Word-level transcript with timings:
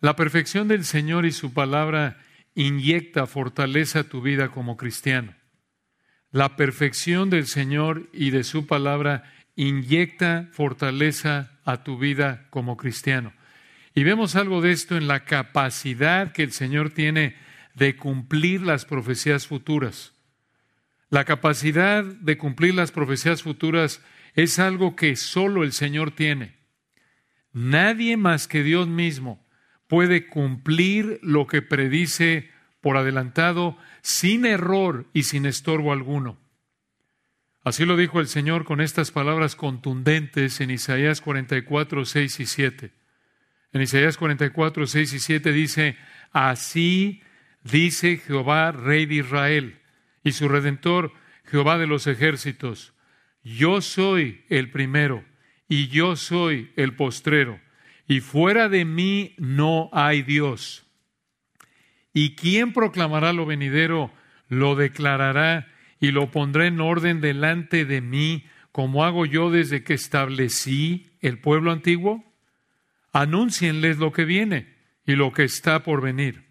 La 0.00 0.14
perfección 0.14 0.68
del 0.68 0.84
Señor 0.84 1.26
y 1.26 1.32
su 1.32 1.52
palabra 1.52 2.18
inyecta 2.54 3.26
fortaleza 3.26 4.00
a 4.00 4.04
tu 4.04 4.22
vida 4.22 4.50
como 4.50 4.76
cristiano. 4.76 5.34
La 6.30 6.56
perfección 6.56 7.30
del 7.30 7.46
Señor 7.46 8.08
y 8.12 8.30
de 8.30 8.44
su 8.44 8.66
palabra 8.66 9.24
inyecta 9.56 10.48
fortaleza 10.52 11.58
a 11.64 11.82
tu 11.82 11.98
vida 11.98 12.46
como 12.50 12.76
cristiano. 12.76 13.32
Y 13.92 14.04
vemos 14.04 14.36
algo 14.36 14.60
de 14.60 14.70
esto 14.70 14.96
en 14.96 15.08
la 15.08 15.24
capacidad 15.24 16.30
que 16.30 16.44
el 16.44 16.52
Señor 16.52 16.90
tiene 16.90 17.34
de 17.74 17.96
cumplir 17.96 18.62
las 18.62 18.84
profecías 18.84 19.48
futuras. 19.48 20.12
La 21.10 21.24
capacidad 21.24 22.04
de 22.04 22.38
cumplir 22.38 22.74
las 22.74 22.92
profecías 22.92 23.42
futuras 23.42 24.00
es 24.34 24.60
algo 24.60 24.94
que 24.94 25.16
solo 25.16 25.64
el 25.64 25.72
Señor 25.72 26.12
tiene. 26.12 26.54
Nadie 27.52 28.16
más 28.16 28.46
que 28.46 28.62
Dios 28.62 28.86
mismo 28.86 29.47
puede 29.88 30.26
cumplir 30.26 31.18
lo 31.22 31.46
que 31.46 31.62
predice 31.62 32.50
por 32.80 32.96
adelantado 32.96 33.76
sin 34.02 34.46
error 34.46 35.06
y 35.12 35.24
sin 35.24 35.46
estorbo 35.46 35.92
alguno. 35.92 36.38
Así 37.64 37.84
lo 37.84 37.96
dijo 37.96 38.20
el 38.20 38.28
Señor 38.28 38.64
con 38.64 38.80
estas 38.80 39.10
palabras 39.10 39.56
contundentes 39.56 40.60
en 40.60 40.70
Isaías 40.70 41.20
44, 41.20 42.04
6 42.04 42.40
y 42.40 42.46
7. 42.46 42.92
En 43.72 43.82
Isaías 43.82 44.16
44, 44.16 44.86
6 44.86 45.12
y 45.12 45.18
7 45.18 45.52
dice, 45.52 45.96
así 46.32 47.22
dice 47.64 48.16
Jehová, 48.16 48.72
Rey 48.72 49.06
de 49.06 49.16
Israel, 49.16 49.80
y 50.24 50.32
su 50.32 50.48
Redentor, 50.48 51.12
Jehová 51.44 51.78
de 51.78 51.86
los 51.86 52.06
ejércitos, 52.06 52.94
yo 53.42 53.80
soy 53.80 54.44
el 54.48 54.70
primero 54.70 55.24
y 55.68 55.88
yo 55.88 56.16
soy 56.16 56.72
el 56.76 56.94
postrero, 56.94 57.60
y 58.08 58.20
fuera 58.20 58.70
de 58.70 58.86
mí 58.86 59.34
no 59.36 59.90
hay 59.92 60.22
Dios. 60.22 60.86
¿Y 62.14 62.34
quién 62.34 62.72
proclamará 62.72 63.34
lo 63.34 63.44
venidero? 63.44 64.10
Lo 64.48 64.74
declarará 64.74 65.68
y 66.00 66.10
lo 66.10 66.30
pondré 66.30 66.68
en 66.68 66.80
orden 66.80 67.20
delante 67.20 67.84
de 67.84 68.00
mí, 68.00 68.46
como 68.72 69.04
hago 69.04 69.26
yo 69.26 69.50
desde 69.50 69.84
que 69.84 69.92
establecí 69.92 71.10
el 71.20 71.38
pueblo 71.38 71.70
antiguo? 71.70 72.24
Anúncienles 73.12 73.98
lo 73.98 74.10
que 74.12 74.24
viene 74.24 74.74
y 75.04 75.14
lo 75.14 75.32
que 75.32 75.44
está 75.44 75.82
por 75.82 76.00
venir. 76.00 76.44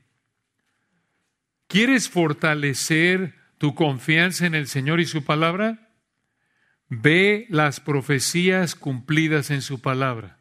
¿Quieres 1.67 2.08
fortalecer 2.08 3.33
tu 3.58 3.73
confianza 3.73 4.45
en 4.45 4.53
el 4.53 4.67
Señor 4.67 5.00
y 5.00 5.05
su 5.05 5.23
palabra? 5.23 5.89
Ve 6.88 7.47
las 7.50 7.80
profecías 7.80 8.75
cumplidas 8.75 9.50
en 9.50 9.61
su 9.61 9.81
palabra. 9.81 10.36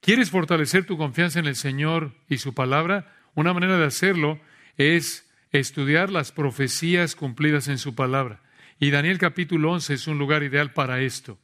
¿Quieres 0.00 0.30
fortalecer 0.30 0.86
tu 0.86 0.96
confianza 0.96 1.40
en 1.40 1.46
el 1.46 1.56
Señor 1.56 2.14
y 2.26 2.38
su 2.38 2.54
palabra? 2.54 3.14
Una 3.34 3.52
manera 3.52 3.76
de 3.76 3.84
hacerlo 3.84 4.40
es 4.78 5.30
estudiar 5.52 6.10
las 6.10 6.32
profecías 6.32 7.14
cumplidas 7.14 7.68
en 7.68 7.76
su 7.76 7.94
palabra. 7.94 8.40
Y 8.78 8.90
Daniel 8.90 9.18
capítulo 9.18 9.72
11 9.72 9.94
es 9.94 10.06
un 10.06 10.18
lugar 10.18 10.42
ideal 10.42 10.72
para 10.72 11.00
esto. 11.00 11.38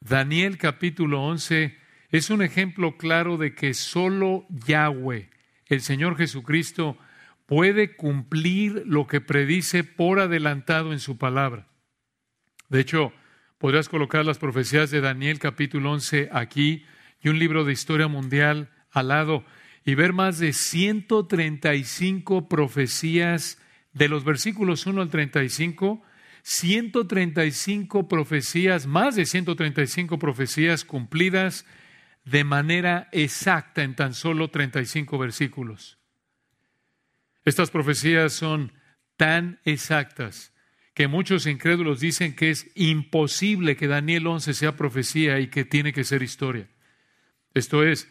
Daniel 0.00 0.58
capítulo 0.58 1.22
11 1.22 1.78
es 2.10 2.30
un 2.30 2.42
ejemplo 2.42 2.96
claro 2.96 3.36
de 3.36 3.54
que 3.54 3.74
solo 3.74 4.44
Yahweh, 4.48 5.30
el 5.66 5.80
Señor 5.80 6.16
Jesucristo, 6.16 6.98
puede 7.46 7.94
cumplir 7.94 8.82
lo 8.86 9.06
que 9.06 9.20
predice 9.20 9.84
por 9.84 10.18
adelantado 10.18 10.92
en 10.92 10.98
su 10.98 11.16
palabra. 11.16 11.68
De 12.68 12.80
hecho, 12.80 13.12
podrías 13.58 13.88
colocar 13.88 14.24
las 14.24 14.38
profecías 14.38 14.90
de 14.90 15.00
Daniel 15.00 15.38
capítulo 15.38 15.92
11 15.92 16.30
aquí 16.32 16.84
y 17.20 17.28
un 17.28 17.38
libro 17.38 17.64
de 17.64 17.72
historia 17.72 18.08
mundial 18.08 18.70
al 18.90 19.08
lado 19.08 19.44
y 19.84 19.94
ver 19.94 20.12
más 20.12 20.38
de 20.38 20.52
135 20.52 22.48
profecías 22.48 23.58
de 23.92 24.08
los 24.08 24.24
versículos 24.24 24.86
1 24.86 25.00
al 25.00 25.10
35, 25.10 26.02
135 26.42 28.08
profecías, 28.08 28.86
más 28.86 29.16
de 29.16 29.24
135 29.24 30.18
profecías 30.18 30.84
cumplidas 30.84 31.64
de 32.24 32.44
manera 32.44 33.08
exacta 33.12 33.82
en 33.82 33.94
tan 33.94 34.14
solo 34.14 34.50
35 34.50 35.18
versículos. 35.18 35.98
Estas 37.44 37.70
profecías 37.70 38.34
son 38.34 38.72
tan 39.16 39.60
exactas 39.64 40.52
que 40.92 41.08
muchos 41.08 41.46
incrédulos 41.46 42.00
dicen 42.00 42.34
que 42.34 42.50
es 42.50 42.70
imposible 42.74 43.76
que 43.76 43.86
Daniel 43.86 44.26
11 44.26 44.52
sea 44.52 44.76
profecía 44.76 45.40
y 45.40 45.46
que 45.46 45.64
tiene 45.64 45.92
que 45.92 46.04
ser 46.04 46.22
historia. 46.22 46.68
Esto 47.54 47.84
es, 47.84 48.08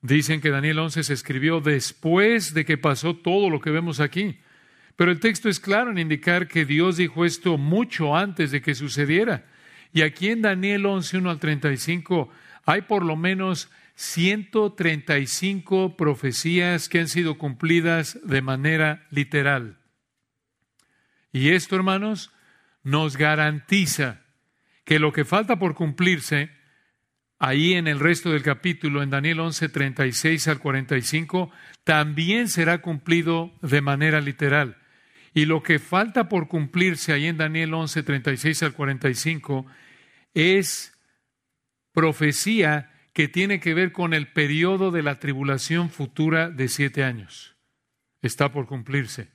dicen 0.00 0.40
que 0.40 0.50
Daniel 0.50 0.78
11 0.78 1.04
se 1.04 1.14
escribió 1.14 1.60
después 1.60 2.54
de 2.54 2.64
que 2.64 2.78
pasó 2.78 3.16
todo 3.16 3.50
lo 3.50 3.60
que 3.60 3.70
vemos 3.70 4.00
aquí. 4.00 4.40
Pero 4.96 5.10
el 5.10 5.20
texto 5.20 5.48
es 5.48 5.60
claro 5.60 5.90
en 5.90 5.98
indicar 5.98 6.48
que 6.48 6.64
Dios 6.64 6.96
dijo 6.96 7.24
esto 7.24 7.58
mucho 7.58 8.16
antes 8.16 8.50
de 8.50 8.60
que 8.60 8.74
sucediera. 8.74 9.46
Y 9.92 10.02
aquí 10.02 10.28
en 10.28 10.42
Daniel 10.42 10.86
11, 10.86 11.18
1 11.18 11.30
al 11.30 11.38
35, 11.38 12.30
hay 12.64 12.82
por 12.82 13.04
lo 13.04 13.16
menos 13.16 13.70
135 13.94 15.96
profecías 15.96 16.88
que 16.88 17.00
han 17.00 17.08
sido 17.08 17.38
cumplidas 17.38 18.18
de 18.24 18.42
manera 18.42 19.06
literal. 19.10 19.78
Y 21.32 21.50
esto, 21.50 21.76
hermanos, 21.76 22.32
nos 22.82 23.16
garantiza 23.16 24.22
que 24.84 24.98
lo 24.98 25.12
que 25.12 25.24
falta 25.24 25.58
por 25.58 25.74
cumplirse, 25.74 26.50
ahí 27.42 27.74
en 27.74 27.88
el 27.88 27.98
resto 27.98 28.30
del 28.30 28.44
capítulo, 28.44 29.02
en 29.02 29.10
Daniel 29.10 29.40
11, 29.40 29.68
36 29.68 30.46
al 30.46 30.60
45, 30.60 31.50
también 31.82 32.48
será 32.48 32.80
cumplido 32.80 33.52
de 33.62 33.80
manera 33.80 34.20
literal. 34.20 34.76
Y 35.34 35.46
lo 35.46 35.60
que 35.60 35.80
falta 35.80 36.28
por 36.28 36.46
cumplirse 36.46 37.12
ahí 37.12 37.26
en 37.26 37.38
Daniel 37.38 37.74
11, 37.74 38.04
36 38.04 38.62
al 38.62 38.74
45 38.74 39.66
es 40.34 40.96
profecía 41.90 42.92
que 43.12 43.26
tiene 43.26 43.58
que 43.58 43.74
ver 43.74 43.90
con 43.90 44.14
el 44.14 44.28
periodo 44.28 44.92
de 44.92 45.02
la 45.02 45.18
tribulación 45.18 45.90
futura 45.90 46.48
de 46.48 46.68
siete 46.68 47.02
años. 47.02 47.56
Está 48.20 48.52
por 48.52 48.66
cumplirse. 48.66 49.32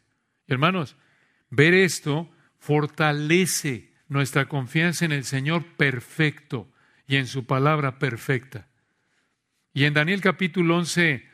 Hermanos, 0.47 0.95
ver 1.49 1.73
esto 1.73 2.31
fortalece 2.57 3.91
nuestra 4.07 4.45
confianza 4.45 5.03
en 5.03 5.11
el 5.11 5.25
Señor 5.25 5.65
perfecto 5.75 6.71
y 7.07 7.15
en 7.15 7.27
su 7.27 7.45
palabra 7.45 7.99
perfecta. 7.99 8.67
Y 9.73 9.85
en 9.85 9.93
Daniel 9.93 10.21
capítulo 10.21 10.77
11 10.77 11.27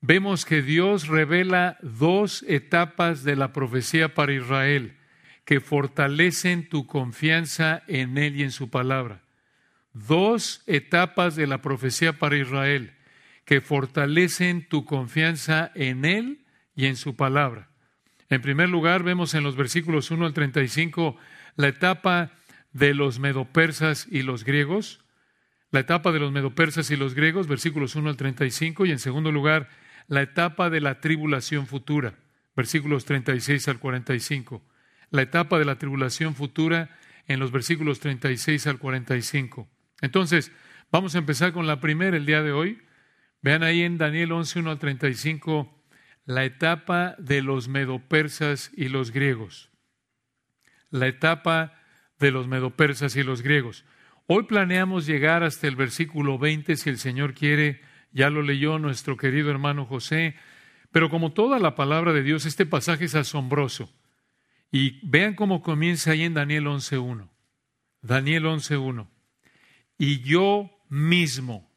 vemos 0.00 0.44
que 0.44 0.62
Dios 0.62 1.08
revela 1.08 1.78
dos 1.82 2.44
etapas 2.48 3.22
de 3.24 3.36
la 3.36 3.52
profecía 3.52 4.14
para 4.14 4.32
Israel 4.32 4.96
que 5.44 5.60
fortalecen 5.60 6.68
tu 6.68 6.86
confianza 6.86 7.82
en 7.88 8.16
Él 8.18 8.36
y 8.36 8.42
en 8.42 8.52
su 8.52 8.70
palabra 8.70 9.22
dos 9.92 10.62
etapas 10.66 11.36
de 11.36 11.46
la 11.46 11.60
profecía 11.60 12.18
para 12.18 12.36
Israel 12.36 12.94
que 13.44 13.60
fortalecen 13.60 14.68
tu 14.68 14.84
confianza 14.84 15.70
en 15.74 16.04
Él 16.04 16.44
y 16.74 16.86
en 16.86 16.96
su 16.96 17.16
palabra. 17.16 17.68
En 18.28 18.40
primer 18.40 18.68
lugar, 18.68 19.02
vemos 19.02 19.34
en 19.34 19.42
los 19.42 19.56
versículos 19.56 20.10
1 20.10 20.26
al 20.26 20.32
35 20.32 21.16
la 21.56 21.68
etapa 21.68 22.32
de 22.72 22.94
los 22.94 23.18
medopersas 23.18 24.06
y 24.10 24.22
los 24.22 24.44
griegos, 24.44 25.01
la 25.72 25.80
etapa 25.80 26.12
de 26.12 26.20
los 26.20 26.32
medopersas 26.32 26.90
y 26.90 26.96
los 26.96 27.14
griegos, 27.14 27.48
versículos 27.48 27.96
1 27.96 28.10
al 28.10 28.16
35, 28.16 28.84
y 28.84 28.92
en 28.92 28.98
segundo 28.98 29.32
lugar, 29.32 29.70
la 30.06 30.20
etapa 30.20 30.68
de 30.68 30.82
la 30.82 31.00
tribulación 31.00 31.66
futura, 31.66 32.14
versículos 32.54 33.06
36 33.06 33.68
al 33.68 33.78
45. 33.78 34.62
La 35.10 35.22
etapa 35.22 35.58
de 35.58 35.64
la 35.64 35.78
tribulación 35.78 36.34
futura 36.34 36.90
en 37.26 37.40
los 37.40 37.52
versículos 37.52 38.00
36 38.00 38.66
al 38.66 38.78
45. 38.78 39.66
Entonces, 40.02 40.52
vamos 40.90 41.14
a 41.14 41.18
empezar 41.18 41.52
con 41.52 41.66
la 41.66 41.80
primera 41.80 42.18
el 42.18 42.26
día 42.26 42.42
de 42.42 42.52
hoy. 42.52 42.82
Vean 43.40 43.62
ahí 43.62 43.82
en 43.82 43.96
Daniel 43.96 44.32
11, 44.32 44.58
1 44.58 44.70
al 44.72 44.78
35, 44.78 45.84
la 46.26 46.44
etapa 46.44 47.16
de 47.18 47.40
los 47.40 47.68
medopersas 47.68 48.70
y 48.76 48.88
los 48.88 49.10
griegos. 49.10 49.70
La 50.90 51.06
etapa 51.06 51.80
de 52.18 52.30
los 52.30 52.46
medopersas 52.46 53.16
y 53.16 53.22
los 53.22 53.40
griegos. 53.40 53.86
Hoy 54.34 54.44
planeamos 54.44 55.04
llegar 55.04 55.42
hasta 55.42 55.66
el 55.66 55.76
versículo 55.76 56.38
20, 56.38 56.76
si 56.76 56.88
el 56.88 56.96
Señor 56.96 57.34
quiere, 57.34 57.82
ya 58.12 58.30
lo 58.30 58.40
leyó 58.40 58.78
nuestro 58.78 59.18
querido 59.18 59.50
hermano 59.50 59.84
José, 59.84 60.36
pero 60.90 61.10
como 61.10 61.32
toda 61.32 61.58
la 61.58 61.74
palabra 61.74 62.14
de 62.14 62.22
Dios, 62.22 62.46
este 62.46 62.64
pasaje 62.64 63.04
es 63.04 63.14
asombroso. 63.14 63.92
Y 64.70 65.06
vean 65.06 65.34
cómo 65.34 65.60
comienza 65.60 66.12
ahí 66.12 66.22
en 66.22 66.32
Daniel 66.32 66.64
11.1. 66.64 67.28
Daniel 68.00 68.44
11.1 68.44 69.06
y 69.98 70.20
yo 70.20 70.70
mismo. 70.88 71.70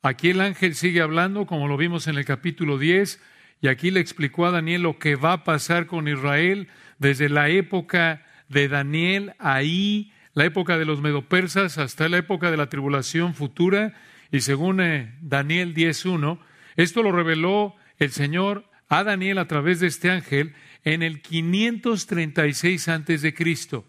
Aquí 0.00 0.30
el 0.30 0.40
ángel 0.40 0.76
sigue 0.76 1.02
hablando, 1.02 1.44
como 1.44 1.68
lo 1.68 1.76
vimos 1.76 2.06
en 2.06 2.16
el 2.16 2.24
capítulo 2.24 2.78
10, 2.78 3.20
y 3.60 3.68
aquí 3.68 3.90
le 3.90 4.00
explicó 4.00 4.46
a 4.46 4.52
Daniel 4.52 4.84
lo 4.84 4.98
que 4.98 5.16
va 5.16 5.34
a 5.34 5.44
pasar 5.44 5.84
con 5.84 6.08
Israel 6.08 6.68
desde 6.98 7.28
la 7.28 7.50
época 7.50 8.24
de 8.48 8.68
Daniel, 8.68 9.34
ahí, 9.38 10.13
la 10.34 10.44
época 10.44 10.78
de 10.78 10.84
los 10.84 11.00
medopersas, 11.00 11.78
hasta 11.78 12.08
la 12.08 12.18
época 12.18 12.50
de 12.50 12.56
la 12.56 12.68
tribulación 12.68 13.34
futura. 13.34 13.94
Y 14.30 14.40
según 14.40 14.80
eh, 14.80 15.16
Daniel 15.20 15.74
10.1, 15.74 16.40
Esto 16.76 17.02
lo 17.02 17.12
reveló 17.12 17.76
el 17.98 18.10
Señor 18.10 18.68
a 18.88 19.04
Daniel 19.04 19.38
a 19.38 19.48
través 19.48 19.80
de 19.80 19.86
este 19.86 20.10
ángel 20.10 20.54
en 20.82 21.02
el 21.02 21.22
536 21.22 22.88
antes 22.88 23.22
de 23.22 23.34
Cristo, 23.34 23.86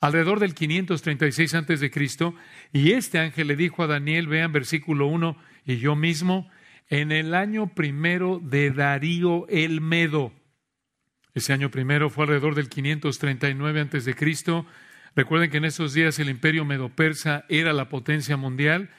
alrededor 0.00 0.38
del 0.38 0.54
536 0.54 1.54
antes 1.54 1.80
de 1.80 1.90
Cristo, 1.90 2.34
y 2.72 2.92
este 2.92 3.18
ángel 3.18 3.48
le 3.48 3.56
dijo 3.56 3.82
a 3.82 3.86
Daniel, 3.86 4.28
vean 4.28 4.52
versículo 4.52 5.08
1, 5.08 5.36
y 5.64 5.78
yo 5.78 5.96
mismo, 5.96 6.48
en 6.88 7.10
el 7.10 7.34
año 7.34 7.74
primero 7.74 8.40
de 8.42 8.70
Darío 8.70 9.48
el 9.48 9.80
Medo. 9.80 10.32
Ese 11.34 11.52
año 11.52 11.70
primero 11.70 12.08
fue 12.08 12.24
alrededor 12.24 12.54
del 12.54 12.68
539 12.68 13.80
antes 13.80 14.04
de 14.04 14.14
Cristo. 14.14 14.66
Recuerden 15.16 15.50
que 15.50 15.56
en 15.56 15.64
esos 15.64 15.94
días 15.94 16.18
el 16.18 16.28
imperio 16.28 16.66
medo-persa 16.66 17.46
era 17.48 17.72
la 17.72 17.88
potencia 17.88 18.36
mundial 18.36 18.90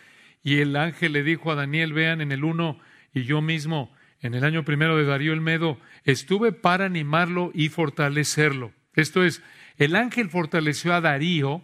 y 0.44 0.58
el 0.58 0.76
ángel 0.76 1.14
le 1.14 1.22
dijo 1.22 1.52
a 1.52 1.56
Daniel, 1.56 1.94
vean 1.94 2.22
en 2.22 2.32
el 2.32 2.44
1, 2.44 2.80
y 3.14 3.24
yo 3.24 3.42
mismo, 3.42 3.96
en 4.20 4.34
el 4.34 4.44
año 4.44 4.66
primero 4.66 4.98
de 4.98 5.06
Darío 5.06 5.32
el 5.32 5.42
Medo, 5.42 5.80
estuve 6.04 6.52
para 6.52 6.86
animarlo 6.86 7.52
y 7.54 7.70
fortalecerlo. 7.70 8.74
Esto 8.96 9.24
es, 9.24 9.44
el 9.78 9.96
ángel 9.96 10.30
fortaleció 10.30 10.96
a 10.96 11.02
Darío 11.02 11.62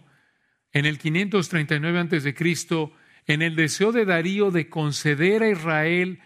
en 0.72 0.86
el 0.86 0.98
539 0.98 1.98
antes 1.98 2.22
de 2.22 2.34
Cristo 2.34 2.92
en 3.26 3.42
el 3.42 3.56
deseo 3.56 3.90
de 3.90 4.04
Darío 4.04 4.52
de 4.52 4.68
conceder 4.68 5.42
a 5.42 5.50
Israel 5.50 6.20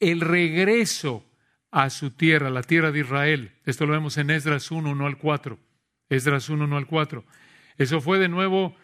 el 0.00 0.20
regreso 0.20 1.24
a 1.70 1.88
su 1.88 2.10
tierra, 2.10 2.50
la 2.50 2.62
tierra 2.62 2.92
de 2.92 3.00
Israel. 3.00 3.52
Esto 3.64 3.86
lo 3.86 3.92
vemos 3.92 4.18
en 4.18 4.30
Esdras 4.30 4.70
1, 4.70 4.90
1 4.90 5.06
al 5.06 5.16
4. 5.16 5.65
Esdras 6.08 6.48
1, 6.48 6.64
1 6.64 6.76
al 6.76 6.86
4. 6.86 7.24
Eso 7.78 8.00
fue 8.00 8.18
de 8.18 8.28
nuevo 8.28 8.76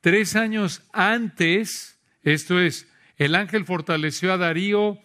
tres 0.00 0.36
años 0.36 0.82
antes, 0.92 2.00
esto 2.22 2.60
es, 2.60 2.88
el 3.16 3.34
ángel 3.34 3.64
fortaleció 3.64 4.32
a 4.32 4.36
Darío 4.36 4.98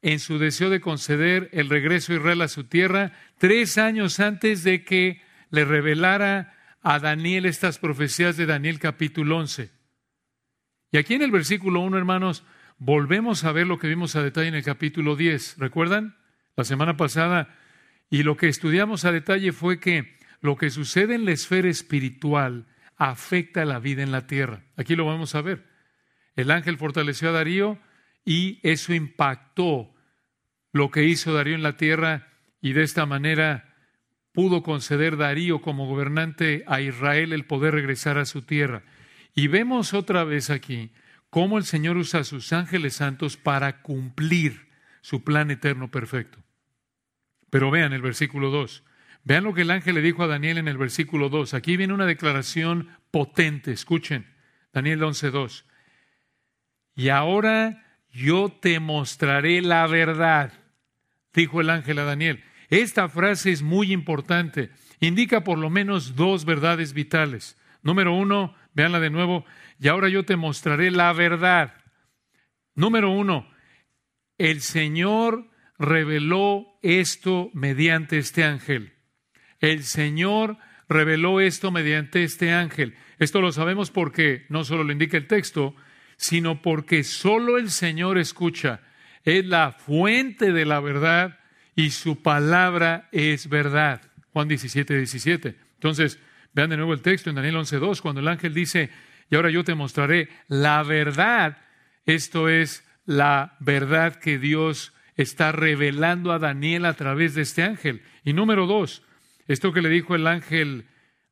en 0.00 0.20
su 0.20 0.38
deseo 0.38 0.70
de 0.70 0.80
conceder 0.80 1.50
el 1.52 1.68
regreso 1.68 2.12
de 2.12 2.18
Israel 2.18 2.42
a 2.42 2.48
su 2.48 2.64
tierra, 2.64 3.12
tres 3.38 3.78
años 3.78 4.20
antes 4.20 4.62
de 4.64 4.84
que 4.84 5.20
le 5.50 5.64
revelara 5.64 6.54
a 6.82 6.98
Daniel 6.98 7.46
estas 7.46 7.78
profecías 7.78 8.36
de 8.36 8.46
Daniel 8.46 8.78
capítulo 8.78 9.38
11. 9.38 9.70
Y 10.90 10.96
aquí 10.96 11.14
en 11.14 11.22
el 11.22 11.30
versículo 11.30 11.80
1, 11.80 11.98
hermanos, 11.98 12.44
volvemos 12.78 13.44
a 13.44 13.52
ver 13.52 13.66
lo 13.66 13.78
que 13.78 13.88
vimos 13.88 14.16
a 14.16 14.22
detalle 14.22 14.48
en 14.48 14.54
el 14.54 14.64
capítulo 14.64 15.16
10. 15.16 15.58
¿Recuerdan? 15.58 16.16
La 16.56 16.64
semana 16.64 16.96
pasada. 16.96 17.54
Y 18.08 18.22
lo 18.22 18.36
que 18.36 18.48
estudiamos 18.48 19.04
a 19.04 19.12
detalle 19.12 19.52
fue 19.52 19.80
que 19.80 20.17
lo 20.40 20.56
que 20.56 20.70
sucede 20.70 21.14
en 21.14 21.24
la 21.24 21.32
esfera 21.32 21.68
espiritual 21.68 22.66
afecta 22.96 23.64
la 23.64 23.78
vida 23.78 24.02
en 24.02 24.12
la 24.12 24.26
tierra. 24.26 24.64
Aquí 24.76 24.96
lo 24.96 25.06
vamos 25.06 25.34
a 25.34 25.42
ver. 25.42 25.66
El 26.36 26.50
ángel 26.50 26.78
fortaleció 26.78 27.30
a 27.30 27.32
Darío 27.32 27.78
y 28.24 28.60
eso 28.62 28.92
impactó 28.92 29.94
lo 30.72 30.90
que 30.90 31.04
hizo 31.04 31.32
Darío 31.32 31.54
en 31.54 31.62
la 31.62 31.76
tierra 31.76 32.28
y 32.60 32.72
de 32.72 32.82
esta 32.82 33.06
manera 33.06 33.76
pudo 34.32 34.62
conceder 34.62 35.16
Darío 35.16 35.60
como 35.60 35.86
gobernante 35.86 36.64
a 36.66 36.80
Israel 36.80 37.32
el 37.32 37.44
poder 37.44 37.74
regresar 37.74 38.18
a 38.18 38.24
su 38.24 38.42
tierra. 38.42 38.82
Y 39.34 39.48
vemos 39.48 39.94
otra 39.94 40.24
vez 40.24 40.50
aquí 40.50 40.92
cómo 41.30 41.58
el 41.58 41.64
Señor 41.64 41.96
usa 41.96 42.20
a 42.20 42.24
sus 42.24 42.52
ángeles 42.52 42.94
santos 42.94 43.36
para 43.36 43.82
cumplir 43.82 44.68
su 45.00 45.24
plan 45.24 45.50
eterno 45.50 45.90
perfecto. 45.90 46.38
Pero 47.50 47.70
vean 47.70 47.92
el 47.92 48.02
versículo 48.02 48.50
2. 48.50 48.84
Vean 49.28 49.44
lo 49.44 49.52
que 49.52 49.60
el 49.60 49.70
ángel 49.70 49.94
le 49.94 50.00
dijo 50.00 50.22
a 50.22 50.26
Daniel 50.26 50.56
en 50.56 50.68
el 50.68 50.78
versículo 50.78 51.28
2. 51.28 51.52
Aquí 51.52 51.76
viene 51.76 51.92
una 51.92 52.06
declaración 52.06 52.88
potente. 53.10 53.72
Escuchen, 53.72 54.24
Daniel 54.72 55.02
11.2. 55.02 55.64
Y 56.94 57.10
ahora 57.10 57.84
yo 58.10 58.48
te 58.48 58.80
mostraré 58.80 59.60
la 59.60 59.86
verdad, 59.86 60.54
dijo 61.34 61.60
el 61.60 61.68
ángel 61.68 61.98
a 61.98 62.04
Daniel. 62.04 62.42
Esta 62.70 63.10
frase 63.10 63.52
es 63.52 63.60
muy 63.60 63.92
importante. 63.92 64.70
Indica 64.98 65.44
por 65.44 65.58
lo 65.58 65.68
menos 65.68 66.16
dos 66.16 66.46
verdades 66.46 66.94
vitales. 66.94 67.58
Número 67.82 68.14
uno, 68.14 68.54
Veanla 68.72 68.98
de 68.98 69.10
nuevo. 69.10 69.44
Y 69.78 69.88
ahora 69.88 70.08
yo 70.08 70.24
te 70.24 70.36
mostraré 70.36 70.90
la 70.90 71.12
verdad. 71.12 71.74
Número 72.74 73.10
uno, 73.10 73.46
el 74.38 74.62
Señor 74.62 75.50
reveló 75.78 76.78
esto 76.80 77.50
mediante 77.52 78.16
este 78.16 78.44
ángel. 78.44 78.97
El 79.60 79.84
Señor 79.84 80.58
reveló 80.88 81.40
esto 81.40 81.70
mediante 81.70 82.24
este 82.24 82.52
ángel. 82.52 82.94
Esto 83.18 83.40
lo 83.40 83.52
sabemos 83.52 83.90
porque 83.90 84.46
no 84.48 84.64
solo 84.64 84.84
lo 84.84 84.92
indica 84.92 85.16
el 85.16 85.26
texto, 85.26 85.74
sino 86.16 86.62
porque 86.62 87.04
solo 87.04 87.58
el 87.58 87.70
Señor 87.70 88.18
escucha. 88.18 88.80
Es 89.24 89.44
la 89.44 89.72
fuente 89.72 90.52
de 90.52 90.64
la 90.64 90.80
verdad 90.80 91.38
y 91.74 91.90
su 91.90 92.22
palabra 92.22 93.08
es 93.12 93.48
verdad. 93.48 94.02
Juan 94.32 94.48
17, 94.48 94.96
17. 94.96 95.56
Entonces, 95.74 96.18
Vean 96.58 96.70
de 96.70 96.76
nuevo 96.76 96.92
el 96.92 97.02
texto 97.02 97.30
en 97.30 97.36
Daniel 97.36 97.56
11.2, 97.56 98.00
cuando 98.00 98.20
el 98.20 98.28
ángel 98.28 98.54
dice, 98.54 98.90
y 99.30 99.36
ahora 99.36 99.50
yo 99.50 99.64
te 99.64 99.74
mostraré 99.74 100.28
la 100.48 100.82
verdad. 100.82 101.58
Esto 102.06 102.48
es 102.48 102.84
la 103.04 103.56
verdad 103.60 104.16
que 104.16 104.38
Dios 104.38 104.92
está 105.16 105.52
revelando 105.52 106.32
a 106.32 106.38
Daniel 106.38 106.84
a 106.86 106.94
través 106.94 107.34
de 107.34 107.42
este 107.42 107.62
ángel. 107.62 108.02
Y 108.24 108.32
número 108.32 108.66
dos, 108.66 109.04
esto 109.48 109.72
que 109.72 109.82
le 109.82 109.88
dijo 109.88 110.14
el 110.14 110.26
ángel 110.26 110.86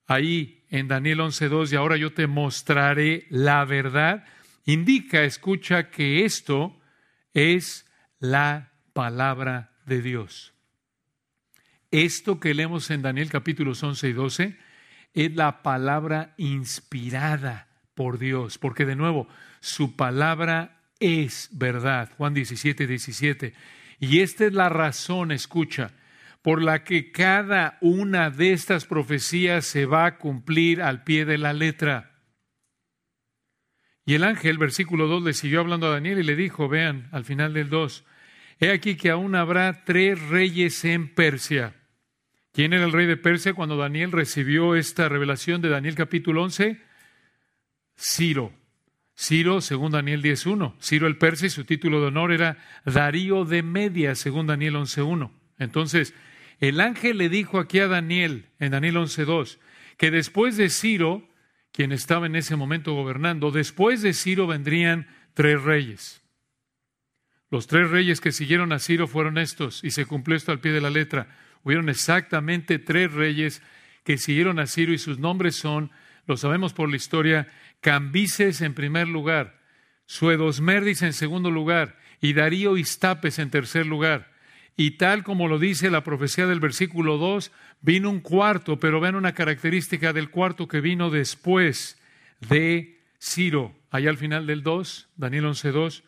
ahí 0.06 0.64
en 0.70 0.88
Daniel 0.88 1.20
11.2, 1.20 1.72
y 1.72 1.76
ahora 1.76 1.96
yo 1.96 2.12
te 2.12 2.26
mostraré 2.26 3.26
la 3.30 3.64
verdad, 3.64 4.24
indica, 4.64 5.22
escucha, 5.22 5.90
que 5.90 6.24
esto 6.24 6.76
es 7.34 7.86
la 8.18 8.72
palabra 8.92 9.72
de 9.84 10.02
Dios. 10.02 10.54
Esto 11.90 12.40
que 12.40 12.54
leemos 12.54 12.90
en 12.90 13.02
Daniel 13.02 13.30
capítulos 13.30 13.82
11 13.82 14.08
y 14.08 14.12
12 14.12 14.58
es 15.14 15.34
la 15.34 15.62
palabra 15.62 16.34
inspirada 16.36 17.68
por 17.94 18.18
Dios, 18.18 18.58
porque 18.58 18.84
de 18.84 18.96
nuevo, 18.96 19.28
su 19.60 19.96
palabra 19.96 20.82
es 21.00 21.48
verdad. 21.52 22.10
Juan 22.16 22.34
17, 22.34 22.86
17. 22.86 23.54
Y 24.00 24.20
esta 24.20 24.44
es 24.46 24.52
la 24.52 24.68
razón, 24.68 25.32
escucha, 25.32 25.92
por 26.46 26.62
la 26.62 26.84
que 26.84 27.10
cada 27.10 27.76
una 27.80 28.30
de 28.30 28.52
estas 28.52 28.86
profecías 28.86 29.66
se 29.66 29.84
va 29.84 30.06
a 30.06 30.16
cumplir 30.16 30.80
al 30.80 31.02
pie 31.02 31.24
de 31.24 31.38
la 31.38 31.52
letra. 31.52 32.20
Y 34.04 34.14
el 34.14 34.22
ángel, 34.22 34.56
versículo 34.56 35.08
2, 35.08 35.24
le 35.24 35.32
siguió 35.32 35.58
hablando 35.58 35.88
a 35.88 35.90
Daniel 35.90 36.20
y 36.20 36.22
le 36.22 36.36
dijo, 36.36 36.68
vean, 36.68 37.08
al 37.10 37.24
final 37.24 37.52
del 37.52 37.68
2, 37.68 38.04
he 38.60 38.70
aquí 38.70 38.94
que 38.94 39.10
aún 39.10 39.34
habrá 39.34 39.82
tres 39.84 40.22
reyes 40.28 40.84
en 40.84 41.12
Persia 41.12 41.74
¿Quién 42.52 42.74
era 42.74 42.84
el 42.84 42.92
rey 42.92 43.06
de 43.06 43.16
Persia 43.16 43.52
cuando 43.52 43.76
Daniel 43.76 44.12
recibió 44.12 44.76
esta 44.76 45.08
revelación 45.08 45.60
de 45.62 45.68
Daniel 45.68 45.96
capítulo 45.96 46.44
11? 46.44 46.80
Ciro. 47.98 48.52
Ciro, 49.18 49.60
según 49.60 49.90
Daniel 49.90 50.22
10.1. 50.22 50.76
Ciro 50.80 51.08
el 51.08 51.18
persa 51.18 51.46
y 51.46 51.50
su 51.50 51.64
título 51.64 52.00
de 52.00 52.06
honor 52.06 52.30
era 52.30 52.56
Darío 52.84 53.44
de 53.44 53.64
Media, 53.64 54.14
según 54.14 54.46
Daniel 54.46 54.76
11.1. 54.76 55.32
Entonces, 55.58 56.14
el 56.60 56.80
ángel 56.80 57.18
le 57.18 57.28
dijo 57.28 57.58
aquí 57.58 57.80
a 57.80 57.88
Daniel, 57.88 58.46
en 58.58 58.72
Daniel 58.72 58.96
11.2, 58.96 59.58
que 59.96 60.10
después 60.10 60.56
de 60.56 60.70
Ciro, 60.70 61.28
quien 61.72 61.92
estaba 61.92 62.26
en 62.26 62.36
ese 62.36 62.56
momento 62.56 62.94
gobernando, 62.94 63.50
después 63.50 64.02
de 64.02 64.14
Ciro 64.14 64.46
vendrían 64.46 65.06
tres 65.34 65.62
reyes. 65.62 66.22
Los 67.50 67.66
tres 67.66 67.90
reyes 67.90 68.20
que 68.20 68.32
siguieron 68.32 68.72
a 68.72 68.78
Ciro 68.78 69.06
fueron 69.06 69.38
estos, 69.38 69.84
y 69.84 69.90
se 69.90 70.06
cumplió 70.06 70.36
esto 70.36 70.52
al 70.52 70.60
pie 70.60 70.72
de 70.72 70.80
la 70.80 70.90
letra. 70.90 71.28
Hubieron 71.62 71.88
exactamente 71.88 72.78
tres 72.78 73.12
reyes 73.12 73.62
que 74.04 74.18
siguieron 74.18 74.58
a 74.58 74.66
Ciro 74.66 74.92
y 74.92 74.98
sus 74.98 75.18
nombres 75.18 75.56
son, 75.56 75.90
lo 76.26 76.36
sabemos 76.36 76.72
por 76.72 76.88
la 76.88 76.96
historia, 76.96 77.48
Cambises 77.80 78.62
en 78.62 78.74
primer 78.74 79.08
lugar, 79.08 79.60
Suedosmerdis 80.06 81.02
en 81.02 81.12
segundo 81.12 81.50
lugar 81.50 81.98
y 82.20 82.32
Darío 82.32 82.76
Istapes 82.76 83.38
en 83.38 83.50
tercer 83.50 83.86
lugar. 83.86 84.32
Y 84.76 84.92
tal 84.92 85.24
como 85.24 85.48
lo 85.48 85.58
dice 85.58 85.90
la 85.90 86.04
profecía 86.04 86.46
del 86.46 86.60
versículo 86.60 87.16
2, 87.16 87.50
vino 87.80 88.10
un 88.10 88.20
cuarto, 88.20 88.78
pero 88.78 89.00
vean 89.00 89.14
una 89.14 89.32
característica 89.32 90.12
del 90.12 90.30
cuarto 90.30 90.68
que 90.68 90.80
vino 90.80 91.08
después 91.10 91.98
de 92.48 93.00
Ciro, 93.18 93.74
allá 93.90 94.10
al 94.10 94.18
final 94.18 94.46
del 94.46 94.62
2, 94.62 95.08
Daniel 95.16 95.46
11.2, 95.46 96.02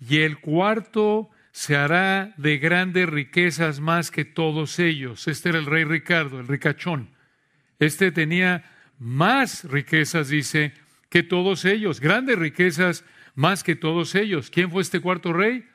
y 0.00 0.18
el 0.18 0.40
cuarto 0.40 1.30
se 1.52 1.76
hará 1.76 2.34
de 2.36 2.58
grandes 2.58 3.08
riquezas 3.08 3.80
más 3.80 4.10
que 4.10 4.24
todos 4.24 4.78
ellos. 4.78 5.28
Este 5.28 5.50
era 5.50 5.58
el 5.58 5.66
rey 5.66 5.84
Ricardo, 5.84 6.40
el 6.40 6.48
ricachón. 6.48 7.10
Este 7.78 8.10
tenía 8.10 8.64
más 8.98 9.64
riquezas, 9.64 10.28
dice, 10.28 10.72
que 11.08 11.22
todos 11.22 11.64
ellos, 11.64 12.00
grandes 12.00 12.38
riquezas 12.38 13.04
más 13.34 13.62
que 13.62 13.76
todos 13.76 14.14
ellos. 14.14 14.50
¿Quién 14.50 14.70
fue 14.70 14.82
este 14.82 15.00
cuarto 15.00 15.32
rey? 15.32 15.66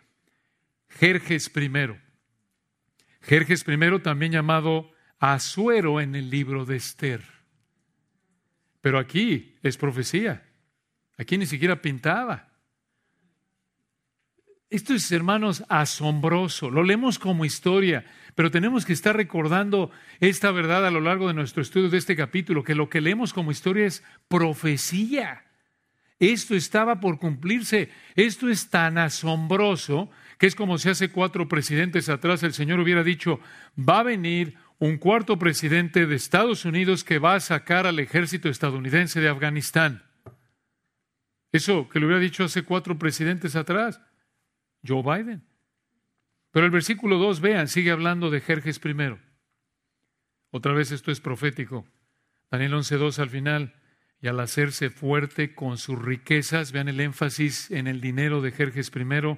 Jerjes 0.90 1.52
I. 1.56 2.05
Jerjes 3.26 3.66
I, 3.68 4.00
también 4.00 4.32
llamado 4.32 4.92
Asuero 5.20 6.00
en 6.00 6.16
el 6.16 6.30
libro 6.30 6.66
de 6.66 6.78
Esther. 6.78 7.24
Pero 8.82 9.00
aquí 9.00 9.56
es 9.64 9.78
profecía. 9.78 10.44
Aquí 11.18 11.38
ni 11.38 11.46
siquiera 11.46 11.82
pintaba. 11.82 12.52
Esto 14.70 14.94
es, 14.94 15.12
hermanos, 15.12 15.64
asombroso. 15.70 16.70
Lo 16.70 16.84
leemos 16.84 17.18
como 17.18 17.46
historia, 17.46 18.06
pero 18.36 18.52
tenemos 18.52 18.86
que 18.86 18.94
estar 18.94 19.16
recordando 19.16 19.90
esta 20.20 20.52
verdad 20.52 20.86
a 20.86 20.92
lo 20.92 21.02
largo 21.02 21.28
de 21.28 21.34
nuestro 21.34 21.62
estudio 21.62 21.90
de 21.90 21.98
este 21.98 22.16
capítulo, 22.16 22.64
que 22.64 22.76
lo 22.76 22.90
que 22.90 23.02
leemos 23.02 23.34
como 23.34 23.52
historia 23.52 23.86
es 23.86 24.04
profecía. 24.28 25.46
Esto 26.20 26.56
estaba 26.56 27.00
por 27.00 27.20
cumplirse. 27.20 27.90
Esto 28.16 28.50
es 28.50 28.70
tan 28.70 28.98
asombroso 28.98 30.10
que 30.38 30.48
es 30.48 30.56
como 30.56 30.78
si 30.78 30.90
hace 30.90 31.10
cuatro 31.10 31.48
presidentes 31.48 32.10
atrás 32.10 32.44
el 32.44 32.54
Señor 32.54 32.80
hubiera 32.80 33.04
dicho, 33.04 33.40
va 33.78 34.00
a 34.00 34.04
venir 34.04 34.56
un 34.80 34.98
cuarto 34.98 35.40
presidente 35.40 36.06
de 36.06 36.16
Estados 36.16 36.66
Unidos 36.66 37.04
que 37.04 37.20
va 37.20 37.36
a 37.36 37.40
sacar 37.40 37.88
al 37.88 38.00
ejército 38.00 38.50
estadounidense 38.50 39.22
de 39.22 39.30
Afganistán. 39.30 40.04
Eso 41.52 41.88
que 41.88 42.00
le 42.00 42.06
hubiera 42.06 42.22
dicho 42.22 42.44
hace 42.44 42.64
cuatro 42.64 43.00
presidentes 43.00 43.56
atrás, 43.56 44.02
Joe 44.86 45.02
Biden. 45.02 45.44
Pero 46.52 46.66
el 46.66 46.72
versículo 46.72 47.18
2, 47.18 47.40
vean, 47.40 47.68
sigue 47.68 47.92
hablando 47.92 48.30
de 48.30 48.42
Jerjes 48.42 48.80
primero. 48.80 49.20
Otra 50.52 50.74
vez 50.74 50.92
esto 50.92 51.12
es 51.12 51.20
profético. 51.20 51.86
Daniel 52.50 52.74
11.2 52.74 53.20
al 53.20 53.30
final, 53.30 53.74
y 54.22 54.28
al 54.28 54.40
hacerse 54.40 54.90
fuerte 54.90 55.54
con 55.54 55.78
sus 55.78 56.02
riquezas, 56.02 56.72
vean 56.72 56.88
el 56.88 57.00
énfasis 57.00 57.72
en 57.72 57.88
el 57.88 58.02
dinero 58.02 58.42
de 58.42 58.52
Jerjes 58.52 58.90
primero, 58.90 59.38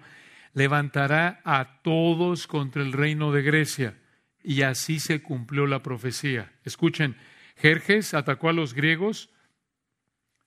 levantará 0.58 1.40
a 1.46 1.84
todos 1.84 2.48
contra 2.48 2.82
el 2.82 2.92
reino 2.92 3.32
de 3.32 3.44
Grecia. 3.44 3.96
Y 4.42 4.64
así 4.64 5.00
se 5.00 5.22
cumplió 5.22 5.68
la 5.68 5.84
profecía. 5.84 6.52
Escuchen, 6.64 7.16
Jerjes 7.58 8.16
atacó 8.16 8.50
a 8.50 8.54
los 8.54 8.74
griegos. 8.74 9.30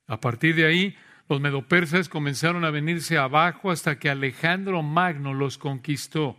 A 0.09 0.19
partir 0.21 0.57
de 0.57 0.67
ahí, 0.67 0.97
los 1.29 1.40
medopersas 1.40 2.09
comenzaron 2.09 2.64
a 2.64 2.73
venirse 2.73 3.19
abajo 3.19 3.71
hasta 3.71 4.00
que 4.00 4.11
Alejandro 4.11 4.83
Magno 4.83 5.33
los 5.33 5.59
conquistó. 5.59 6.37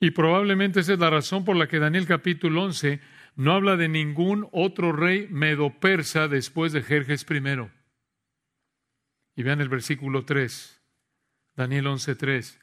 Y 0.00 0.10
probablemente 0.10 0.80
esa 0.80 0.94
es 0.94 0.98
la 0.98 1.10
razón 1.10 1.44
por 1.44 1.54
la 1.54 1.68
que 1.68 1.78
Daniel 1.78 2.04
capítulo 2.04 2.64
11 2.64 2.98
no 3.36 3.52
habla 3.52 3.76
de 3.76 3.88
ningún 3.88 4.48
otro 4.50 4.90
rey 4.90 5.28
medopersa 5.30 6.26
después 6.26 6.72
de 6.72 6.82
Jerjes 6.82 7.24
I. 7.30 7.70
Y 9.36 9.42
vean 9.44 9.60
el 9.60 9.68
versículo 9.68 10.24
3, 10.24 10.82
Daniel 11.54 11.86
11.3. 11.86 12.58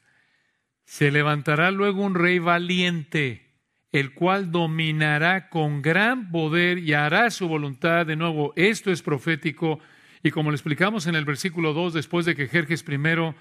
Se 0.86 1.10
levantará 1.10 1.72
luego 1.72 2.02
un 2.02 2.14
rey 2.14 2.38
valiente, 2.38 3.58
el 3.90 4.14
cual 4.14 4.52
dominará 4.52 5.48
con 5.48 5.82
gran 5.82 6.30
poder 6.30 6.78
y 6.78 6.94
hará 6.94 7.30
su 7.30 7.48
voluntad. 7.48 8.06
De 8.06 8.14
nuevo, 8.14 8.52
esto 8.56 8.92
es 8.92 9.02
profético. 9.02 9.80
Y 10.22 10.30
como 10.30 10.50
le 10.50 10.54
explicamos 10.54 11.08
en 11.08 11.16
el 11.16 11.24
versículo 11.24 11.74
2, 11.74 11.92
después 11.92 12.24
de 12.24 12.36
que 12.36 12.46
Jerjes 12.46 12.84
I 12.88 13.34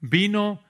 vino, 0.00 0.64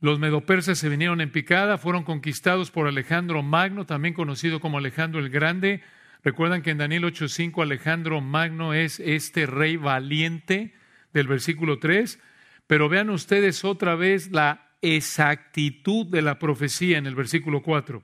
los 0.00 0.18
medopersas 0.18 0.78
se 0.78 0.88
vinieron 0.88 1.20
en 1.20 1.30
picada, 1.30 1.76
fueron 1.76 2.04
conquistados 2.04 2.70
por 2.70 2.88
Alejandro 2.88 3.42
Magno, 3.42 3.84
también 3.84 4.14
conocido 4.14 4.60
como 4.60 4.78
Alejandro 4.78 5.20
el 5.20 5.28
Grande. 5.28 5.82
Recuerdan 6.24 6.62
que 6.62 6.70
en 6.70 6.78
Daniel 6.78 7.04
8:5 7.04 7.62
Alejandro 7.62 8.22
Magno 8.22 8.72
es 8.72 8.98
este 8.98 9.44
rey 9.44 9.76
valiente 9.76 10.74
del 11.12 11.28
versículo 11.28 11.78
3, 11.78 12.18
pero 12.66 12.88
vean 12.88 13.10
ustedes 13.10 13.64
otra 13.64 13.94
vez 13.94 14.30
la 14.30 14.67
exactitud 14.82 16.06
de 16.06 16.22
la 16.22 16.38
profecía 16.38 16.98
en 16.98 17.06
el 17.06 17.14
versículo 17.14 17.62
4. 17.62 18.02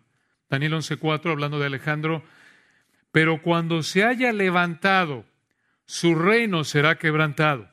Daniel 0.48 0.74
11:4 0.74 1.30
hablando 1.30 1.58
de 1.58 1.66
Alejandro, 1.66 2.24
pero 3.12 3.42
cuando 3.42 3.82
se 3.82 4.04
haya 4.04 4.32
levantado, 4.32 5.24
su 5.86 6.14
reino 6.14 6.64
será 6.64 6.96
quebrantado. 6.96 7.70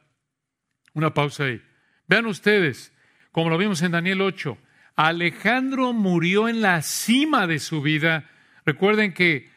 Una 0.94 1.14
pausa 1.14 1.46
ahí. 1.46 1.62
Vean 2.08 2.26
ustedes, 2.26 2.94
como 3.32 3.50
lo 3.50 3.58
vimos 3.58 3.82
en 3.82 3.94
Daniel 3.94 4.22
8, 4.22 4.58
Alejandro 4.96 5.94
murió 5.94 6.48
en 6.48 6.62
la 6.62 6.82
cima 6.82 7.48
de 7.48 7.60
su 7.60 7.82
vida. 7.82 8.30
Recuerden 8.66 9.14
que 9.14 9.50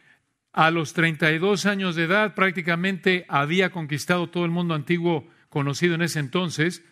a 0.53 0.71
los 0.71 0.93
32 0.93 1.67
años 1.67 1.97
de 1.97 2.05
edad 2.05 2.35
prácticamente 2.35 3.27
había 3.29 3.71
conquistado 3.71 4.29
todo 4.29 4.45
el 4.45 4.53
mundo 4.53 4.75
antiguo 4.75 5.29
conocido 5.49 5.97
en 5.97 6.03
ese 6.03 6.21
entonces 6.21 6.85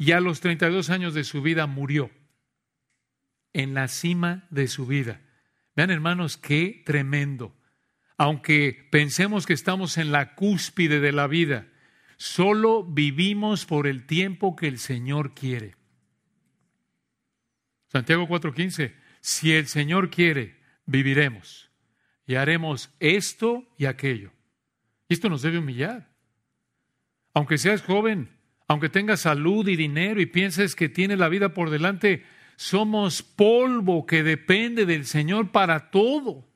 y 0.00 0.12
a 0.12 0.20
los 0.20 0.40
32 0.40 0.88
años 0.88 1.12
de 1.12 1.24
su 1.24 1.42
vida 1.42 1.66
murió 1.66 2.10
en 3.52 3.74
la 3.74 3.86
cima 3.86 4.46
de 4.48 4.66
su 4.66 4.86
vida. 4.86 5.20
Vean 5.76 5.90
hermanos, 5.90 6.38
qué 6.38 6.82
tremendo. 6.86 7.54
Aunque 8.16 8.88
pensemos 8.90 9.44
que 9.44 9.52
estamos 9.52 9.98
en 9.98 10.10
la 10.10 10.34
cúspide 10.36 11.00
de 11.00 11.12
la 11.12 11.26
vida, 11.26 11.68
solo 12.16 12.82
vivimos 12.82 13.66
por 13.66 13.86
el 13.86 14.06
tiempo 14.06 14.56
que 14.56 14.68
el 14.68 14.78
Señor 14.78 15.34
quiere. 15.34 15.76
Santiago 17.88 18.26
4:15, 18.26 18.94
si 19.20 19.52
el 19.52 19.66
Señor 19.66 20.08
quiere, 20.08 20.56
viviremos 20.86 21.70
y 22.26 22.36
haremos 22.36 22.90
esto 23.00 23.68
y 23.76 23.84
aquello. 23.84 24.32
esto 25.10 25.28
nos 25.28 25.42
debe 25.42 25.58
humillar. 25.58 26.08
Aunque 27.34 27.58
seas 27.58 27.82
joven, 27.82 28.39
aunque 28.70 28.88
tengas 28.88 29.22
salud 29.22 29.66
y 29.66 29.74
dinero 29.74 30.20
y 30.20 30.26
pienses 30.26 30.76
que 30.76 30.88
tienes 30.88 31.18
la 31.18 31.28
vida 31.28 31.54
por 31.54 31.70
delante, 31.70 32.24
somos 32.54 33.20
polvo 33.20 34.06
que 34.06 34.22
depende 34.22 34.86
del 34.86 35.06
Señor 35.06 35.50
para 35.50 35.90
todo. 35.90 36.46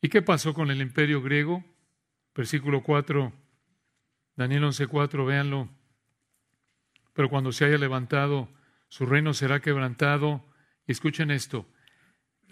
¿Y 0.00 0.08
qué 0.08 0.22
pasó 0.22 0.54
con 0.54 0.70
el 0.70 0.80
imperio 0.80 1.20
griego? 1.20 1.64
Versículo 2.36 2.84
4, 2.84 3.32
Daniel 4.36 4.62
11:4, 4.62 5.26
véanlo. 5.26 5.68
Pero 7.12 7.28
cuando 7.28 7.50
se 7.50 7.64
haya 7.64 7.76
levantado, 7.76 8.48
su 8.86 9.06
reino 9.06 9.34
será 9.34 9.58
quebrantado. 9.58 10.46
Escuchen 10.86 11.32
esto, 11.32 11.66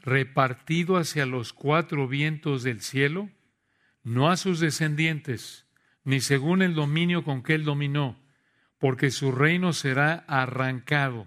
repartido 0.02 0.96
hacia 0.96 1.24
los 1.24 1.52
cuatro 1.52 2.08
vientos 2.08 2.64
del 2.64 2.80
cielo, 2.80 3.30
no 4.02 4.28
a 4.28 4.36
sus 4.36 4.58
descendientes, 4.58 5.67
ni 6.08 6.22
según 6.22 6.62
el 6.62 6.72
dominio 6.74 7.22
con 7.22 7.42
que 7.42 7.54
él 7.54 7.64
dominó, 7.64 8.18
porque 8.78 9.10
su 9.10 9.30
reino 9.30 9.74
será 9.74 10.24
arrancado 10.26 11.26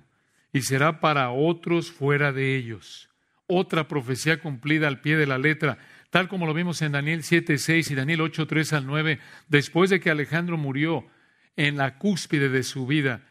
y 0.51 0.61
será 0.61 1.00
para 1.00 1.29
otros 1.29 1.91
fuera 1.91 2.31
de 2.31 2.55
ellos. 2.55 3.07
Otra 3.45 3.88
profecía 3.88 4.41
cumplida 4.41 4.88
al 4.88 5.00
pie 5.00 5.17
de 5.17 5.27
la 5.27 5.38
letra, 5.38 5.77
tal 6.09 6.27
como 6.27 6.47
lo 6.47 6.55
vimos 6.55 6.81
en 6.81 6.93
Daniel 6.93 7.21
7, 7.21 7.59
6 7.59 7.91
y 7.91 7.93
Daniel 7.93 8.21
8, 8.21 8.47
3 8.47 8.73
al 8.73 8.88
9, 8.88 9.19
después 9.50 9.91
de 9.91 10.00
que 10.00 10.09
Alejandro 10.09 10.57
murió 10.57 11.05
en 11.55 11.77
la 11.77 12.00
cúspide 12.00 12.50
de 12.50 12.63
su 12.63 12.88
vida. 12.88 13.21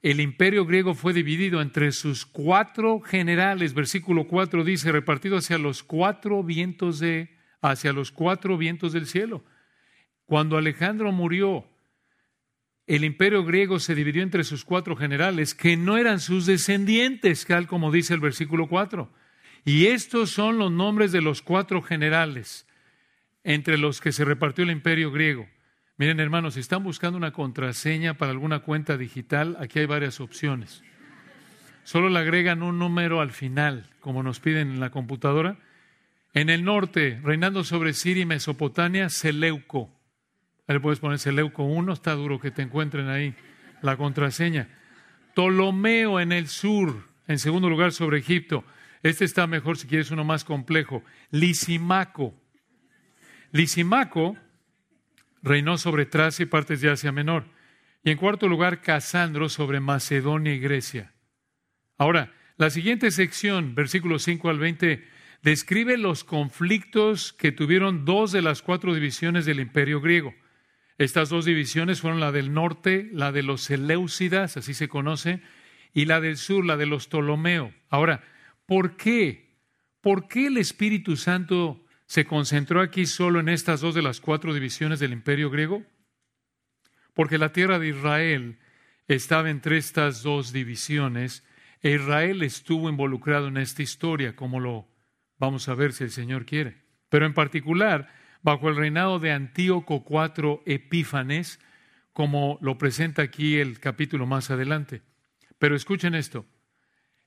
El 0.00 0.20
imperio 0.20 0.64
griego 0.64 0.94
fue 0.94 1.12
dividido 1.12 1.60
entre 1.60 1.90
sus 1.90 2.24
cuatro 2.24 3.00
generales, 3.00 3.74
versículo 3.74 4.28
4 4.28 4.62
dice, 4.62 4.92
repartido 4.92 5.38
hacia 5.38 5.58
los 5.58 5.82
cuatro 5.82 6.44
vientos 6.44 7.00
de 7.00 7.36
hacia 7.62 7.92
los 7.92 8.12
cuatro 8.12 8.56
vientos 8.56 8.92
del 8.92 9.08
cielo. 9.08 9.42
Cuando 10.28 10.58
Alejandro 10.58 11.10
murió, 11.10 11.64
el 12.86 13.02
imperio 13.04 13.46
griego 13.46 13.80
se 13.80 13.94
dividió 13.94 14.22
entre 14.22 14.44
sus 14.44 14.62
cuatro 14.62 14.94
generales, 14.94 15.54
que 15.54 15.74
no 15.78 15.96
eran 15.96 16.20
sus 16.20 16.44
descendientes, 16.44 17.46
tal 17.46 17.66
como 17.66 17.90
dice 17.90 18.12
el 18.12 18.20
versículo 18.20 18.68
4. 18.68 19.10
Y 19.64 19.86
estos 19.86 20.28
son 20.28 20.58
los 20.58 20.70
nombres 20.70 21.12
de 21.12 21.22
los 21.22 21.40
cuatro 21.40 21.80
generales 21.80 22.66
entre 23.42 23.78
los 23.78 24.02
que 24.02 24.12
se 24.12 24.26
repartió 24.26 24.64
el 24.64 24.70
imperio 24.70 25.10
griego. 25.10 25.48
Miren, 25.96 26.20
hermanos, 26.20 26.54
si 26.54 26.60
están 26.60 26.84
buscando 26.84 27.16
una 27.16 27.32
contraseña 27.32 28.18
para 28.18 28.32
alguna 28.32 28.58
cuenta 28.58 28.98
digital, 28.98 29.56
aquí 29.58 29.78
hay 29.78 29.86
varias 29.86 30.20
opciones. 30.20 30.82
Solo 31.84 32.10
le 32.10 32.18
agregan 32.18 32.62
un 32.62 32.78
número 32.78 33.22
al 33.22 33.30
final, 33.30 33.88
como 34.00 34.22
nos 34.22 34.40
piden 34.40 34.72
en 34.72 34.80
la 34.80 34.90
computadora. 34.90 35.56
En 36.34 36.50
el 36.50 36.64
norte, 36.64 37.18
reinando 37.24 37.64
sobre 37.64 37.94
Siria 37.94 38.24
y 38.24 38.26
Mesopotamia, 38.26 39.08
Seleuco. 39.08 39.97
Ahí 40.68 40.78
puedes 40.78 41.00
poner 41.00 41.18
Seleuco 41.18 41.64
1, 41.64 41.94
está 41.94 42.12
duro 42.12 42.38
que 42.38 42.50
te 42.50 42.60
encuentren 42.60 43.08
ahí 43.08 43.34
la 43.80 43.96
contraseña. 43.96 44.68
Ptolomeo 45.32 46.20
en 46.20 46.30
el 46.30 46.46
sur, 46.46 47.06
en 47.26 47.38
segundo 47.38 47.70
lugar 47.70 47.92
sobre 47.92 48.18
Egipto. 48.18 48.64
Este 49.02 49.24
está 49.24 49.46
mejor 49.46 49.78
si 49.78 49.86
quieres 49.86 50.10
uno 50.10 50.24
más 50.24 50.44
complejo. 50.44 51.02
Lisimaco. 51.30 52.34
Lisimaco 53.50 54.36
reinó 55.42 55.78
sobre 55.78 56.04
Tracia 56.04 56.42
y 56.42 56.46
partes 56.46 56.82
de 56.82 56.90
Asia 56.90 57.12
Menor. 57.12 57.46
Y 58.04 58.10
en 58.10 58.18
cuarto 58.18 58.46
lugar, 58.46 58.82
Casandro 58.82 59.48
sobre 59.48 59.80
Macedonia 59.80 60.52
y 60.52 60.58
Grecia. 60.58 61.14
Ahora, 61.96 62.34
la 62.58 62.68
siguiente 62.68 63.10
sección, 63.10 63.74
versículos 63.74 64.22
5 64.24 64.50
al 64.50 64.58
20, 64.58 65.02
describe 65.42 65.96
los 65.96 66.24
conflictos 66.24 67.32
que 67.32 67.52
tuvieron 67.52 68.04
dos 68.04 68.32
de 68.32 68.42
las 68.42 68.60
cuatro 68.60 68.92
divisiones 68.92 69.46
del 69.46 69.60
imperio 69.60 70.02
griego. 70.02 70.34
Estas 70.98 71.28
dos 71.28 71.44
divisiones 71.44 72.00
fueron 72.00 72.18
la 72.18 72.32
del 72.32 72.52
norte, 72.52 73.08
la 73.12 73.30
de 73.30 73.44
los 73.44 73.62
Seleucidas, 73.62 74.56
así 74.56 74.74
se 74.74 74.88
conoce, 74.88 75.40
y 75.94 76.06
la 76.06 76.20
del 76.20 76.36
sur, 76.36 76.64
la 76.66 76.76
de 76.76 76.86
los 76.86 77.06
Ptolomeo. 77.06 77.72
Ahora, 77.88 78.24
¿por 78.66 78.96
qué? 78.96 79.56
¿Por 80.00 80.26
qué 80.26 80.48
el 80.48 80.56
Espíritu 80.56 81.16
Santo 81.16 81.84
se 82.06 82.24
concentró 82.24 82.80
aquí 82.80 83.06
solo 83.06 83.38
en 83.38 83.48
estas 83.48 83.80
dos 83.80 83.94
de 83.94 84.02
las 84.02 84.20
cuatro 84.20 84.52
divisiones 84.52 84.98
del 84.98 85.12
imperio 85.12 85.50
griego? 85.50 85.84
Porque 87.14 87.38
la 87.38 87.52
tierra 87.52 87.78
de 87.78 87.88
Israel 87.88 88.58
estaba 89.06 89.50
entre 89.50 89.76
estas 89.76 90.22
dos 90.22 90.52
divisiones 90.52 91.44
e 91.80 91.92
Israel 91.92 92.42
estuvo 92.42 92.88
involucrado 92.88 93.46
en 93.46 93.56
esta 93.56 93.82
historia, 93.82 94.34
como 94.34 94.58
lo 94.58 94.88
vamos 95.38 95.68
a 95.68 95.74
ver 95.74 95.92
si 95.92 96.04
el 96.04 96.10
Señor 96.10 96.44
quiere. 96.44 96.82
Pero 97.08 97.24
en 97.24 97.34
particular, 97.34 98.12
bajo 98.42 98.68
el 98.68 98.76
reinado 98.76 99.18
de 99.18 99.32
Antíoco 99.32 100.04
IV 100.08 100.62
Epífanes, 100.66 101.60
como 102.12 102.58
lo 102.60 102.78
presenta 102.78 103.22
aquí 103.22 103.58
el 103.58 103.80
capítulo 103.80 104.26
más 104.26 104.50
adelante. 104.50 105.02
Pero 105.58 105.76
escuchen 105.76 106.14
esto. 106.14 106.46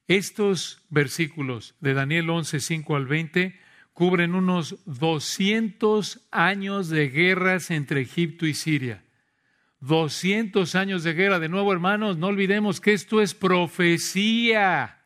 Estos 0.07 0.85
versículos 0.89 1.75
de 1.79 1.93
Daniel 1.93 2.29
11, 2.29 2.59
5 2.59 2.95
al 2.95 3.05
20 3.05 3.59
cubren 3.93 4.35
unos 4.35 4.83
200 4.85 6.27
años 6.31 6.89
de 6.89 7.09
guerras 7.09 7.71
entre 7.71 8.01
Egipto 8.01 8.45
y 8.45 8.53
Siria. 8.53 9.03
200 9.81 10.75
años 10.75 11.03
de 11.03 11.13
guerra. 11.13 11.39
De 11.39 11.49
nuevo, 11.49 11.73
hermanos, 11.73 12.17
no 12.17 12.27
olvidemos 12.27 12.79
que 12.79 12.93
esto 12.93 13.21
es 13.21 13.33
profecía. 13.33 14.99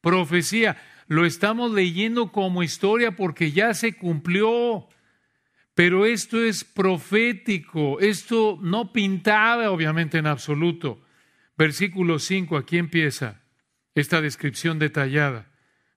Profecía. 0.00 0.76
Lo 1.06 1.26
estamos 1.26 1.72
leyendo 1.72 2.32
como 2.32 2.62
historia 2.62 3.14
porque 3.16 3.52
ya 3.52 3.74
se 3.74 3.96
cumplió. 3.96 4.88
Pero 5.74 6.06
esto 6.06 6.42
es 6.42 6.64
profético. 6.64 7.98
Esto 8.00 8.58
no 8.62 8.92
pintaba, 8.92 9.70
obviamente, 9.70 10.18
en 10.18 10.26
absoluto. 10.26 11.04
Versículo 11.56 12.18
5, 12.18 12.56
aquí 12.56 12.78
empieza 12.78 13.42
esta 13.94 14.20
descripción 14.20 14.78
detallada 14.78 15.50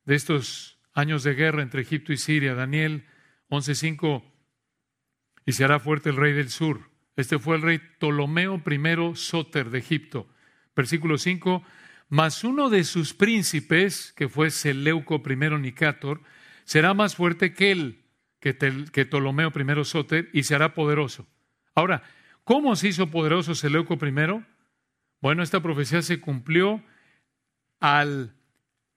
de 0.05 0.15
estos 0.15 0.79
años 0.93 1.23
de 1.23 1.35
guerra 1.35 1.61
entre 1.61 1.81
Egipto 1.81 2.11
y 2.11 2.17
Siria. 2.17 2.55
Daniel 2.55 3.05
11:5, 3.49 4.23
y 5.45 5.53
se 5.53 5.63
hará 5.63 5.79
fuerte 5.79 6.09
el 6.09 6.17
rey 6.17 6.33
del 6.33 6.49
sur. 6.49 6.89
Este 7.15 7.39
fue 7.39 7.55
el 7.55 7.61
rey 7.61 7.79
Ptolomeo 7.79 8.61
I 8.65 9.15
Soter 9.15 9.69
de 9.69 9.79
Egipto. 9.79 10.27
Versículo 10.75 11.17
5, 11.17 11.63
mas 12.09 12.43
uno 12.43 12.69
de 12.69 12.83
sus 12.83 13.13
príncipes, 13.13 14.13
que 14.15 14.29
fue 14.29 14.51
Seleuco 14.51 15.21
I 15.27 15.35
Nicátor, 15.59 16.21
será 16.63 16.93
más 16.93 17.15
fuerte 17.15 17.53
que 17.53 17.71
él, 17.71 18.03
que, 18.39 18.57
que 18.91 19.05
Ptolomeo 19.05 19.51
I 19.55 19.85
Soter, 19.85 20.29
y 20.33 20.43
se 20.43 20.55
hará 20.55 20.73
poderoso. 20.73 21.27
Ahora, 21.75 22.03
¿cómo 22.43 22.75
se 22.75 22.89
hizo 22.89 23.11
poderoso 23.11 23.55
Seleuco 23.55 23.95
I? 23.95 24.43
Bueno, 25.21 25.43
esta 25.43 25.61
profecía 25.61 26.01
se 26.01 26.19
cumplió 26.19 26.83
al 27.79 28.33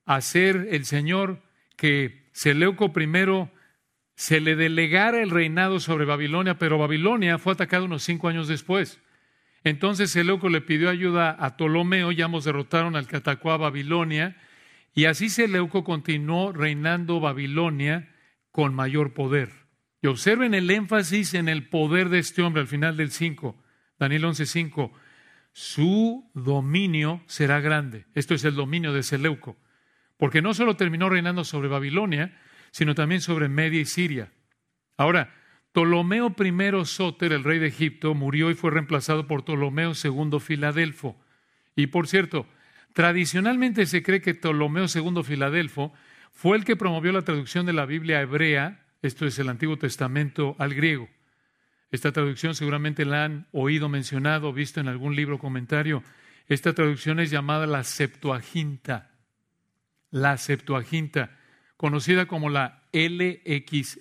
hacer 0.05 0.69
el 0.71 0.85
Señor 0.85 1.43
que 1.77 2.29
Seleuco 2.33 2.93
I 2.97 3.51
se 4.15 4.41
le 4.41 4.55
delegara 4.55 5.23
el 5.23 5.31
reinado 5.31 5.81
sobre 5.81 6.05
Babilonia, 6.05 6.59
pero 6.59 6.77
Babilonia 6.77 7.39
fue 7.39 7.55
atacada 7.55 7.85
unos 7.85 8.03
cinco 8.03 8.29
años 8.29 8.49
después. 8.49 9.01
Entonces 9.65 10.11
Seleuco 10.11 10.49
le 10.51 10.61
pidió 10.61 10.91
ayuda 10.91 11.31
a 11.31 11.57
Ptolomeo, 11.57 12.13
ya 12.13 12.27
hemos 12.27 12.45
derrotaron 12.45 12.97
al 12.97 13.07
que 13.07 13.17
atacó 13.17 13.51
a 13.51 13.57
Babilonia, 13.57 14.37
y 14.95 15.07
así 15.07 15.31
Seleuco 15.31 15.85
continuó 15.85 16.53
reinando 16.53 17.21
Babilonia 17.21 18.10
con 18.51 18.75
mayor 18.75 19.15
poder. 19.15 19.51
Y 20.03 20.07
observen 20.07 20.55
el 20.55 20.71
énfasis 20.71 21.35
en 21.35 21.49
el 21.49 21.69
poder 21.69 22.09
de 22.09 22.19
este 22.19 22.43
hombre 22.43 22.63
al 22.63 22.69
final 22.69 22.97
del 22.97 23.11
5, 23.11 23.63
Daniel 23.99 24.25
11:5 24.25 24.93
su 25.53 26.31
dominio 26.35 27.23
será 27.27 27.61
grande. 27.61 28.07
Esto 28.15 28.35
es 28.35 28.45
el 28.45 28.55
dominio 28.55 28.93
de 28.93 29.03
Seleuco. 29.03 29.57
Porque 30.17 30.43
no 30.43 30.55
solo 30.55 30.77
terminó 30.77 31.09
reinando 31.09 31.45
sobre 31.45 31.69
Babilonia, 31.69 32.39
sino 32.71 32.95
también 32.95 33.21
sobre 33.21 33.49
Media 33.49 33.81
y 33.81 33.85
Siria. 33.85 34.33
Ahora, 34.97 35.35
Ptolomeo 35.73 36.35
I 36.39 36.85
Soter, 36.85 37.33
el 37.33 37.45
rey 37.45 37.59
de 37.59 37.69
Egipto, 37.69 38.15
murió 38.15 38.51
y 38.51 38.55
fue 38.55 38.71
reemplazado 38.71 39.27
por 39.27 39.45
Ptolomeo 39.45 39.93
II 40.03 40.39
Filadelfo. 40.41 41.19
Y 41.75 41.89
por 41.89 42.07
cierto, 42.07 42.47
tradicionalmente 42.93 43.87
se 43.87 44.03
cree 44.03 44.21
que 44.21 44.35
Ptolomeo 44.35 44.87
II 44.93 45.23
Filadelfo 45.25 45.93
fue 46.31 46.57
el 46.57 46.65
que 46.65 46.77
promovió 46.77 47.13
la 47.13 47.23
traducción 47.23 47.67
de 47.67 47.73
la 47.73 47.87
Biblia 47.87 48.21
hebrea, 48.21 48.87
esto 49.03 49.27
es 49.27 49.39
el 49.39 49.49
Antiguo 49.49 49.77
Testamento, 49.77 50.57
al 50.59 50.75
griego. 50.75 51.09
Esta 51.91 52.13
traducción 52.13 52.55
seguramente 52.55 53.05
la 53.05 53.25
han 53.25 53.49
oído 53.53 53.89
mencionado, 53.89 54.53
visto 54.53 54.81
en 54.81 54.89
algún 54.89 55.17
libro 55.17 55.37
o 55.37 55.39
comentario. 55.39 56.03
Esta 56.47 56.73
traducción 56.73 57.19
es 57.21 57.31
llamada 57.31 57.67
la 57.67 57.85
Septuaginta. 57.85 59.11
La 60.11 60.37
Septuaginta, 60.37 61.39
conocida 61.77 62.27
como 62.27 62.49
la 62.49 62.83
LXX. 62.93 63.99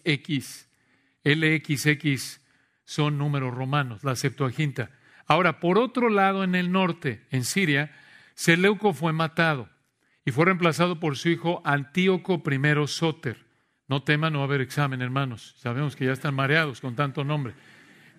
LXX 1.24 2.42
son 2.86 3.18
números 3.18 3.54
romanos, 3.54 4.04
la 4.04 4.16
Septuaginta. 4.16 4.92
Ahora, 5.26 5.60
por 5.60 5.78
otro 5.78 6.10
lado, 6.10 6.44
en 6.44 6.56
el 6.56 6.72
norte, 6.72 7.26
en 7.30 7.44
Siria, 7.44 7.92
Seleuco 8.34 8.94
fue 8.94 9.14
matado 9.14 9.70
y 10.26 10.32
fue 10.32 10.46
reemplazado 10.46 11.00
por 11.00 11.18
su 11.18 11.30
hijo 11.30 11.62
Antíoco 11.66 12.42
I 12.46 12.88
Soter. 12.88 13.46
No 13.88 14.04
teman, 14.04 14.34
no 14.34 14.40
va 14.40 14.46
a 14.46 14.48
haber 14.48 14.62
examen, 14.62 15.02
hermanos. 15.02 15.56
Sabemos 15.58 15.96
que 15.96 16.06
ya 16.06 16.12
están 16.12 16.36
mareados 16.36 16.82
con 16.82 16.96
tanto 16.96 17.24
nombre. 17.24 17.54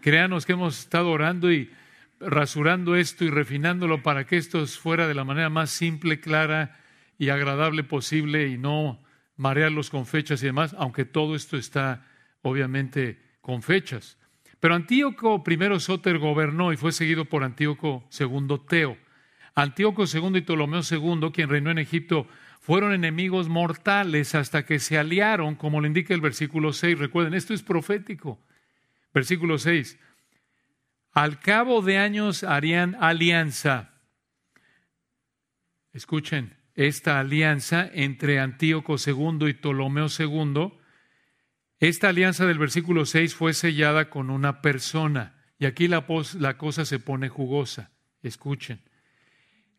Créanos 0.01 0.47
que 0.47 0.53
hemos 0.53 0.81
estado 0.81 1.11
orando 1.11 1.53
y 1.53 1.71
rasurando 2.19 2.97
esto 2.97 3.25
y 3.25 3.31
refinándolo 3.31 4.03
para 4.03 4.27
que 4.27 4.37
esto 4.37 4.67
fuera 4.67 5.07
de 5.07 5.15
la 5.15 5.25
manera 5.25 5.49
más 5.49 5.71
simple, 5.71 6.21
clara 6.21 6.79
y 7.19 7.29
agradable 7.29 7.85
posible 7.85 8.49
y 8.49 8.59
no 8.59 9.03
marearlos 9.37 9.91
con 9.91 10.07
fechas 10.07 10.43
y 10.43 10.47
demás, 10.47 10.75
aunque 10.79 11.05
todo 11.05 11.35
esto 11.35 11.57
está 11.57 12.07
obviamente 12.43 13.21
con 13.41 13.63
fechas. 13.63 14.19
Pero 14.59 14.75
Antíoco 14.75 15.43
I 15.47 15.81
Soter 15.81 16.19
gobernó 16.19 16.73
y 16.73 16.77
fue 16.77 16.93
seguido 16.93 17.25
por 17.25 17.43
Antíoco 17.45 18.05
II 18.19 18.61
Teo. 18.69 18.99
Antíoco 19.55 20.05
II 20.05 20.39
y 20.39 20.41
Ptolomeo 20.43 20.81
II, 20.89 21.31
quien 21.33 21.49
reinó 21.49 21.71
en 21.71 21.79
Egipto, 21.79 22.27
fueron 22.61 22.93
enemigos 22.93 23.49
mortales 23.49 24.35
hasta 24.35 24.65
que 24.65 24.79
se 24.79 24.99
aliaron, 24.99 25.55
como 25.55 25.81
lo 25.81 25.87
indica 25.87 26.15
el 26.15 26.21
versículo 26.21 26.73
6. 26.73 26.99
Recuerden, 26.99 27.35
esto 27.35 27.55
es 27.55 27.63
profético. 27.63 28.39
Versículo 29.13 29.59
6. 29.59 29.99
Al 31.13 31.41
cabo 31.41 31.83
de 31.83 31.99
años 31.99 32.45
harían 32.45 32.97
alianza. 33.01 33.91
Escuchen, 35.93 36.57
esta 36.75 37.19
alianza 37.19 37.91
entre 37.93 38.39
Antíoco 38.39 38.97
II 39.05 39.49
y 39.49 39.55
Ptolomeo 39.55 40.07
II, 40.17 40.79
esta 41.81 42.11
alianza 42.11 42.47
del 42.47 42.59
versículo 42.59 43.07
6 43.07 43.35
fue 43.35 43.55
sellada 43.55 44.11
con 44.11 44.31
una 44.31 44.61
persona. 44.61 45.35
Y 45.59 45.65
aquí 45.65 45.89
la, 45.89 46.07
la 46.39 46.59
cosa 46.59 46.85
se 46.85 46.99
pone 46.99 47.29
jugosa. 47.29 47.91
Escuchen. 48.23 48.83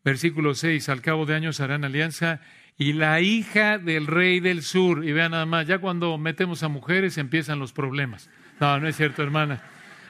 Versículo 0.04 0.56
6, 0.56 0.90
al 0.90 1.02
cabo 1.02 1.26
de 1.26 1.36
años 1.36 1.60
harán 1.60 1.84
alianza 1.84 2.42
y 2.78 2.94
la 2.94 3.22
hija 3.22 3.78
del 3.78 4.08
rey 4.08 4.40
del 4.40 4.64
sur. 4.64 5.06
Y 5.06 5.12
vean 5.12 5.32
nada 5.32 5.46
más, 5.46 5.68
ya 5.68 5.78
cuando 5.78 6.18
metemos 6.18 6.64
a 6.64 6.68
mujeres 6.68 7.18
empiezan 7.18 7.60
los 7.60 7.74
problemas. 7.74 8.30
No, 8.60 8.80
no 8.80 8.88
es 8.88 8.96
cierto, 8.96 9.22
hermana. 9.22 9.62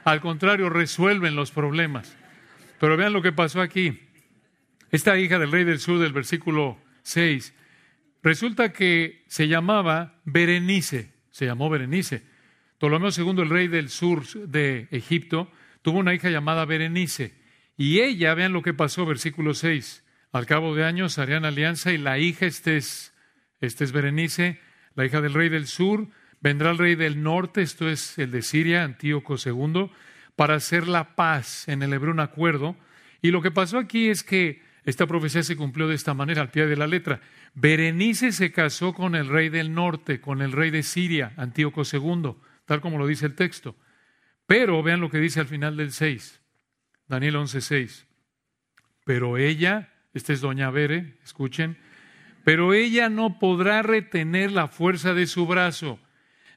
Al 0.04 0.22
contrario, 0.22 0.70
resuelven 0.70 1.36
los 1.36 1.52
problemas. 1.52 2.16
Pero 2.80 2.98
vean 2.98 3.14
lo 3.14 3.22
que 3.22 3.32
pasó 3.32 3.62
aquí. 3.62 4.00
Esta 4.92 5.18
hija 5.18 5.40
del 5.40 5.52
rey 5.52 5.64
del 5.64 5.80
sur 5.80 6.00
del 6.00 6.12
versículo 6.12 6.78
6, 7.04 7.54
resulta 8.22 8.74
que 8.74 9.24
se 9.28 9.48
llamaba 9.48 10.20
Berenice, 10.26 11.14
se 11.30 11.46
llamó 11.46 11.70
Berenice. 11.70 12.24
Ptolomeo 12.78 13.10
II, 13.16 13.42
el 13.42 13.50
rey 13.50 13.68
del 13.68 13.90
sur 13.90 14.26
de 14.48 14.88
Egipto, 14.92 15.52
tuvo 15.82 16.00
una 16.00 16.14
hija 16.14 16.30
llamada 16.30 16.66
Berenice. 16.66 17.41
Y 17.78 18.02
ella, 18.02 18.34
vean 18.34 18.54
lo 18.54 18.62
que 18.62 18.74
pasó, 18.74 19.06
versículo 19.06 19.54
6. 19.54 20.04
Al 20.32 20.46
cabo 20.46 20.76
de 20.76 20.86
años 20.86 21.18
harían 21.18 21.46
alianza 21.46 21.92
y 21.92 21.98
la 21.98 22.20
hija, 22.20 22.46
este 22.46 22.78
es, 22.78 23.14
este 23.60 23.84
es 23.84 23.92
Berenice, 23.92 24.60
la 24.96 25.06
hija 25.06 25.22
del 25.22 25.34
rey 25.34 25.50
del 25.50 25.68
sur, 25.68 26.08
Vendrá 26.42 26.72
el 26.72 26.80
rey 26.80 26.96
del 26.96 27.22
norte, 27.22 27.62
esto 27.62 27.88
es 27.88 28.18
el 28.18 28.32
de 28.32 28.42
Siria, 28.42 28.84
Antíoco 28.84 29.36
II, 29.38 29.92
para 30.36 30.56
hacer 30.56 30.88
la 30.88 31.16
paz 31.16 31.68
en 31.68 31.84
el 31.84 31.94
Hebrón 31.94 32.20
acuerdo. 32.20 32.76
Y 33.22 33.30
lo 33.30 33.44
que 33.44 33.52
pasó 33.52 33.78
aquí 33.78 34.10
es 34.10 34.24
que 34.24 34.64
esta 34.84 35.06
profecía 35.06 35.44
se 35.44 35.56
cumplió 35.56 35.88
de 35.88 35.94
esta 35.94 36.16
manera, 36.16 36.42
al 36.42 36.50
pie 36.50 36.66
de 36.66 36.76
la 36.76 36.88
letra. 36.88 37.22
Berenice 37.54 38.32
se 38.32 38.52
casó 38.52 38.96
con 38.96 39.14
el 39.14 39.28
rey 39.28 39.50
del 39.50 39.76
norte, 39.76 40.20
con 40.20 40.42
el 40.42 40.52
rey 40.52 40.72
de 40.72 40.82
Siria, 40.82 41.34
Antíoco 41.38 41.84
II, 41.84 42.34
tal 42.66 42.82
como 42.82 42.98
lo 42.98 43.06
dice 43.06 43.28
el 43.28 43.36
texto. 43.36 43.76
Pero 44.48 44.82
vean 44.82 45.00
lo 45.00 45.12
que 45.12 45.20
dice 45.20 45.42
al 45.42 45.48
final 45.48 45.78
del 45.78 45.92
6, 45.92 46.41
Daniel 47.12 47.36
11:6. 47.36 48.08
Pero 49.06 49.38
ella, 49.38 49.94
esta 50.14 50.34
es 50.34 50.42
doña 50.42 50.72
Bere, 50.72 51.18
escuchen, 51.24 51.78
pero 52.44 52.74
ella 52.74 53.10
no 53.10 53.38
podrá 53.38 53.84
retener 53.84 54.52
la 54.52 54.68
fuerza 54.68 55.14
de 55.14 55.28
su 55.28 55.46
brazo 55.46 56.00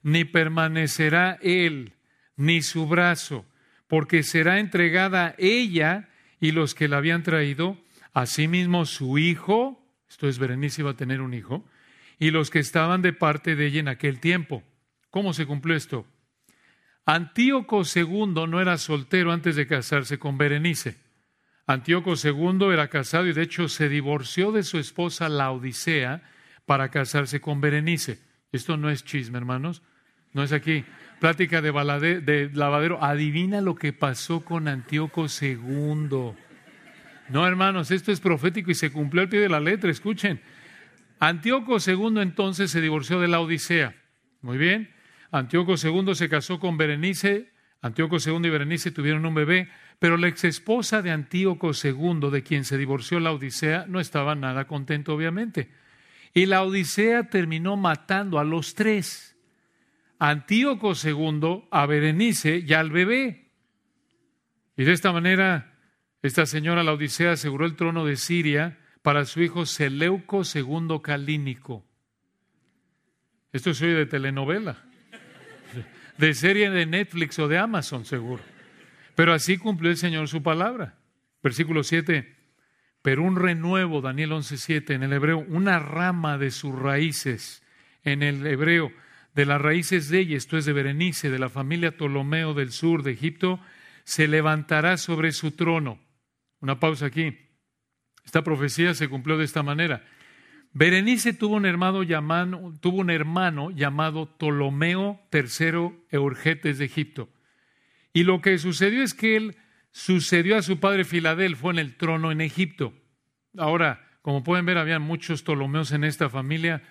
ni 0.04 0.24
permanecerá 0.24 1.38
él, 1.42 1.94
ni 2.36 2.62
su 2.62 2.86
brazo, 2.86 3.46
porque 3.88 4.22
será 4.22 4.60
entregada 4.60 5.34
ella 5.38 6.10
y 6.40 6.52
los 6.52 6.74
que 6.74 6.88
la 6.88 6.98
habían 6.98 7.22
traído, 7.22 7.78
asimismo 8.12 8.84
su 8.84 9.18
hijo, 9.18 9.82
esto 10.08 10.28
es, 10.28 10.38
Berenice 10.38 10.82
iba 10.82 10.90
a 10.90 10.96
tener 10.96 11.22
un 11.22 11.32
hijo, 11.32 11.64
y 12.18 12.30
los 12.30 12.50
que 12.50 12.58
estaban 12.58 13.00
de 13.00 13.14
parte 13.14 13.56
de 13.56 13.66
ella 13.66 13.80
en 13.80 13.88
aquel 13.88 14.20
tiempo. 14.20 14.62
¿Cómo 15.10 15.32
se 15.32 15.46
cumplió 15.46 15.74
esto? 15.74 16.06
Antíoco 17.06 17.82
II 17.82 18.46
no 18.48 18.60
era 18.60 18.78
soltero 18.78 19.32
antes 19.32 19.56
de 19.56 19.66
casarse 19.66 20.18
con 20.18 20.38
Berenice. 20.38 20.96
Antíoco 21.66 22.14
II 22.22 22.72
era 22.72 22.88
casado 22.88 23.26
y 23.26 23.32
de 23.32 23.42
hecho 23.42 23.68
se 23.68 23.88
divorció 23.88 24.52
de 24.52 24.62
su 24.62 24.78
esposa 24.78 25.28
la 25.28 25.50
Odisea 25.50 26.22
para 26.66 26.90
casarse 26.90 27.40
con 27.40 27.60
Berenice. 27.60 28.20
Esto 28.52 28.76
no 28.76 28.88
es 28.88 29.04
chisme, 29.04 29.38
hermanos. 29.38 29.82
No 30.32 30.42
es 30.42 30.52
aquí. 30.52 30.84
Plática 31.20 31.60
de, 31.60 32.20
de 32.20 32.50
lavadero. 32.52 33.02
Adivina 33.02 33.60
lo 33.60 33.74
que 33.74 33.92
pasó 33.92 34.44
con 34.44 34.68
Antíoco 34.68 35.26
II. 35.40 36.34
No, 37.28 37.46
hermanos, 37.46 37.90
esto 37.90 38.12
es 38.12 38.20
profético 38.20 38.70
y 38.70 38.74
se 38.74 38.92
cumplió 38.92 39.22
al 39.22 39.28
pie 39.28 39.40
de 39.40 39.48
la 39.48 39.60
letra. 39.60 39.90
Escuchen. 39.90 40.40
Antíoco 41.18 41.76
II 41.84 42.20
entonces 42.20 42.70
se 42.70 42.80
divorció 42.80 43.20
de 43.20 43.28
la 43.28 43.40
Odisea. 43.40 43.94
Muy 44.42 44.58
bien. 44.58 44.93
Antíoco 45.34 45.74
II 45.74 46.14
se 46.14 46.28
casó 46.28 46.60
con 46.60 46.76
Berenice. 46.76 47.50
Antíoco 47.80 48.18
II 48.24 48.46
y 48.46 48.50
Berenice 48.50 48.92
tuvieron 48.92 49.26
un 49.26 49.34
bebé, 49.34 49.68
pero 49.98 50.16
la 50.16 50.28
exesposa 50.28 51.02
de 51.02 51.10
Antíoco 51.10 51.72
II, 51.72 52.30
de 52.30 52.44
quien 52.44 52.64
se 52.64 52.78
divorció 52.78 53.18
la 53.18 53.32
Odisea, 53.32 53.86
no 53.88 53.98
estaba 53.98 54.36
nada 54.36 54.68
contento, 54.68 55.12
obviamente. 55.12 55.72
Y 56.34 56.46
la 56.46 56.62
Odisea 56.62 57.30
terminó 57.30 57.76
matando 57.76 58.38
a 58.38 58.44
los 58.44 58.76
tres. 58.76 59.36
Antíoco 60.20 60.92
II, 60.94 61.64
a 61.68 61.84
Berenice 61.86 62.62
y 62.64 62.72
al 62.72 62.92
bebé. 62.92 63.50
Y 64.76 64.84
de 64.84 64.92
esta 64.92 65.10
manera, 65.10 65.80
esta 66.22 66.46
señora, 66.46 66.84
la 66.84 66.92
Odisea, 66.92 67.32
aseguró 67.32 67.66
el 67.66 67.74
trono 67.74 68.04
de 68.04 68.14
Siria 68.14 68.78
para 69.02 69.24
su 69.24 69.42
hijo 69.42 69.66
Seleuco 69.66 70.42
II 70.44 71.00
Calínico. 71.02 71.84
Esto 73.52 73.74
se 73.74 73.86
oye 73.86 73.94
de 73.94 74.06
telenovela, 74.06 74.84
de 76.18 76.34
serie 76.34 76.70
de 76.70 76.86
Netflix 76.86 77.38
o 77.38 77.48
de 77.48 77.58
Amazon, 77.58 78.04
seguro. 78.04 78.42
Pero 79.14 79.32
así 79.32 79.58
cumplió 79.58 79.90
el 79.90 79.96
Señor 79.96 80.28
su 80.28 80.42
palabra. 80.42 80.96
Versículo 81.42 81.84
7. 81.84 82.34
Pero 83.02 83.22
un 83.22 83.36
renuevo, 83.36 84.00
Daniel 84.00 84.32
11:7, 84.32 84.94
en 84.94 85.02
el 85.02 85.12
hebreo, 85.12 85.44
una 85.48 85.78
rama 85.78 86.38
de 86.38 86.50
sus 86.50 86.74
raíces, 86.74 87.62
en 88.02 88.22
el 88.22 88.46
hebreo, 88.46 88.92
de 89.34 89.44
las 89.44 89.60
raíces 89.60 90.08
de 90.08 90.20
ella, 90.20 90.36
esto 90.36 90.56
es 90.56 90.64
de 90.64 90.72
Berenice, 90.72 91.28
de 91.28 91.38
la 91.38 91.48
familia 91.48 91.96
Ptolomeo 91.96 92.54
del 92.54 92.72
sur 92.72 93.02
de 93.02 93.12
Egipto, 93.12 93.60
se 94.04 94.28
levantará 94.28 94.96
sobre 94.96 95.32
su 95.32 95.50
trono. 95.50 95.98
Una 96.60 96.78
pausa 96.80 97.06
aquí. 97.06 97.36
Esta 98.24 98.42
profecía 98.42 98.94
se 98.94 99.08
cumplió 99.08 99.36
de 99.36 99.44
esta 99.44 99.62
manera. 99.62 100.04
Berenice 100.76 101.32
tuvo 101.32 101.54
un 101.54 101.66
hermano 101.66 102.02
llamado, 102.02 102.74
tuvo 102.80 102.98
un 102.98 103.10
hermano 103.10 103.70
llamado 103.70 104.26
Ptolomeo 104.26 105.20
III 105.32 106.06
Eurgetes 106.10 106.78
de 106.78 106.84
Egipto. 106.84 107.28
Y 108.12 108.24
lo 108.24 108.40
que 108.40 108.58
sucedió 108.58 109.04
es 109.04 109.14
que 109.14 109.36
él 109.36 109.56
sucedió 109.92 110.56
a 110.56 110.62
su 110.62 110.80
padre 110.80 111.04
Filadelfo 111.04 111.70
en 111.70 111.78
el 111.78 111.96
trono 111.96 112.32
en 112.32 112.40
Egipto. 112.40 112.92
Ahora, 113.56 114.04
como 114.20 114.42
pueden 114.42 114.66
ver, 114.66 114.76
había 114.78 114.98
muchos 114.98 115.42
Ptolomeos 115.42 115.92
en 115.92 116.02
esta 116.02 116.28
familia. 116.28 116.82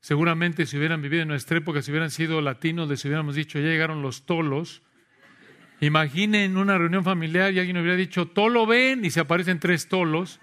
Seguramente 0.00 0.66
si 0.66 0.76
hubieran 0.76 1.00
vivido 1.00 1.22
en 1.22 1.28
nuestra 1.28 1.56
época, 1.56 1.80
si 1.80 1.90
hubieran 1.90 2.10
sido 2.10 2.42
latinos, 2.42 2.90
les 2.90 3.02
hubiéramos 3.06 3.36
dicho, 3.36 3.58
ya 3.58 3.68
llegaron 3.68 4.02
los 4.02 4.26
tolos. 4.26 4.82
Imaginen 5.80 6.58
una 6.58 6.76
reunión 6.76 7.04
familiar 7.04 7.54
y 7.54 7.58
alguien 7.58 7.78
hubiera 7.78 7.96
dicho, 7.96 8.26
tolo 8.26 8.66
ven, 8.66 9.02
y 9.02 9.10
se 9.10 9.20
aparecen 9.20 9.60
tres 9.60 9.88
tolos 9.88 10.40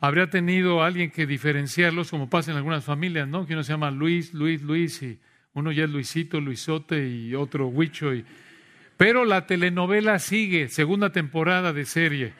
habría 0.00 0.30
tenido 0.30 0.82
alguien 0.82 1.10
que 1.10 1.26
diferenciarlos, 1.26 2.10
como 2.10 2.30
pasa 2.30 2.50
en 2.50 2.56
algunas 2.56 2.84
familias, 2.84 3.28
¿no? 3.28 3.46
Que 3.46 3.54
uno 3.54 3.64
se 3.64 3.72
llama 3.72 3.90
Luis, 3.90 4.34
Luis, 4.34 4.62
Luis, 4.62 5.02
y 5.02 5.18
uno 5.54 5.72
ya 5.72 5.84
es 5.84 5.90
Luisito, 5.90 6.40
Luisote 6.40 7.08
y 7.08 7.34
otro 7.34 7.68
Huicho. 7.68 8.14
Y... 8.14 8.24
Pero 8.96 9.24
la 9.24 9.46
telenovela 9.46 10.18
sigue, 10.18 10.68
segunda 10.68 11.10
temporada 11.10 11.72
de 11.72 11.84
serie. 11.84 12.32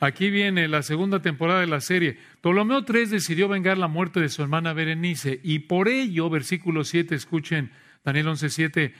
Aquí 0.00 0.30
viene 0.30 0.66
la 0.66 0.82
segunda 0.82 1.22
temporada 1.22 1.60
de 1.60 1.68
la 1.68 1.80
serie. 1.80 2.18
Ptolomeo 2.40 2.84
III 2.88 3.06
decidió 3.06 3.46
vengar 3.48 3.78
la 3.78 3.86
muerte 3.86 4.18
de 4.18 4.28
su 4.28 4.42
hermana 4.42 4.72
Berenice 4.72 5.38
y 5.44 5.60
por 5.60 5.88
ello, 5.88 6.28
versículo 6.28 6.82
7, 6.82 7.14
escuchen 7.14 7.70
Daniel 8.04 8.26
11:7, 8.26 8.94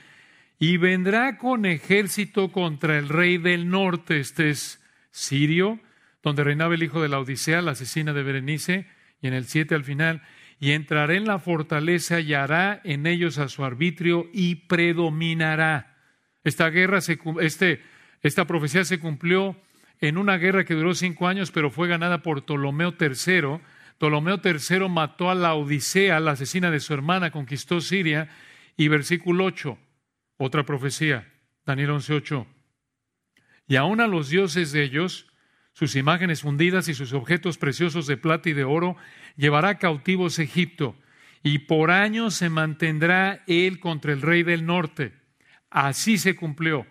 y 0.59 0.77
vendrá 0.77 1.37
con 1.37 1.65
ejército 1.65 2.53
contra 2.53 2.97
el 2.97 3.09
rey 3.09 3.37
del 3.37 3.69
norte, 3.69 4.21
este 4.21 4.49
es 4.49 4.81
Sirio, 5.11 5.79
donde 6.23 6.43
reinaba 6.43 6.73
el 6.73 6.83
hijo 6.83 7.01
de 7.01 7.09
la 7.09 7.19
Odisea, 7.19 7.61
la 7.61 7.71
asesina 7.71 8.13
de 8.13 8.23
Berenice, 8.23 8.87
y 9.21 9.27
en 9.27 9.33
el 9.33 9.45
7 9.45 9.75
al 9.75 9.83
final, 9.83 10.23
y 10.59 10.71
entrará 10.71 11.13
en 11.13 11.25
la 11.25 11.39
fortaleza 11.39 12.21
y 12.21 12.33
hará 12.33 12.79
en 12.83 13.05
ellos 13.05 13.37
a 13.37 13.49
su 13.49 13.65
arbitrio 13.65 14.29
y 14.33 14.55
predominará. 14.55 15.97
Esta 16.43 16.69
guerra, 16.69 16.99
este, 17.41 17.81
esta 18.21 18.47
profecía 18.47 18.85
se 18.85 18.99
cumplió 18.99 19.57
en 19.99 20.17
una 20.17 20.37
guerra 20.37 20.63
que 20.63 20.73
duró 20.73 20.93
cinco 20.95 21.27
años, 21.27 21.51
pero 21.51 21.69
fue 21.69 21.87
ganada 21.87 22.21
por 22.21 22.43
Ptolomeo 22.43 22.95
III. 22.99 23.59
Ptolomeo 23.97 24.41
III 24.43 24.89
mató 24.89 25.29
a 25.29 25.35
la 25.35 25.53
Odisea, 25.53 26.19
la 26.19 26.31
asesina 26.31 26.71
de 26.71 26.79
su 26.79 26.93
hermana, 26.93 27.31
conquistó 27.31 27.81
Siria. 27.81 28.29
Y 28.75 28.87
versículo 28.87 29.45
8, 29.45 29.77
otra 30.37 30.63
profecía, 30.63 31.31
Daniel 31.65 31.91
11:8. 31.91 32.47
Y 33.67 33.75
aún 33.75 34.01
a 34.01 34.07
los 34.07 34.29
dioses 34.29 34.71
de 34.71 34.83
ellos, 34.83 35.27
sus 35.73 35.95
imágenes 35.95 36.41
fundidas 36.41 36.87
y 36.87 36.93
sus 36.93 37.13
objetos 37.13 37.57
preciosos 37.57 38.07
de 38.07 38.17
plata 38.17 38.49
y 38.49 38.53
de 38.53 38.63
oro, 38.63 38.95
llevará 39.35 39.79
cautivos 39.79 40.39
Egipto, 40.39 40.95
y 41.43 41.59
por 41.59 41.91
años 41.91 42.35
se 42.35 42.49
mantendrá 42.49 43.43
él 43.47 43.79
contra 43.79 44.13
el 44.13 44.21
rey 44.21 44.43
del 44.43 44.65
norte. 44.65 45.13
Así 45.69 46.17
se 46.17 46.35
cumplió. 46.35 46.87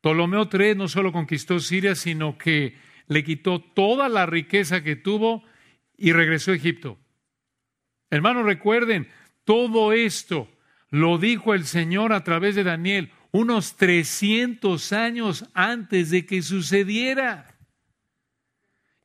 Ptolomeo 0.00 0.48
III 0.52 0.74
no 0.74 0.88
solo 0.88 1.12
conquistó 1.12 1.60
Siria, 1.60 1.94
sino 1.94 2.36
que 2.36 2.76
le 3.06 3.22
quitó 3.22 3.60
toda 3.60 4.08
la 4.08 4.26
riqueza 4.26 4.82
que 4.82 4.96
tuvo 4.96 5.44
y 5.96 6.12
regresó 6.12 6.50
a 6.50 6.56
Egipto. 6.56 6.98
Hermanos, 8.10 8.44
recuerden, 8.44 9.08
todo 9.44 9.92
esto 9.92 10.50
lo 10.90 11.18
dijo 11.18 11.54
el 11.54 11.64
Señor 11.64 12.12
a 12.12 12.24
través 12.24 12.54
de 12.54 12.64
Daniel 12.64 13.10
unos 13.30 13.76
300 13.76 14.92
años 14.92 15.44
antes 15.54 16.10
de 16.10 16.24
que 16.24 16.42
sucediera. 16.42 17.53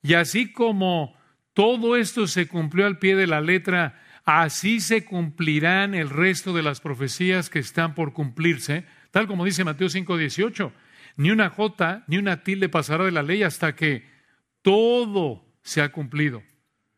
Y 0.02 0.14
así 0.14 0.52
como 0.52 1.16
todo 1.54 1.96
esto 1.96 2.28
se 2.28 2.48
cumplió 2.48 2.86
al 2.86 3.00
pie 3.00 3.16
de 3.16 3.28
la 3.28 3.42
letra, 3.42 4.02
así 4.26 4.80
se 4.80 5.04
cumplirán 5.04 5.94
el 5.96 6.10
resto 6.10 6.54
de 6.54 6.64
las 6.64 6.80
profecías 6.80 7.50
que 7.50 7.60
están 7.60 7.96
por 7.96 8.14
cumplirse, 8.14 8.86
tal 9.12 9.28
como 9.28 9.46
dice 9.46 9.64
Mateo 9.64 9.90
5:18. 9.90 10.72
Ni 11.18 11.32
una 11.32 11.50
jota 11.50 12.06
ni 12.08 12.18
una 12.18 12.44
tilde 12.44 12.70
pasará 12.70 13.04
de 13.04 13.12
la 13.12 13.24
ley 13.24 13.44
hasta 13.44 13.76
que 13.76 14.06
todo 14.62 15.46
se 15.64 15.82
ha 15.82 15.92
cumplido. 15.92 16.44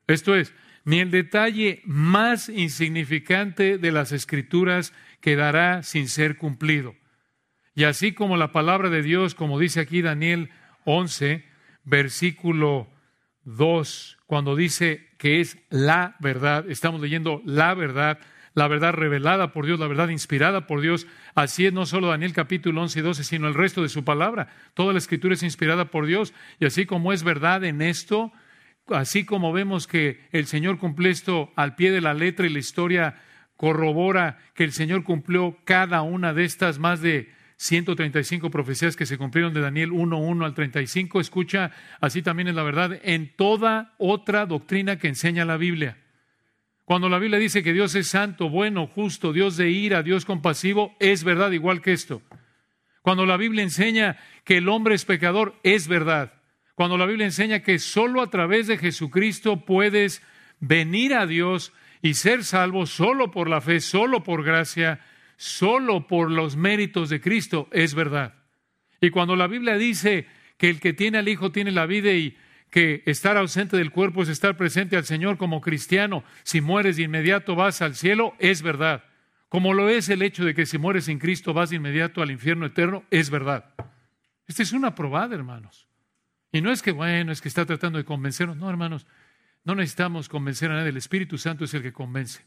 Esto 0.08 0.36
es, 0.36 0.54
ni 0.84 1.00
el 1.00 1.10
detalle 1.10 1.82
más 1.86 2.50
insignificante 2.50 3.78
de 3.78 3.92
las 3.92 4.12
escrituras 4.12 4.94
quedará 5.22 5.84
sin 5.84 6.08
ser 6.08 6.38
cumplido. 6.38 6.96
Y 7.74 7.86
así 7.86 8.12
como 8.12 8.38
la 8.38 8.52
palabra 8.52 8.90
de 8.90 9.02
Dios, 9.02 9.34
como 9.34 9.58
dice 9.58 9.80
aquí 9.80 10.02
Daniel 10.02 10.50
11, 10.84 11.46
versículo 11.84 12.91
2, 13.46 14.20
cuando 14.26 14.56
dice 14.56 15.10
que 15.18 15.42
es 15.42 15.58
la 15.70 16.16
verdad, 16.20 16.70
estamos 16.70 17.02
leyendo 17.02 17.42
la 17.46 17.74
verdad, 17.74 18.20
la 18.54 18.68
verdad 18.68 18.94
revelada 18.94 19.52
por 19.52 19.66
Dios, 19.66 19.80
la 19.80 19.88
verdad 19.88 20.10
inspirada 20.10 20.68
por 20.68 20.82
Dios. 20.82 21.08
Así 21.36 21.66
es 21.66 21.74
no 21.74 21.86
solo 21.86 22.08
Daniel 22.08 22.34
capítulo 22.34 22.82
11 22.82 23.00
y 23.00 23.02
12, 23.02 23.24
sino 23.24 23.48
el 23.48 23.54
resto 23.54 23.82
de 23.82 23.90
su 23.90 24.04
palabra. 24.04 24.50
Toda 24.74 24.94
la 24.94 25.00
escritura 25.00 25.34
es 25.34 25.44
inspirada 25.44 25.86
por 25.86 26.06
Dios. 26.06 26.34
Y 26.60 26.66
así 26.66 26.86
como 26.86 27.14
es 27.14 27.24
verdad 27.24 27.64
en 27.64 27.82
esto, 27.82 28.32
así 28.88 29.26
como 29.26 29.54
vemos 29.54 29.88
que 29.88 30.28
el 30.32 30.46
Señor 30.48 30.78
cumplió 30.78 31.10
esto 31.10 31.52
al 31.56 31.76
pie 31.76 31.92
de 31.92 32.02
la 32.02 32.14
letra 32.14 32.46
y 32.46 32.50
la 32.50 32.60
historia 32.60 33.22
corrobora 33.58 34.40
que 34.56 34.64
el 34.64 34.72
Señor 34.72 35.04
cumplió 35.04 35.58
cada 35.66 36.02
una 36.02 36.34
de 36.34 36.46
estas 36.46 36.80
más 36.80 37.02
de 37.02 37.32
135 37.62 38.50
profecías 38.50 38.96
que 38.96 39.06
se 39.06 39.20
cumplieron 39.20 39.54
de 39.54 39.62
Daniel 39.62 39.92
1, 39.92 40.46
al 40.46 40.56
35. 40.56 41.20
Escucha, 41.20 41.70
así 42.00 42.24
también 42.24 42.48
es 42.48 42.56
la 42.56 42.64
verdad 42.64 43.00
en 43.04 43.36
toda 43.36 43.94
otra 44.00 44.48
doctrina 44.48 44.98
que 44.98 45.10
enseña 45.10 45.46
la 45.46 45.58
Biblia. 45.58 46.00
Cuando 46.86 47.08
la 47.08 47.20
Biblia 47.20 47.38
dice 47.38 47.62
que 47.62 47.72
Dios 47.72 47.94
es 47.94 48.08
santo, 48.08 48.50
bueno, 48.50 48.88
justo, 48.88 49.32
Dios 49.32 49.58
de 49.58 49.70
ira, 49.70 50.02
Dios 50.02 50.26
compasivo, 50.26 50.96
es 51.00 51.24
verdad 51.24 51.52
igual 51.52 51.82
que 51.82 51.94
esto. 51.94 52.24
Cuando 53.04 53.28
la 53.28 53.38
Biblia 53.38 53.62
enseña 53.62 54.18
que 54.44 54.58
el 54.58 54.68
hombre 54.68 54.96
es 54.96 55.06
pecador, 55.06 55.54
es 55.62 55.88
verdad. 55.88 56.34
Cuando 56.74 56.98
la 56.98 57.06
Biblia 57.06 57.28
enseña 57.28 57.60
que 57.60 57.78
solo 57.78 58.24
a 58.24 58.32
través 58.32 58.66
de 58.66 58.80
Jesucristo 58.80 59.66
puedes 59.66 60.24
venir 60.60 61.14
a 61.14 61.28
Dios 61.28 61.74
y 62.02 62.16
ser 62.16 62.44
salvo 62.44 62.88
solo 62.88 63.30
por 63.30 63.48
la 63.48 63.62
fe, 63.62 63.82
solo 63.82 64.24
por 64.24 64.44
gracia, 64.44 65.00
solo 65.42 66.06
por 66.06 66.30
los 66.30 66.56
méritos 66.56 67.10
de 67.10 67.20
Cristo 67.20 67.68
es 67.72 67.96
verdad. 67.96 68.36
Y 69.02 69.10
cuando 69.10 69.36
la 69.36 69.48
Biblia 69.48 69.76
dice 69.76 70.28
que 70.58 70.70
el 70.70 70.80
que 70.80 70.94
tiene 70.94 71.18
al 71.18 71.28
Hijo 71.28 71.52
tiene 71.52 71.72
la 71.72 71.88
vida 71.88 72.12
y 72.12 72.38
que 72.70 73.02
estar 73.08 73.38
ausente 73.38 73.76
del 73.76 73.90
cuerpo 73.90 74.22
es 74.22 74.30
estar 74.30 74.56
presente 74.56 74.98
al 74.98 75.04
Señor 75.04 75.40
como 75.40 75.60
cristiano, 75.60 76.24
si 76.44 76.62
mueres 76.62 76.98
de 76.98 77.04
inmediato 77.04 77.56
vas 77.56 77.82
al 77.82 77.96
cielo, 77.96 78.36
es 78.38 78.62
verdad. 78.62 79.04
Como 79.50 79.74
lo 79.74 79.90
es 79.90 80.10
el 80.10 80.22
hecho 80.22 80.46
de 80.46 80.54
que 80.54 80.68
si 80.68 80.78
mueres 80.78 81.08
en 81.08 81.18
Cristo 81.18 81.56
vas 81.56 81.72
de 81.72 81.78
inmediato 81.78 82.22
al 82.22 82.30
infierno 82.30 82.68
eterno, 82.68 83.04
es 83.10 83.32
verdad. 83.32 83.74
Esta 84.46 84.62
es 84.62 84.74
una 84.74 84.94
probada, 84.94 85.34
hermanos. 85.34 85.88
Y 86.52 86.62
no 86.62 86.72
es 86.72 86.84
que, 86.84 86.92
bueno, 86.92 87.32
es 87.32 87.42
que 87.42 87.48
está 87.48 87.66
tratando 87.66 87.98
de 87.98 88.06
convencernos. 88.06 88.58
No, 88.58 88.70
hermanos, 88.70 89.08
no 89.64 89.74
necesitamos 89.74 90.30
convencer 90.30 90.70
a 90.70 90.76
nadie. 90.76 90.90
El 90.90 90.98
Espíritu 90.98 91.40
Santo 91.40 91.66
es 91.66 91.74
el 91.74 91.82
que 91.82 91.92
convence. 91.92 92.44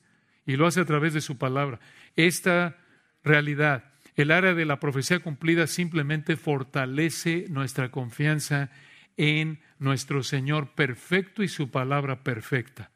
Y 0.47 0.55
lo 0.55 0.69
hace 0.69 0.81
a 0.81 0.85
través 0.85 1.13
de 1.13 1.21
su 1.21 1.37
palabra. 1.39 1.81
Esta 2.15 2.77
realidad, 3.25 3.93
el 4.15 4.31
área 4.31 4.55
de 4.55 4.65
la 4.65 4.79
profecía 4.79 5.19
cumplida 5.19 5.67
simplemente 5.67 6.37
fortalece 6.37 7.47
nuestra 7.49 7.91
confianza 7.91 8.71
en 9.17 9.61
nuestro 9.79 10.23
Señor 10.23 10.75
perfecto 10.75 11.43
y 11.43 11.49
su 11.49 11.71
palabra 11.71 12.23
perfecta. 12.23 12.91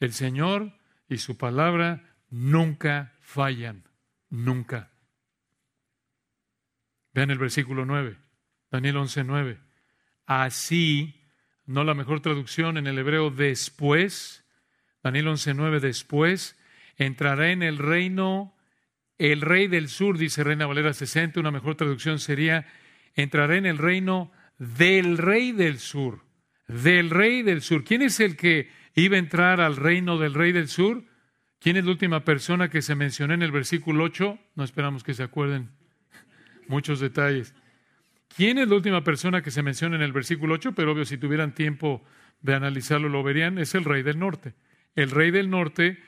El 0.00 0.12
Señor 0.12 0.72
y 1.08 1.18
su 1.18 1.36
palabra 1.36 2.14
nunca 2.30 3.14
fallan, 3.20 3.84
nunca. 4.30 4.90
Vean 7.12 7.30
el 7.30 7.38
versículo 7.38 7.84
9, 7.84 8.16
Daniel 8.70 8.96
11, 8.96 9.24
9. 9.24 9.58
Así, 10.26 11.20
no 11.66 11.84
la 11.84 11.94
mejor 11.94 12.20
traducción 12.20 12.76
en 12.76 12.86
el 12.86 12.98
hebreo 12.98 13.30
después, 13.30 14.44
Daniel 15.02 15.28
11, 15.28 15.54
9, 15.54 15.80
después, 15.80 16.58
entrará 16.96 17.50
en 17.50 17.62
el 17.62 17.78
reino 17.78 18.54
el 19.18 19.40
rey 19.40 19.68
del 19.68 19.88
sur, 19.88 20.18
dice 20.18 20.44
Reina 20.44 20.66
Valera 20.66 20.92
60, 20.92 21.40
una 21.40 21.50
mejor 21.50 21.76
traducción 21.76 22.18
sería, 22.18 22.66
entrará 23.14 23.56
en 23.56 23.66
el 23.66 23.78
reino 23.78 24.32
del 24.58 25.18
rey 25.18 25.52
del 25.52 25.78
sur, 25.78 26.20
del 26.66 27.10
rey 27.10 27.42
del 27.42 27.62
sur. 27.62 27.84
¿Quién 27.84 28.02
es 28.02 28.20
el 28.20 28.36
que 28.36 28.68
iba 28.94 29.16
a 29.16 29.20
entrar 29.20 29.60
al 29.60 29.76
reino 29.76 30.18
del 30.18 30.34
rey 30.34 30.52
del 30.52 30.68
sur? 30.68 31.04
¿Quién 31.60 31.76
es 31.76 31.84
la 31.84 31.92
última 31.92 32.24
persona 32.24 32.68
que 32.68 32.82
se 32.82 32.94
mencionó 32.94 33.34
en 33.34 33.42
el 33.42 33.52
versículo 33.52 34.04
8? 34.04 34.38
No 34.54 34.64
esperamos 34.64 35.02
que 35.02 35.14
se 35.14 35.22
acuerden 35.22 35.70
muchos 36.68 37.00
detalles. 37.00 37.54
¿Quién 38.36 38.58
es 38.58 38.68
la 38.68 38.74
última 38.74 39.04
persona 39.04 39.42
que 39.42 39.50
se 39.50 39.62
menciona 39.62 39.96
en 39.96 40.02
el 40.02 40.12
versículo 40.12 40.54
8? 40.54 40.74
Pero 40.74 40.92
obvio, 40.92 41.04
si 41.04 41.18
tuvieran 41.18 41.54
tiempo 41.54 42.04
de 42.40 42.54
analizarlo, 42.54 43.08
lo 43.08 43.22
verían. 43.22 43.58
Es 43.58 43.74
el 43.74 43.84
rey 43.84 44.02
del 44.02 44.18
norte. 44.18 44.54
El 44.96 45.10
rey 45.10 45.30
del 45.30 45.50
norte 45.50 46.02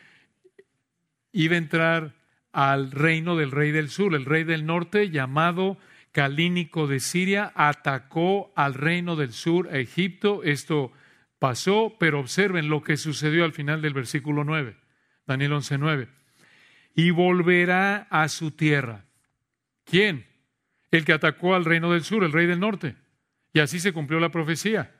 iba 1.33 1.55
a 1.55 1.59
entrar 1.59 2.15
al 2.57 2.91
reino 2.91 3.37
del 3.37 3.51
rey 3.51 3.71
del 3.71 3.91
sur. 3.91 4.15
El 4.15 4.25
rey 4.25 4.43
del 4.43 4.65
norte, 4.65 5.11
llamado 5.11 5.77
Calínico 6.11 6.87
de 6.87 7.01
Siria 7.01 7.53
atacó 7.55 8.51
al 8.57 8.73
reino 8.73 9.15
del 9.15 9.35
sur, 9.35 9.69
a 9.69 9.77
Egipto. 9.77 10.43
Esto 10.43 10.91
pasó, 11.39 11.97
pero 12.01 12.19
observen 12.19 12.71
lo 12.71 12.83
que 12.83 12.97
sucedió 12.97 13.45
al 13.45 13.53
final 13.53 13.83
del 13.83 13.93
versículo 13.93 14.43
9, 14.43 14.75
Daniel 15.27 15.53
11:9. 15.53 16.09
Y 16.95 17.11
volverá 17.11 18.07
a 18.09 18.27
su 18.29 18.53
tierra. 18.53 19.05
¿Quién? 19.85 20.25
El 20.91 21.05
que 21.05 21.13
atacó 21.13 21.55
al 21.55 21.67
reino 21.67 21.93
del 21.93 22.05
sur, 22.05 22.25
el 22.25 22.33
rey 22.33 22.47
del 22.47 22.59
norte. 22.59 22.97
Y 23.53 23.61
así 23.61 23.81
se 23.81 23.93
cumplió 23.93 24.19
la 24.19 24.31
profecía. 24.31 24.95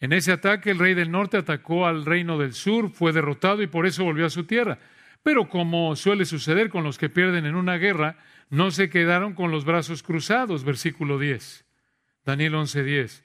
En 0.00 0.12
ese 0.12 0.32
ataque 0.32 0.72
el 0.72 0.80
rey 0.80 0.94
del 0.94 1.12
norte 1.12 1.36
atacó 1.36 1.86
al 1.86 2.04
reino 2.04 2.36
del 2.38 2.54
sur, 2.54 2.90
fue 2.90 3.12
derrotado 3.12 3.62
y 3.62 3.68
por 3.68 3.86
eso 3.86 4.02
volvió 4.02 4.26
a 4.26 4.30
su 4.30 4.44
tierra. 4.46 4.80
Pero 5.22 5.48
como 5.48 5.96
suele 5.96 6.24
suceder 6.24 6.68
con 6.68 6.84
los 6.84 6.98
que 6.98 7.08
pierden 7.08 7.46
en 7.46 7.54
una 7.54 7.76
guerra, 7.78 8.18
no 8.48 8.70
se 8.70 8.88
quedaron 8.88 9.34
con 9.34 9.50
los 9.50 9.64
brazos 9.64 10.02
cruzados, 10.02 10.64
versículo 10.64 11.18
10. 11.18 11.64
Daniel 12.24 12.54
11:10. 12.54 13.22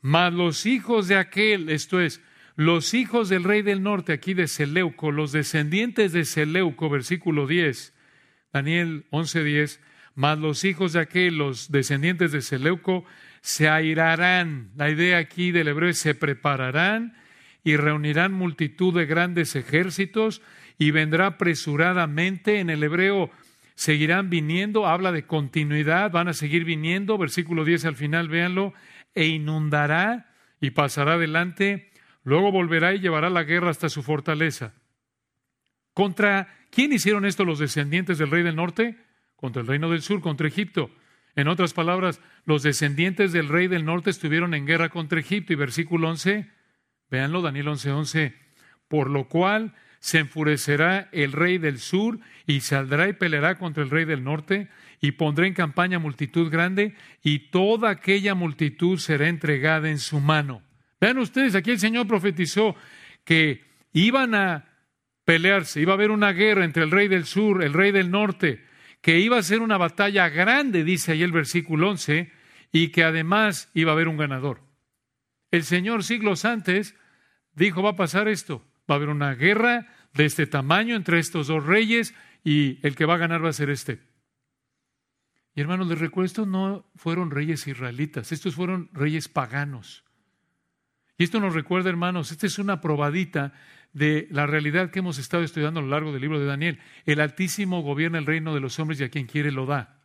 Mas 0.00 0.32
los 0.32 0.66
hijos 0.66 1.08
de 1.08 1.16
aquel, 1.16 1.68
esto 1.68 2.00
es, 2.00 2.20
los 2.54 2.94
hijos 2.94 3.28
del 3.28 3.44
rey 3.44 3.62
del 3.62 3.82
norte, 3.82 4.12
aquí 4.12 4.32
de 4.32 4.48
Seleuco, 4.48 5.10
los 5.10 5.32
descendientes 5.32 6.12
de 6.12 6.24
Seleuco, 6.24 6.88
versículo 6.88 7.46
10, 7.46 7.94
Daniel 8.52 9.06
11:10, 9.10 9.80
mas 10.14 10.38
los 10.38 10.64
hijos 10.64 10.94
de 10.94 11.00
aquel, 11.00 11.36
los 11.36 11.70
descendientes 11.70 12.32
de 12.32 12.40
Seleuco, 12.40 13.04
se 13.42 13.68
airarán. 13.68 14.70
La 14.76 14.90
idea 14.90 15.18
aquí 15.18 15.52
del 15.52 15.68
hebreo 15.68 15.90
es 15.90 15.98
se 15.98 16.14
prepararán 16.14 17.14
y 17.62 17.76
reunirán 17.76 18.32
multitud 18.32 18.94
de 18.94 19.06
grandes 19.06 19.54
ejércitos 19.56 20.40
y 20.78 20.90
vendrá 20.90 21.26
apresuradamente. 21.26 22.60
En 22.60 22.70
el 22.70 22.82
hebreo 22.82 23.30
seguirán 23.74 24.30
viniendo, 24.30 24.86
habla 24.86 25.12
de 25.12 25.26
continuidad, 25.26 26.10
van 26.10 26.28
a 26.28 26.34
seguir 26.34 26.64
viniendo, 26.64 27.18
versículo 27.18 27.64
10 27.64 27.84
al 27.86 27.96
final, 27.96 28.28
véanlo, 28.28 28.72
e 29.14 29.26
inundará 29.26 30.30
y 30.60 30.70
pasará 30.70 31.14
adelante, 31.14 31.90
luego 32.24 32.50
volverá 32.50 32.94
y 32.94 33.00
llevará 33.00 33.30
la 33.30 33.44
guerra 33.44 33.70
hasta 33.70 33.88
su 33.88 34.02
fortaleza. 34.02 34.74
¿Contra 35.92 36.54
quién 36.70 36.92
hicieron 36.92 37.24
esto 37.24 37.44
los 37.44 37.58
descendientes 37.58 38.18
del 38.18 38.30
rey 38.30 38.42
del 38.42 38.56
norte? 38.56 38.98
Contra 39.36 39.62
el 39.62 39.68
reino 39.68 39.90
del 39.90 40.02
sur, 40.02 40.20
contra 40.20 40.48
Egipto. 40.48 40.90
En 41.34 41.48
otras 41.48 41.74
palabras, 41.74 42.20
los 42.44 42.62
descendientes 42.62 43.32
del 43.32 43.48
rey 43.48 43.68
del 43.68 43.84
norte 43.84 44.10
estuvieron 44.10 44.54
en 44.54 44.66
guerra 44.66 44.88
contra 44.88 45.20
Egipto. 45.20 45.52
Y 45.52 45.56
versículo 45.56 46.08
11, 46.08 46.50
véanlo, 47.10 47.42
Daniel 47.42 47.68
11, 47.68 47.92
11, 47.92 48.34
por 48.88 49.10
lo 49.10 49.28
cual 49.28 49.74
se 50.00 50.18
enfurecerá 50.18 51.08
el 51.12 51.32
rey 51.32 51.58
del 51.58 51.78
sur 51.78 52.18
y 52.46 52.60
saldrá 52.60 53.08
y 53.08 53.12
peleará 53.12 53.56
contra 53.56 53.82
el 53.82 53.90
rey 53.90 54.04
del 54.04 54.24
norte 54.24 54.68
y 55.00 55.12
pondrá 55.12 55.46
en 55.46 55.54
campaña 55.54 55.98
multitud 55.98 56.50
grande 56.50 56.94
y 57.22 57.50
toda 57.50 57.90
aquella 57.90 58.34
multitud 58.34 58.98
será 58.98 59.28
entregada 59.28 59.90
en 59.90 59.98
su 59.98 60.20
mano. 60.20 60.62
Vean 61.00 61.18
ustedes, 61.18 61.54
aquí 61.54 61.72
el 61.72 61.78
Señor 61.78 62.06
profetizó 62.06 62.74
que 63.24 63.64
iban 63.92 64.34
a 64.34 64.64
pelearse, 65.24 65.80
iba 65.80 65.92
a 65.92 65.96
haber 65.96 66.10
una 66.10 66.32
guerra 66.32 66.64
entre 66.64 66.84
el 66.84 66.90
rey 66.90 67.08
del 67.08 67.26
sur, 67.26 67.62
el 67.62 67.72
rey 67.72 67.92
del 67.92 68.10
norte, 68.10 68.64
que 69.02 69.18
iba 69.18 69.38
a 69.38 69.42
ser 69.42 69.60
una 69.60 69.76
batalla 69.76 70.28
grande, 70.28 70.84
dice 70.84 71.12
ahí 71.12 71.22
el 71.22 71.32
versículo 71.32 71.90
11, 71.90 72.30
y 72.72 72.88
que 72.88 73.04
además 73.04 73.70
iba 73.74 73.90
a 73.92 73.94
haber 73.94 74.08
un 74.08 74.16
ganador. 74.16 74.62
El 75.50 75.64
Señor 75.64 76.04
siglos 76.04 76.44
antes 76.44 76.94
dijo, 77.54 77.82
va 77.82 77.90
a 77.90 77.96
pasar 77.96 78.28
esto, 78.28 78.64
va 78.88 78.94
a 78.94 78.96
haber 78.96 79.08
una 79.08 79.34
guerra 79.34 79.86
de 80.14 80.24
este 80.24 80.46
tamaño 80.46 80.96
entre 80.96 81.18
estos 81.18 81.48
dos 81.48 81.64
reyes 81.64 82.14
y 82.44 82.78
el 82.86 82.94
que 82.94 83.04
va 83.04 83.14
a 83.14 83.18
ganar 83.18 83.44
va 83.44 83.50
a 83.50 83.52
ser 83.52 83.70
este. 83.70 84.00
Y 85.54 85.60
hermanos, 85.62 85.88
les 85.88 85.98
recuerdo, 85.98 86.26
estos 86.26 86.46
no 86.46 86.86
fueron 86.96 87.30
reyes 87.30 87.66
israelitas, 87.66 88.30
estos 88.30 88.54
fueron 88.54 88.90
reyes 88.92 89.28
paganos. 89.28 90.04
Y 91.18 91.24
esto 91.24 91.40
nos 91.40 91.54
recuerda, 91.54 91.88
hermanos, 91.88 92.30
esta 92.30 92.46
es 92.46 92.58
una 92.58 92.80
probadita 92.80 93.54
de 93.94 94.28
la 94.30 94.46
realidad 94.46 94.90
que 94.90 94.98
hemos 94.98 95.16
estado 95.16 95.42
estudiando 95.42 95.80
a 95.80 95.82
lo 95.82 95.88
largo 95.88 96.12
del 96.12 96.20
libro 96.20 96.38
de 96.38 96.44
Daniel. 96.44 96.78
El 97.06 97.20
Altísimo 97.20 97.80
gobierna 97.80 98.18
el 98.18 98.26
reino 98.26 98.54
de 98.54 98.60
los 98.60 98.78
hombres 98.78 99.00
y 99.00 99.04
a 99.04 99.08
quien 99.08 99.26
quiere 99.26 99.50
lo 99.50 99.64
da. 99.64 100.02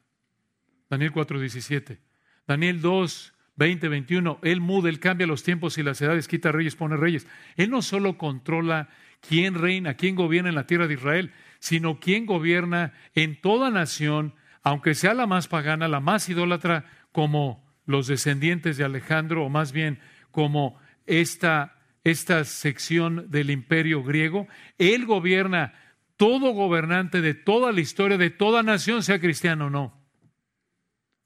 Daniel 0.89 1.11
4:17. 1.11 1.99
Daniel 2.47 2.79
2, 2.79 3.33
20, 3.55 3.87
21. 3.87 4.39
Él 4.41 4.61
muda, 4.61 4.89
él 4.89 4.99
cambia 4.99 5.27
los 5.27 5.43
tiempos 5.43 5.77
y 5.77 5.83
las 5.83 6.01
edades, 6.01 6.27
quita 6.27 6.51
reyes, 6.51 6.75
pone 6.75 6.97
reyes. 6.97 7.27
Él 7.55 7.69
no 7.69 7.81
solo 7.81 8.17
controla 8.17 8.89
quién 9.19 9.55
reina, 9.55 9.95
quién 9.95 10.15
gobierna 10.15 10.49
en 10.49 10.55
la 10.55 10.67
tierra 10.67 10.87
de 10.87 10.95
Israel, 10.95 11.33
sino 11.59 11.99
quién 11.99 12.25
gobierna 12.25 12.93
en 13.13 13.39
toda 13.39 13.69
nación, 13.69 14.33
aunque 14.63 14.95
sea 14.95 15.13
la 15.13 15.27
más 15.27 15.47
pagana, 15.47 15.87
la 15.87 15.99
más 15.99 16.27
idólatra, 16.29 16.85
como 17.11 17.69
los 17.85 18.07
descendientes 18.07 18.77
de 18.77 18.83
Alejandro, 18.83 19.45
o 19.45 19.49
más 19.49 19.71
bien 19.71 19.99
como 20.31 20.79
esta, 21.05 21.77
esta 22.03 22.43
sección 22.45 23.29
del 23.29 23.49
imperio 23.49 24.03
griego. 24.03 24.47
Él 24.77 25.05
gobierna 25.05 25.73
todo 26.15 26.53
gobernante 26.53 27.21
de 27.21 27.33
toda 27.33 27.71
la 27.71 27.81
historia, 27.81 28.17
de 28.17 28.29
toda 28.29 28.63
nación, 28.63 29.03
sea 29.03 29.19
cristiano 29.19 29.65
o 29.65 29.69
no. 29.69 30.01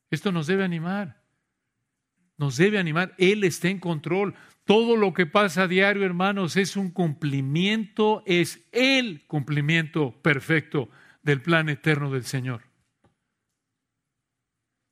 Esto 0.09 0.31
nos 0.31 0.47
debe 0.47 0.63
animar. 0.63 1.24
Nos 2.38 2.58
debe 2.58 2.78
animar. 2.80 3.13
Él 3.17 3.43
está 3.43 3.69
en 3.69 3.80
control. 3.80 4.36
Todo 4.65 4.98
lo 4.98 5.13
que 5.13 5.26
pasa 5.26 5.63
a 5.63 5.67
diario, 5.67 6.04
hermanos, 6.04 6.58
es 6.58 6.76
un 6.76 6.91
cumplimiento, 6.91 8.24
es 8.26 8.65
el 8.71 9.26
cumplimiento 9.28 10.19
perfecto 10.21 10.89
del 11.21 11.41
plan 11.41 11.69
eterno 11.69 12.12
del 12.12 12.24
Señor. 12.24 12.63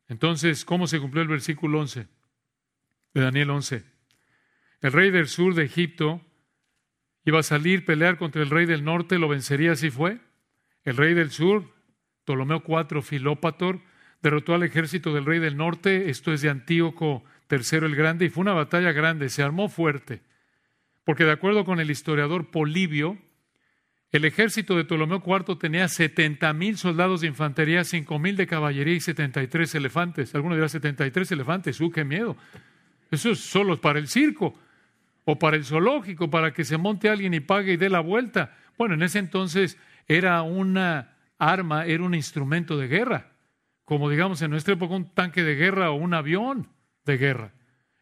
Entonces, 0.08 0.64
¿cómo 0.64 0.88
se 0.88 1.00
cumplió 1.00 1.24
el 1.24 1.28
versículo 1.28 1.80
11 1.80 2.08
de 3.14 3.22
Daniel 3.22 3.50
11? 3.50 3.84
El 4.82 4.92
rey 4.92 5.12
del 5.12 5.28
sur 5.28 5.56
de 5.56 5.64
Egipto 5.64 6.22
iba 7.26 7.40
a 7.40 7.44
salir 7.44 7.80
a 7.80 7.86
pelear 7.86 8.18
contra 8.18 8.42
el 8.42 8.50
rey 8.50 8.66
del 8.66 8.84
norte, 8.84 9.18
lo 9.18 9.28
vencería, 9.28 9.72
así 9.72 9.90
fue. 9.90 10.20
El 10.84 10.98
rey 10.98 11.14
del 11.14 11.32
sur, 11.32 11.74
Ptolomeo 12.26 12.64
IV 12.68 13.02
Filópator, 13.02 13.82
derrotó 14.22 14.54
al 14.54 14.64
ejército 14.64 15.14
del 15.14 15.26
rey 15.26 15.40
del 15.40 15.58
norte, 15.58 16.10
esto 16.10 16.34
es 16.34 16.42
de 16.42 16.50
Antíoco 16.50 17.24
Tercero 17.54 17.86
el 17.86 17.96
Grande, 17.96 18.26
y 18.26 18.30
fue 18.30 18.42
una 18.42 18.54
batalla 18.54 18.92
grande, 18.94 19.30
se 19.30 19.44
armó 19.44 19.70
fuerte, 19.70 20.24
porque 21.04 21.24
de 21.24 21.34
acuerdo 21.34 21.66
con 21.66 21.80
el 21.80 21.92
historiador 21.92 22.50
Polibio, 22.50 23.20
el 24.12 24.26
ejército 24.26 24.76
de 24.76 24.86
Ptolomeo 24.86 25.22
IV 25.24 25.60
tenía 25.60 25.88
70 25.88 26.52
mil 26.54 26.80
soldados 26.80 27.22
de 27.22 27.28
infantería, 27.28 27.84
5 27.84 28.18
mil 28.18 28.36
de 28.38 28.48
caballería 28.48 28.96
y 28.96 29.00
73 29.00 29.76
elefantes. 29.76 30.34
Algunos 30.34 30.58
dirán 30.58 30.70
73 30.70 31.32
elefantes, 31.32 31.80
¡uh, 31.80 31.92
qué 31.92 32.04
miedo! 32.04 32.36
Eso 33.12 33.30
es 33.30 33.40
solo 33.42 33.80
para 33.80 34.00
el 34.00 34.08
circo 34.08 34.60
o 35.24 35.38
para 35.38 35.56
el 35.56 35.64
zoológico, 35.64 36.32
para 36.32 36.54
que 36.54 36.66
se 36.66 36.80
monte 36.80 37.08
alguien 37.08 37.36
y 37.36 37.40
pague 37.40 37.74
y 37.74 37.78
dé 37.78 37.92
la 37.92 38.00
vuelta. 38.00 38.58
Bueno, 38.80 38.96
en 38.96 39.04
ese 39.04 39.20
entonces 39.20 39.78
era 40.08 40.42
una 40.42 41.18
arma, 41.38 41.86
era 41.86 42.02
un 42.02 42.16
instrumento 42.16 42.78
de 42.80 42.88
guerra, 42.88 43.34
como 43.86 44.10
digamos 44.10 44.42
en 44.42 44.50
nuestra 44.50 44.74
época 44.74 44.96
un 44.96 45.14
tanque 45.14 45.44
de 45.44 45.54
guerra 45.54 45.92
o 45.92 45.94
un 45.94 46.16
avión. 46.16 46.73
De 47.06 47.18
guerra. 47.18 47.54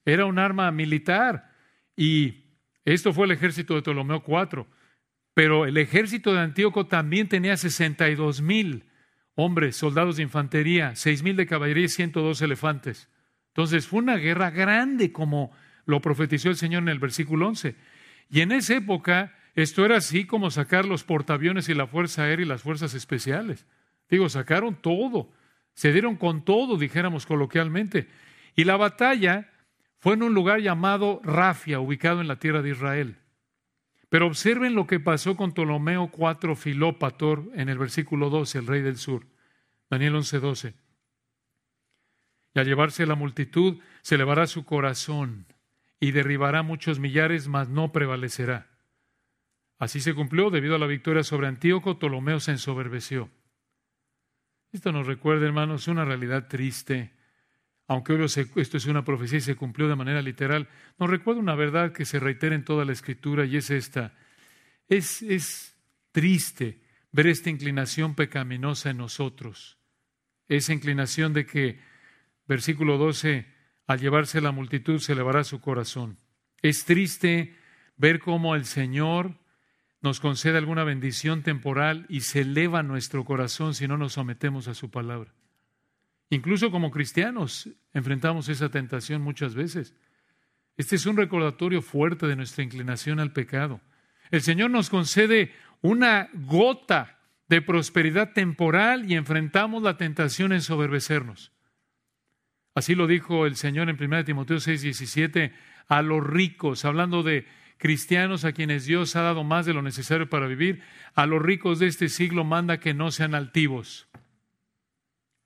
Era 0.06 0.26
un 0.26 0.40
arma 0.40 0.72
militar. 0.72 1.52
Y 1.96 2.46
esto 2.86 3.14
fue 3.14 3.26
el 3.26 3.32
ejército 3.32 3.76
de 3.76 3.82
Ptolomeo 3.82 4.24
IV. 4.26 4.66
Pero 5.34 5.66
el 5.66 5.78
ejército 5.78 6.34
de 6.34 6.40
Antíoco 6.40 6.88
también 6.88 7.30
tenía 7.30 7.56
62 7.58 8.42
mil 8.42 8.86
hombres, 9.36 9.76
soldados 9.76 10.18
de 10.18 10.24
infantería, 10.24 10.96
6 10.96 11.24
mil 11.24 11.36
de 11.36 11.48
caballería 11.48 11.86
y 11.86 11.90
102 11.90 12.42
elefantes. 12.42 13.10
Entonces 13.48 13.88
fue 13.88 14.00
una 14.00 14.18
guerra 14.18 14.50
grande 14.50 15.12
como 15.12 15.52
lo 15.86 16.02
profetizó 16.02 16.50
el 16.50 16.58
Señor 16.58 16.84
en 16.84 16.90
el 16.90 17.00
versículo 17.00 17.48
11. 17.48 17.76
Y 18.30 18.42
en 18.42 18.52
esa 18.52 18.76
época 18.76 19.34
esto 19.56 19.86
era 19.86 19.98
así 19.98 20.26
como 20.26 20.52
sacar 20.52 20.86
los 20.86 21.04
portaaviones 21.04 21.70
y 21.70 21.74
la 21.74 21.88
Fuerza 21.88 22.24
Aérea 22.24 22.46
y 22.46 22.50
las 22.50 22.62
Fuerzas 22.62 22.94
Especiales. 22.94 23.66
Digo, 24.10 24.30
sacaron 24.30 24.76
todo, 24.76 25.32
se 25.74 25.92
dieron 25.92 26.16
con 26.16 26.44
todo, 26.44 26.78
dijéramos 26.78 27.26
coloquialmente. 27.26 28.08
Y 28.56 28.64
la 28.64 28.78
batalla 28.78 29.52
fue 30.00 30.16
en 30.16 30.24
un 30.24 30.34
lugar 30.34 30.60
llamado 30.62 31.22
Rafia, 31.24 31.80
ubicado 31.80 32.22
en 32.22 32.28
la 32.28 32.38
tierra 32.38 32.62
de 32.62 32.72
Israel. 32.72 33.18
Pero 34.10 34.28
observen 34.28 34.76
lo 34.76 34.88
que 34.88 35.00
pasó 35.00 35.38
con 35.38 35.54
Ptolomeo 35.54 36.12
IV 36.12 36.56
Filópator 36.56 37.50
en 37.54 37.70
el 37.70 37.78
versículo 37.78 38.30
12, 38.30 38.58
el 38.58 38.68
rey 38.68 38.82
del 38.82 38.98
sur. 38.98 39.28
Daniel 39.90 40.16
11, 40.16 40.40
12. 40.40 40.74
Y 42.54 42.60
al 42.60 42.66
llevarse 42.66 43.06
la 43.06 43.16
multitud, 43.16 43.80
se 44.02 44.16
elevará 44.16 44.48
su 44.48 44.66
corazón 44.66 45.46
y 46.00 46.12
derribará 46.12 46.64
muchos 46.64 47.00
millares, 47.00 47.48
mas 47.48 47.70
no 47.70 47.92
prevalecerá. 47.92 48.70
Así 49.78 50.00
se 50.00 50.14
cumplió, 50.14 50.50
debido 50.50 50.76
a 50.76 50.80
la 50.80 50.88
victoria 50.88 51.24
sobre 51.24 51.48
Antíoco, 51.48 51.98
Ptolomeo 51.98 52.40
se 52.40 52.52
ensoberbeció. 52.52 53.30
Esto 54.72 54.92
nos 54.92 55.08
recuerda, 55.08 55.46
hermanos, 55.46 55.88
una 55.88 56.06
realidad 56.06 56.48
triste 56.48 57.14
aunque 57.88 58.24
esto 58.24 58.78
es 58.78 58.86
una 58.86 59.04
profecía 59.04 59.40
y 59.40 59.42
se 59.42 59.56
cumplió 59.56 59.88
de 59.88 59.96
manera 59.96 60.22
literal, 60.22 60.70
nos 60.98 61.10
recuerda 61.10 61.42
una 61.42 61.56
verdad 61.56 61.92
que 61.92 62.06
se 62.06 62.20
reitera 62.20 62.56
en 62.56 62.64
toda 62.64 62.86
la 62.86 62.94
escritura 62.94 63.46
y 63.46 63.58
es 63.58 63.70
esta. 63.70 64.14
Es, 64.88 65.22
es 65.22 65.76
triste 66.12 66.82
ver 67.12 67.28
esta 67.28 67.50
inclinación 67.50 68.16
pecaminosa 68.16 68.90
en 68.90 68.98
nosotros. 68.98 69.78
Esa 70.48 70.74
inclinación 70.74 71.34
de 71.34 71.46
que, 71.46 71.80
versículo 72.48 72.98
12, 72.98 73.46
al 73.88 74.00
llevarse 74.00 74.42
la 74.42 74.52
multitud 74.52 75.00
se 75.00 75.14
elevará 75.14 75.44
su 75.44 75.60
corazón. 75.60 76.18
Es 76.62 76.86
triste 76.86 77.56
ver 77.98 78.20
cómo 78.20 78.56
el 78.56 78.66
Señor 78.66 79.38
nos 80.02 80.20
concede 80.20 80.58
alguna 80.58 80.84
bendición 80.84 81.44
temporal 81.44 82.06
y 82.10 82.22
se 82.22 82.42
eleva 82.42 82.84
nuestro 82.84 83.24
corazón 83.26 83.74
si 83.76 83.88
no 83.88 83.98
nos 83.98 84.14
sometemos 84.14 84.68
a 84.68 84.74
su 84.74 84.90
palabra. 84.90 85.34
Incluso 86.32 86.72
como 86.72 86.92
cristianos 86.92 87.70
enfrentamos 87.94 88.48
esa 88.48 88.70
tentación 88.70 89.22
muchas 89.22 89.54
veces. 89.54 89.94
Este 90.78 90.96
es 90.96 91.06
un 91.06 91.18
recordatorio 91.18 91.82
fuerte 91.82 92.26
de 92.26 92.38
nuestra 92.38 92.64
inclinación 92.64 93.20
al 93.20 93.34
pecado. 93.34 93.82
El 94.32 94.42
Señor 94.42 94.72
nos 94.72 94.90
concede 94.90 95.52
una 95.82 96.30
gota 96.34 97.20
de 97.50 97.62
prosperidad 97.62 98.32
temporal 98.32 99.12
y 99.12 99.16
enfrentamos 99.16 99.84
la 99.84 99.98
tentación 99.98 100.54
en 100.54 100.62
soberbecernos. 100.62 101.52
Así 102.76 102.96
lo 102.96 103.08
dijo 103.08 103.46
el 103.46 103.58
Señor 103.58 103.90
en 103.90 104.02
1 104.02 104.24
Timoteo 104.24 104.62
6, 104.62 104.84
17 104.84 105.54
a 105.90 106.02
los 106.02 106.26
ricos, 106.26 106.86
hablando 106.86 107.24
de 107.24 107.46
cristianos 107.78 108.46
a 108.46 108.54
quienes 108.54 108.86
Dios 108.86 109.18
ha 109.18 109.22
dado 109.22 109.44
más 109.44 109.66
de 109.66 109.74
lo 109.74 109.82
necesario 109.82 110.30
para 110.30 110.48
vivir, 110.48 110.82
a 111.14 111.26
los 111.26 111.42
ricos 111.42 111.80
de 111.80 111.88
este 111.88 112.08
siglo 112.08 112.46
manda 112.46 112.80
que 112.80 112.94
no 112.94 113.12
sean 113.12 113.36
altivos 113.36 114.08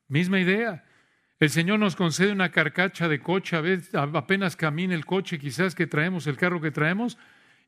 Misma 0.08 0.39
idea. 0.39 0.84
El 1.39 1.50
Señor 1.50 1.80
nos 1.80 1.96
concede 1.96 2.32
una 2.32 2.50
carcacha 2.50 3.08
de 3.08 3.20
coche, 3.20 3.56
a 3.58 3.62
veces 3.62 3.94
apenas 3.94 4.56
camina 4.56 4.96
el 4.96 5.06
coche 5.06 5.38
quizás 5.38 5.76
que 5.76 5.86
traemos, 5.86 6.28
el 6.28 6.38
carro 6.38 6.62
que 6.62 6.72
traemos, 6.72 7.18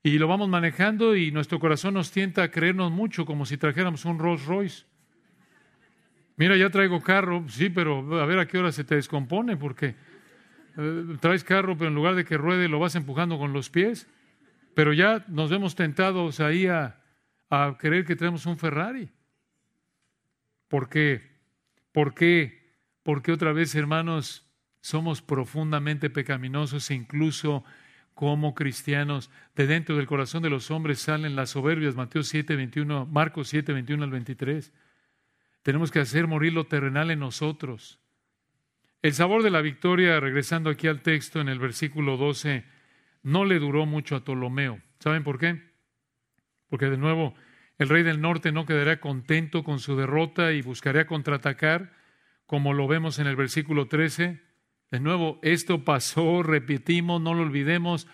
y 0.03 0.17
lo 0.19 0.27
vamos 0.27 0.47
manejando 0.47 1.15
y 1.15 1.31
nuestro 1.31 1.59
corazón 1.59 1.95
nos 1.95 2.11
tienta 2.11 2.43
a 2.43 2.51
creernos 2.51 2.91
mucho 2.91 3.25
como 3.25 3.45
si 3.45 3.57
trajéramos 3.57 4.05
un 4.05 4.19
Rolls 4.19 4.45
Royce. 4.45 4.85
Mira, 6.37 6.55
ya 6.55 6.69
traigo 6.69 7.01
carro, 7.01 7.43
sí, 7.49 7.69
pero 7.69 8.21
a 8.21 8.25
ver 8.25 8.39
a 8.39 8.47
qué 8.47 8.57
hora 8.59 8.71
se 8.71 8.83
te 8.83 8.95
descompone, 8.95 9.57
porque 9.57 9.95
eh, 10.77 11.17
traes 11.19 11.43
carro, 11.43 11.75
pero 11.75 11.89
en 11.89 11.95
lugar 11.95 12.15
de 12.15 12.23
que 12.23 12.37
ruede 12.37 12.69
lo 12.69 12.79
vas 12.79 12.95
empujando 12.95 13.37
con 13.37 13.53
los 13.53 13.69
pies. 13.69 14.07
Pero 14.75 14.93
ya 14.93 15.25
nos 15.27 15.49
vemos 15.49 15.75
tentados 15.75 16.39
ahí 16.39 16.67
a, 16.67 17.01
a 17.49 17.75
creer 17.79 18.05
que 18.05 18.15
tenemos 18.15 18.45
un 18.45 18.57
Ferrari. 18.57 19.09
¿Por 20.67 20.87
qué? 20.87 21.36
¿Por 21.91 22.13
qué? 22.13 22.71
Porque 23.03 23.31
otra 23.31 23.53
vez, 23.53 23.73
hermanos, 23.75 24.47
somos 24.81 25.21
profundamente 25.21 26.09
pecaminosos 26.09 26.89
e 26.91 26.95
incluso 26.95 27.63
como 28.17 28.55
cristianos, 28.55 29.29
de 29.55 29.67
dentro 29.67 29.95
del 29.95 30.07
corazón 30.07 30.41
de 30.41 30.49
los 30.49 30.71
hombres 30.71 30.99
salen 30.99 31.35
las 31.35 31.51
soberbias, 31.51 31.95
Mateo 31.95 32.23
7, 32.23 32.55
21, 32.55 33.05
Marcos 33.05 33.47
7, 33.49 33.73
21 33.73 34.03
al 34.03 34.09
23. 34.09 34.73
Tenemos 35.61 35.91
que 35.91 35.99
hacer 35.99 36.25
morir 36.25 36.53
lo 36.53 36.65
terrenal 36.65 37.11
en 37.11 37.19
nosotros. 37.19 37.99
El 39.03 39.13
sabor 39.13 39.43
de 39.43 39.51
la 39.51 39.61
victoria, 39.61 40.19
regresando 40.19 40.71
aquí 40.71 40.87
al 40.87 41.03
texto 41.03 41.39
en 41.41 41.47
el 41.47 41.59
versículo 41.59 42.17
12, 42.17 42.65
no 43.21 43.45
le 43.45 43.59
duró 43.59 43.85
mucho 43.85 44.15
a 44.15 44.21
Ptolomeo. 44.21 44.81
¿Saben 44.97 45.23
por 45.23 45.37
qué? 45.37 45.61
Porque 46.69 46.89
de 46.89 46.97
nuevo 46.97 47.35
el 47.77 47.89
rey 47.89 48.03
del 48.03 48.21
norte 48.21 48.51
no 48.51 48.65
quedará 48.65 48.99
contento 48.99 49.63
con 49.63 49.79
su 49.79 49.95
derrota 49.95 50.51
y 50.51 50.61
buscará 50.61 51.05
contraatacar, 51.05 51.93
como 52.45 52.73
lo 52.73 52.87
vemos 52.87 53.19
en 53.19 53.27
el 53.27 53.35
versículo 53.35 53.87
13. 53.87 54.41
De 54.89 54.99
nuevo, 54.99 55.39
esto 55.43 55.83
pasó, 55.83 56.43
repetimos, 56.43 57.21
no 57.21 57.33
lo 57.33 57.43
olvidemos. 57.43 58.07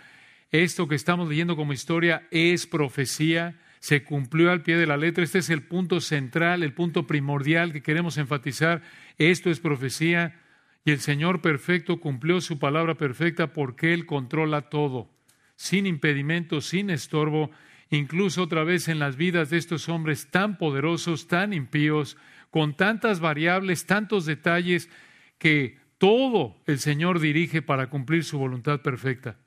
Esto 0.52 0.88
que 0.88 0.96
estamos 0.96 1.30
leyendo 1.30 1.56
como 1.56 1.72
historia 1.72 2.28
es 2.30 2.68
profecía, 2.68 3.60
se 3.80 4.04
cumplió 4.04 4.52
al 4.52 4.64
pie 4.64 4.78
de 4.78 4.88
la 4.88 4.98
letra. 4.98 5.24
Este 5.24 5.40
es 5.40 5.50
el 5.50 5.64
punto 5.64 6.02
central, 6.02 6.64
el 6.64 6.74
punto 6.74 7.08
primordial 7.08 7.72
que 7.72 7.82
queremos 7.82 8.18
enfatizar. 8.18 8.82
Esto 9.18 9.50
es 9.50 9.60
profecía 9.60 10.40
y 10.84 10.92
el 10.92 11.00
Señor 11.00 11.42
perfecto 11.42 12.00
cumplió 12.00 12.42
su 12.42 12.60
palabra 12.60 12.96
perfecta 12.96 13.54
porque 13.54 13.94
Él 13.94 14.06
controla 14.06 14.70
todo, 14.70 15.10
sin 15.56 15.86
impedimento, 15.86 16.60
sin 16.60 16.90
estorbo 16.90 17.52
incluso 17.98 18.44
otra 18.44 18.64
vez 18.64 18.88
en 18.88 19.00
las 19.00 19.16
vidas 19.16 19.50
de 19.50 19.58
estos 19.58 19.90
hombres 19.90 20.30
tan 20.32 20.58
poderosos, 20.58 21.28
tan 21.28 21.54
impíos, 21.54 22.18
con 22.50 22.76
tantas 22.76 23.20
variables, 23.20 23.86
tantos 23.86 24.26
detalles, 24.26 24.90
que 25.38 25.80
todo 25.98 26.62
el 26.66 26.80
Señor 26.80 27.20
dirige 27.20 27.62
para 27.62 27.90
cumplir 27.90 28.24
su 28.24 28.38
voluntad 28.38 28.82
perfecta. 28.82 29.38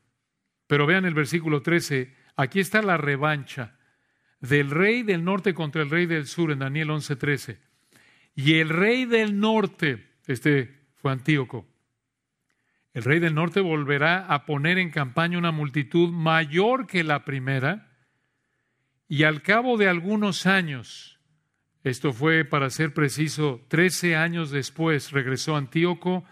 Pero 0.67 0.87
vean 0.87 1.05
el 1.05 1.15
versículo 1.15 1.63
13, 1.63 2.15
aquí 2.37 2.61
está 2.61 2.83
la 2.83 2.97
revancha 2.97 3.77
del 4.41 4.71
rey 4.71 5.03
del 5.03 5.25
norte 5.25 5.55
contra 5.55 5.83
el 5.83 5.91
rey 5.91 6.07
del 6.07 6.27
sur 6.27 6.51
en 6.51 6.61
Daniel 6.61 6.91
11:13. 6.91 7.59
Y 8.35 8.55
el 8.55 8.69
rey 8.69 9.07
del 9.07 9.39
norte, 9.41 10.15
este 10.27 10.89
fue 10.95 11.13
Antíoco, 11.13 11.67
el 12.93 13.05
rey 13.05 13.19
del 13.19 13.35
norte 13.35 13.61
volverá 13.61 14.27
a 14.27 14.47
poner 14.47 14.79
en 14.79 14.91
campaña 14.91 15.37
una 15.37 15.53
multitud 15.53 16.11
mayor 16.11 16.87
que 16.87 17.05
la 17.05 17.25
primera, 17.25 17.93
y 19.09 19.23
al 19.23 19.43
cabo 19.43 19.77
de 19.77 19.89
algunos 19.89 20.47
años, 20.47 21.19
esto 21.85 22.13
fue 22.13 22.45
para 22.45 22.71
ser 22.71 22.93
preciso, 22.93 23.65
trece 23.69 24.17
años 24.17 24.51
después, 24.51 25.13
regresó 25.13 25.57
Antíoco, 25.57 26.25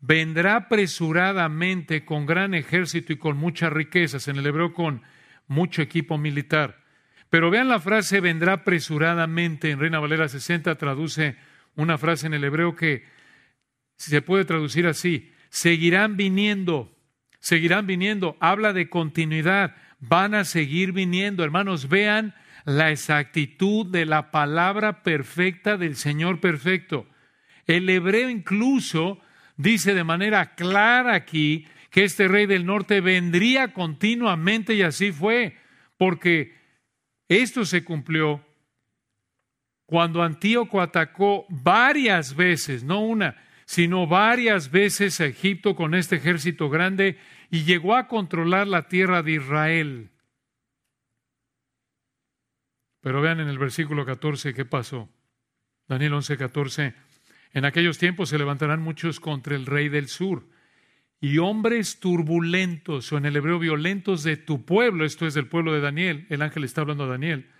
vendrá 0.00 0.56
apresuradamente 0.56 2.04
con 2.04 2.26
gran 2.26 2.54
ejército 2.54 3.12
y 3.12 3.16
con 3.16 3.36
muchas 3.36 3.72
riquezas, 3.72 4.28
en 4.28 4.36
el 4.36 4.46
hebreo 4.46 4.72
con 4.72 5.02
mucho 5.46 5.82
equipo 5.82 6.16
militar. 6.16 6.82
Pero 7.28 7.50
vean 7.50 7.68
la 7.68 7.80
frase 7.80 8.20
vendrá 8.20 8.54
apresuradamente, 8.54 9.70
en 9.70 9.80
Reina 9.80 9.98
Valera 9.98 10.28
60 10.28 10.76
traduce 10.76 11.36
una 11.74 11.98
frase 11.98 12.26
en 12.26 12.34
el 12.34 12.44
hebreo 12.44 12.76
que 12.76 13.04
se 13.96 14.22
puede 14.22 14.44
traducir 14.44 14.86
así, 14.86 15.32
seguirán 15.50 16.16
viniendo, 16.16 16.96
seguirán 17.40 17.86
viniendo, 17.86 18.36
habla 18.40 18.72
de 18.72 18.88
continuidad, 18.88 19.76
van 20.08 20.34
a 20.34 20.44
seguir 20.44 20.92
viniendo. 20.92 21.44
Hermanos, 21.44 21.88
vean 21.88 22.34
la 22.64 22.90
exactitud 22.90 23.86
de 23.86 24.06
la 24.06 24.30
palabra 24.30 25.02
perfecta 25.02 25.76
del 25.76 25.96
Señor 25.96 26.40
perfecto. 26.40 27.06
El 27.66 27.88
hebreo 27.88 28.28
incluso 28.30 29.20
dice 29.56 29.94
de 29.94 30.04
manera 30.04 30.54
clara 30.54 31.14
aquí 31.14 31.66
que 31.90 32.04
este 32.04 32.28
rey 32.28 32.46
del 32.46 32.66
norte 32.66 33.00
vendría 33.00 33.72
continuamente 33.72 34.74
y 34.74 34.82
así 34.82 35.12
fue, 35.12 35.56
porque 35.96 36.54
esto 37.28 37.64
se 37.64 37.84
cumplió 37.84 38.44
cuando 39.86 40.22
Antíoco 40.22 40.80
atacó 40.80 41.46
varias 41.48 42.34
veces, 42.34 42.82
no 42.82 43.00
una, 43.00 43.36
sino 43.64 44.06
varias 44.06 44.70
veces 44.70 45.20
a 45.20 45.26
Egipto 45.26 45.76
con 45.76 45.94
este 45.94 46.16
ejército 46.16 46.68
grande 46.68 47.18
y 47.54 47.62
llegó 47.62 47.94
a 47.94 48.08
controlar 48.08 48.66
la 48.66 48.88
tierra 48.88 49.22
de 49.22 49.34
Israel. 49.34 50.10
Pero 53.00 53.20
vean 53.20 53.38
en 53.38 53.46
el 53.46 53.58
versículo 53.58 54.04
14 54.04 54.52
qué 54.54 54.64
pasó. 54.64 55.08
Daniel 55.86 56.14
11, 56.14 56.36
14. 56.36 56.94
En 57.52 57.64
aquellos 57.64 57.96
tiempos 57.96 58.30
se 58.30 58.38
levantarán 58.38 58.82
muchos 58.82 59.20
contra 59.20 59.54
el 59.54 59.66
rey 59.66 59.88
del 59.88 60.08
sur 60.08 60.48
y 61.20 61.38
hombres 61.38 62.00
turbulentos, 62.00 63.12
o 63.12 63.18
en 63.18 63.24
el 63.24 63.36
hebreo 63.36 63.60
violentos 63.60 64.24
de 64.24 64.36
tu 64.36 64.64
pueblo, 64.64 65.04
esto 65.04 65.24
es 65.24 65.34
del 65.34 65.46
pueblo 65.46 65.72
de 65.72 65.80
Daniel, 65.80 66.26
el 66.30 66.42
ángel 66.42 66.64
está 66.64 66.80
hablando 66.80 67.04
a 67.04 67.08
Daniel, 67.08 67.52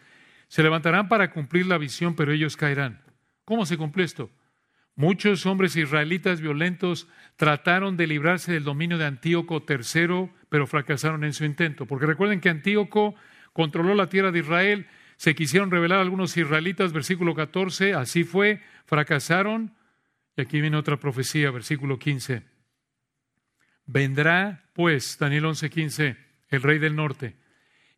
se 0.48 0.64
levantarán 0.64 1.08
para 1.08 1.30
cumplir 1.30 1.66
la 1.66 1.78
visión, 1.78 2.16
pero 2.16 2.32
ellos 2.32 2.56
caerán. 2.56 3.00
¿Cómo 3.44 3.64
se 3.64 3.76
cumple 3.76 4.02
esto? 4.02 4.32
Muchos 4.96 5.44
hombres 5.46 5.74
israelitas 5.74 6.40
violentos 6.40 7.08
trataron 7.36 7.96
de 7.96 8.06
librarse 8.06 8.52
del 8.52 8.62
dominio 8.62 8.96
de 8.96 9.06
Antíoco 9.06 9.64
III, 9.68 10.30
pero 10.48 10.66
fracasaron 10.66 11.24
en 11.24 11.32
su 11.32 11.44
intento. 11.44 11.86
Porque 11.86 12.06
recuerden 12.06 12.40
que 12.40 12.48
Antíoco 12.48 13.16
controló 13.52 13.94
la 13.94 14.08
tierra 14.08 14.30
de 14.30 14.38
Israel, 14.40 14.86
se 15.16 15.34
quisieron 15.34 15.70
rebelar 15.70 15.98
algunos 15.98 16.36
israelitas, 16.36 16.92
versículo 16.92 17.34
14, 17.34 17.94
así 17.94 18.24
fue, 18.24 18.60
fracasaron. 18.86 19.74
Y 20.36 20.42
aquí 20.42 20.60
viene 20.60 20.76
otra 20.76 20.98
profecía, 20.98 21.50
versículo 21.50 21.98
15. 21.98 22.42
Vendrá, 23.86 24.64
pues, 24.74 25.18
Daniel 25.18 25.46
11:15, 25.46 26.16
el 26.48 26.62
rey 26.62 26.78
del 26.78 26.96
norte, 26.96 27.36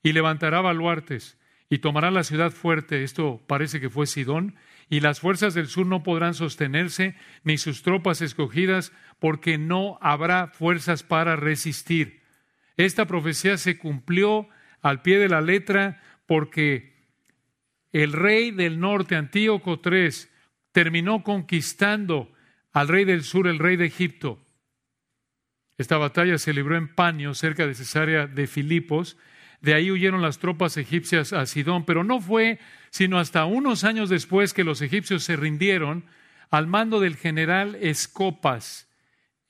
y 0.02 0.12
levantará 0.12 0.60
baluartes, 0.60 1.38
y 1.68 1.78
tomará 1.78 2.10
la 2.10 2.24
ciudad 2.24 2.50
fuerte, 2.50 3.02
esto 3.02 3.42
parece 3.46 3.80
que 3.80 3.90
fue 3.90 4.06
Sidón, 4.06 4.56
y 4.88 5.00
las 5.00 5.20
fuerzas 5.20 5.54
del 5.54 5.66
sur 5.66 5.86
no 5.86 6.02
podrán 6.02 6.34
sostenerse, 6.34 7.16
ni 7.42 7.58
sus 7.58 7.82
tropas 7.82 8.22
escogidas, 8.22 8.92
porque 9.18 9.58
no 9.58 9.98
habrá 10.00 10.48
fuerzas 10.48 11.02
para 11.02 11.36
resistir. 11.36 12.22
Esta 12.76 13.06
profecía 13.06 13.56
se 13.56 13.78
cumplió 13.78 14.48
al 14.82 15.02
pie 15.02 15.18
de 15.18 15.28
la 15.28 15.40
letra 15.40 16.02
porque 16.26 16.94
el 17.92 18.12
rey 18.12 18.50
del 18.50 18.78
norte, 18.78 19.16
Antíoco 19.16 19.80
III, 19.84 20.10
terminó 20.72 21.24
conquistando 21.24 22.30
al 22.72 22.88
rey 22.88 23.04
del 23.04 23.24
sur, 23.24 23.48
el 23.48 23.58
rey 23.58 23.76
de 23.76 23.86
Egipto. 23.86 24.44
Esta 25.78 25.96
batalla 25.96 26.38
se 26.38 26.52
libró 26.52 26.76
en 26.76 26.94
Panio, 26.94 27.34
cerca 27.34 27.66
de 27.66 27.74
Cesarea 27.74 28.26
de 28.26 28.46
Filipos. 28.46 29.16
De 29.60 29.74
ahí 29.74 29.90
huyeron 29.90 30.22
las 30.22 30.38
tropas 30.38 30.76
egipcias 30.76 31.32
a 31.32 31.46
Sidón, 31.46 31.84
pero 31.84 32.04
no 32.04 32.20
fue 32.20 32.58
sino 32.90 33.18
hasta 33.18 33.44
unos 33.44 33.84
años 33.84 34.08
después 34.08 34.54
que 34.54 34.64
los 34.64 34.80
egipcios 34.80 35.22
se 35.22 35.36
rindieron 35.36 36.06
al 36.50 36.66
mando 36.66 37.00
del 37.00 37.16
general 37.16 37.74
Escopas 37.74 38.88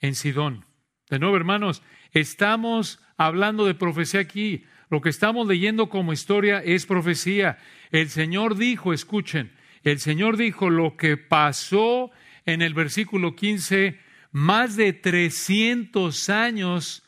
en 0.00 0.14
Sidón. 0.14 0.64
De 1.08 1.18
nuevo, 1.18 1.36
hermanos, 1.36 1.82
estamos 2.12 3.00
hablando 3.16 3.64
de 3.66 3.74
profecía 3.74 4.20
aquí. 4.20 4.64
Lo 4.88 5.00
que 5.00 5.10
estamos 5.10 5.46
leyendo 5.46 5.88
como 5.88 6.12
historia 6.12 6.60
es 6.60 6.86
profecía. 6.86 7.58
El 7.90 8.08
Señor 8.08 8.56
dijo, 8.56 8.92
escuchen, 8.92 9.52
el 9.82 10.00
Señor 10.00 10.36
dijo 10.36 10.70
lo 10.70 10.96
que 10.96 11.16
pasó 11.16 12.10
en 12.44 12.62
el 12.62 12.74
versículo 12.74 13.36
15 13.36 14.00
más 14.32 14.76
de 14.76 14.92
300 14.92 16.28
años 16.30 17.04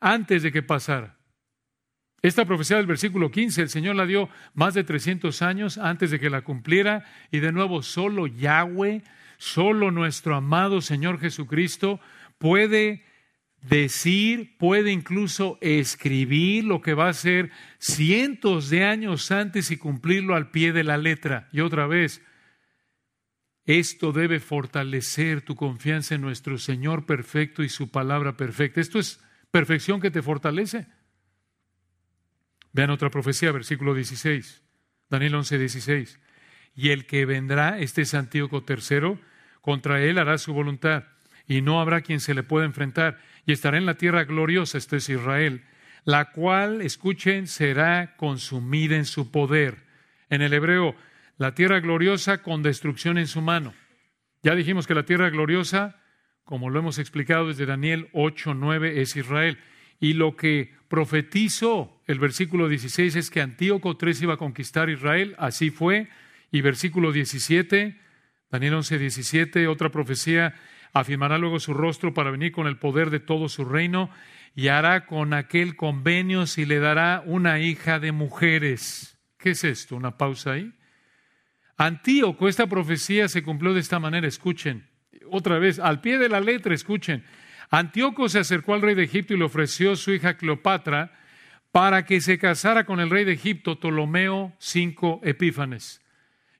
antes 0.00 0.42
de 0.42 0.52
que 0.52 0.62
pasara. 0.62 1.15
Esta 2.26 2.44
profecía 2.44 2.78
del 2.78 2.86
versículo 2.86 3.30
15, 3.30 3.62
el 3.62 3.68
Señor 3.68 3.94
la 3.94 4.04
dio 4.04 4.28
más 4.52 4.74
de 4.74 4.82
300 4.82 5.42
años 5.42 5.78
antes 5.78 6.10
de 6.10 6.18
que 6.18 6.28
la 6.28 6.42
cumpliera 6.42 7.04
y 7.30 7.38
de 7.38 7.52
nuevo 7.52 7.82
solo 7.82 8.26
Yahweh, 8.26 9.04
solo 9.36 9.92
nuestro 9.92 10.34
amado 10.34 10.80
Señor 10.80 11.20
Jesucristo 11.20 12.00
puede 12.38 13.04
decir, 13.62 14.56
puede 14.58 14.90
incluso 14.90 15.56
escribir 15.60 16.64
lo 16.64 16.80
que 16.80 16.94
va 16.94 17.10
a 17.10 17.12
ser 17.12 17.52
cientos 17.78 18.70
de 18.70 18.82
años 18.82 19.30
antes 19.30 19.70
y 19.70 19.76
cumplirlo 19.76 20.34
al 20.34 20.50
pie 20.50 20.72
de 20.72 20.82
la 20.82 20.98
letra. 20.98 21.48
Y 21.52 21.60
otra 21.60 21.86
vez, 21.86 22.22
esto 23.66 24.10
debe 24.10 24.40
fortalecer 24.40 25.42
tu 25.42 25.54
confianza 25.54 26.16
en 26.16 26.22
nuestro 26.22 26.58
Señor 26.58 27.06
perfecto 27.06 27.62
y 27.62 27.68
su 27.68 27.92
palabra 27.92 28.36
perfecta. 28.36 28.80
Esto 28.80 28.98
es 28.98 29.20
perfección 29.52 30.00
que 30.00 30.10
te 30.10 30.22
fortalece. 30.22 30.88
Vean 32.76 32.90
otra 32.90 33.08
profecía, 33.08 33.52
versículo 33.52 33.94
16, 33.94 34.62
Daniel 35.08 35.36
11, 35.36 35.58
16. 35.58 36.20
Y 36.74 36.90
el 36.90 37.06
que 37.06 37.24
vendrá, 37.24 37.78
este 37.78 38.02
es 38.02 38.12
Antíoco 38.12 38.66
III, 38.68 39.18
contra 39.62 40.02
él 40.02 40.18
hará 40.18 40.36
su 40.36 40.52
voluntad, 40.52 41.04
y 41.48 41.62
no 41.62 41.80
habrá 41.80 42.02
quien 42.02 42.20
se 42.20 42.34
le 42.34 42.42
pueda 42.42 42.66
enfrentar, 42.66 43.18
y 43.46 43.52
estará 43.52 43.78
en 43.78 43.86
la 43.86 43.94
tierra 43.94 44.24
gloriosa, 44.24 44.76
esto 44.76 44.94
es 44.94 45.08
Israel, 45.08 45.64
la 46.04 46.32
cual, 46.32 46.82
escuchen, 46.82 47.46
será 47.46 48.14
consumida 48.16 48.94
en 48.94 49.06
su 49.06 49.30
poder. 49.30 49.86
En 50.28 50.42
el 50.42 50.52
hebreo, 50.52 50.94
la 51.38 51.54
tierra 51.54 51.80
gloriosa 51.80 52.42
con 52.42 52.62
destrucción 52.62 53.16
en 53.16 53.26
su 53.26 53.40
mano. 53.40 53.72
Ya 54.42 54.54
dijimos 54.54 54.86
que 54.86 54.94
la 54.94 55.06
tierra 55.06 55.30
gloriosa, 55.30 55.96
como 56.44 56.68
lo 56.68 56.80
hemos 56.80 56.98
explicado 56.98 57.48
desde 57.48 57.64
Daniel 57.64 58.10
8, 58.12 58.52
9, 58.52 59.00
es 59.00 59.16
Israel. 59.16 59.56
Y 59.98 60.12
lo 60.12 60.36
que 60.36 60.75
profetizó 60.88 62.00
el 62.06 62.18
versículo 62.18 62.68
16 62.68 63.16
es 63.16 63.30
que 63.30 63.40
Antíoco 63.40 63.96
III 64.00 64.14
iba 64.22 64.34
a 64.34 64.38
conquistar 64.38 64.90
Israel, 64.90 65.34
así 65.38 65.70
fue. 65.70 66.08
Y 66.52 66.60
versículo 66.60 67.12
17, 67.12 67.98
Daniel 68.50 68.74
11, 68.74 68.98
17, 68.98 69.66
otra 69.66 69.90
profecía, 69.90 70.54
afirmará 70.92 71.38
luego 71.38 71.58
su 71.58 71.74
rostro 71.74 72.14
para 72.14 72.30
venir 72.30 72.52
con 72.52 72.66
el 72.66 72.78
poder 72.78 73.10
de 73.10 73.20
todo 73.20 73.48
su 73.48 73.64
reino 73.64 74.10
y 74.54 74.68
hará 74.68 75.06
con 75.06 75.34
aquel 75.34 75.76
convenio 75.76 76.44
y 76.56 76.64
le 76.64 76.78
dará 76.78 77.22
una 77.26 77.58
hija 77.58 77.98
de 77.98 78.12
mujeres. 78.12 79.18
¿Qué 79.36 79.50
es 79.50 79.64
esto? 79.64 79.96
¿Una 79.96 80.16
pausa 80.16 80.52
ahí? 80.52 80.72
Antíoco, 81.76 82.48
esta 82.48 82.66
profecía 82.66 83.28
se 83.28 83.42
cumplió 83.42 83.74
de 83.74 83.80
esta 83.80 83.98
manera, 83.98 84.26
escuchen, 84.26 84.88
otra 85.30 85.58
vez, 85.58 85.78
al 85.78 86.00
pie 86.00 86.18
de 86.18 86.28
la 86.28 86.40
letra, 86.40 86.74
escuchen. 86.74 87.24
Antíoco 87.70 88.28
se 88.28 88.38
acercó 88.38 88.74
al 88.74 88.82
rey 88.82 88.94
de 88.94 89.04
Egipto 89.04 89.34
y 89.34 89.38
le 89.38 89.44
ofreció 89.44 89.96
su 89.96 90.12
hija 90.12 90.36
Cleopatra 90.36 91.12
para 91.72 92.04
que 92.04 92.20
se 92.20 92.38
casara 92.38 92.84
con 92.84 93.00
el 93.00 93.10
rey 93.10 93.24
de 93.24 93.32
Egipto, 93.32 93.78
Ptolomeo 93.78 94.54
V 94.60 95.20
Epífanes. 95.22 96.00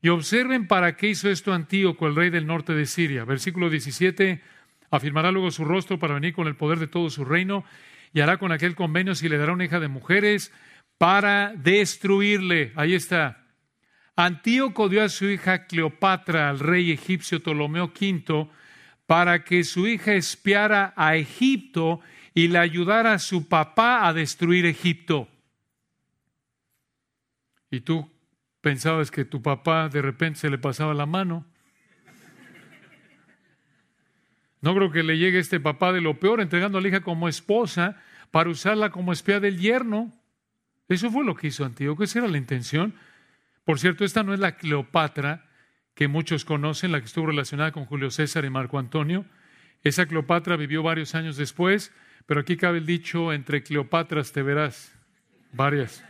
Y 0.03 0.09
observen 0.09 0.67
para 0.67 0.97
qué 0.97 1.09
hizo 1.09 1.31
esto 1.31 1.53
Antíoco, 1.53 2.07
el 2.07 2.17
rey 2.17 2.31
del 2.31 2.47
norte 2.47 2.75
de 2.75 2.87
Siria. 2.87 3.25
Versículo 3.25 3.71
17, 3.71 4.43
afirmará 4.91 5.31
luego 5.31 5.51
su 5.51 5.65
rostro 5.65 5.99
para 5.99 6.15
venir 6.15 6.35
con 6.35 6.49
el 6.49 6.57
poder 6.57 6.79
de 6.79 6.87
todo 6.87 7.09
su 7.11 7.25
reino 7.25 7.65
y 8.13 8.21
hará 8.21 8.39
con 8.39 8.53
aquel 8.53 8.75
convenio 8.75 9.15
si 9.15 9.29
le 9.29 9.39
dará 9.39 9.53
una 9.53 9.65
hija 9.65 9.81
de 9.81 9.89
mujeres 9.89 10.53
para 10.99 11.53
destruirle. 11.57 12.73
Ahí 12.77 12.95
está. 12.95 13.47
Antíoco 14.17 14.89
dio 14.89 15.03
a 15.03 15.09
su 15.09 15.27
hija 15.27 15.67
Cleopatra 15.67 16.49
al 16.49 16.59
rey 16.59 16.91
egipcio 16.91 17.41
Ptolomeo 17.41 17.93
V 17.99 18.49
para 19.07 19.45
que 19.45 19.65
su 19.65 19.87
hija 19.87 20.15
espiara 20.15 20.93
a 20.97 21.17
Egipto 21.17 22.01
y 22.35 22.49
le 22.49 22.59
ayudara 22.59 23.15
a 23.15 23.19
su 23.19 23.49
papá 23.49 24.07
a 24.07 24.13
destruir 24.13 24.67
Egipto. 24.67 25.29
Y 27.71 27.81
tú 27.81 28.11
pensabas 28.61 29.11
que 29.11 29.25
tu 29.25 29.41
papá 29.43 29.89
de 29.89 30.03
repente 30.03 30.41
se 30.41 30.51
le 30.51 30.59
pasaba 30.59 30.93
la 30.93 31.07
mano. 31.07 31.47
No 34.61 34.75
creo 34.75 34.91
que 34.91 35.05
le 35.05 35.19
llegue 35.19 35.39
este 35.39 35.61
papá 35.61 35.93
de 35.93 36.01
lo 36.01 36.19
peor, 36.19 36.41
entregando 36.41 36.79
a 36.79 36.81
la 36.81 36.89
hija 36.89 37.01
como 37.01 37.29
esposa 37.29 38.03
para 38.33 38.51
usarla 38.51 38.91
como 38.91 39.13
espía 39.13 39.39
del 39.39 39.59
yerno. 39.59 40.13
Eso 40.89 41.11
fue 41.11 41.25
lo 41.25 41.37
que 41.37 41.49
hizo 41.49 41.65
Antíoco, 41.65 42.03
esa 42.03 42.19
era 42.21 42.29
la 42.29 42.39
intención. 42.39 42.95
Por 43.65 43.79
cierto, 43.79 44.05
esta 44.05 44.23
no 44.23 44.35
es 44.35 44.41
la 44.41 44.57
Cleopatra 44.57 45.47
que 45.97 46.09
muchos 46.09 46.45
conocen, 46.45 46.93
la 46.93 47.01
que 47.01 47.07
estuvo 47.07 47.27
relacionada 47.27 47.73
con 47.73 47.87
Julio 47.87 48.11
César 48.11 48.45
y 48.45 48.51
Marco 48.51 48.79
Antonio. 48.79 49.25
Esa 49.83 50.05
Cleopatra 50.05 50.57
vivió 50.57 50.83
varios 50.83 51.15
años 51.15 51.39
después, 51.39 51.91
pero 52.27 52.43
aquí 52.43 52.59
cabe 52.59 52.79
el 52.79 52.87
dicho, 52.87 53.33
entre 53.33 53.63
Cleopatras 53.63 54.31
te 54.31 54.43
verás, 54.43 54.95
varias. 55.53 56.05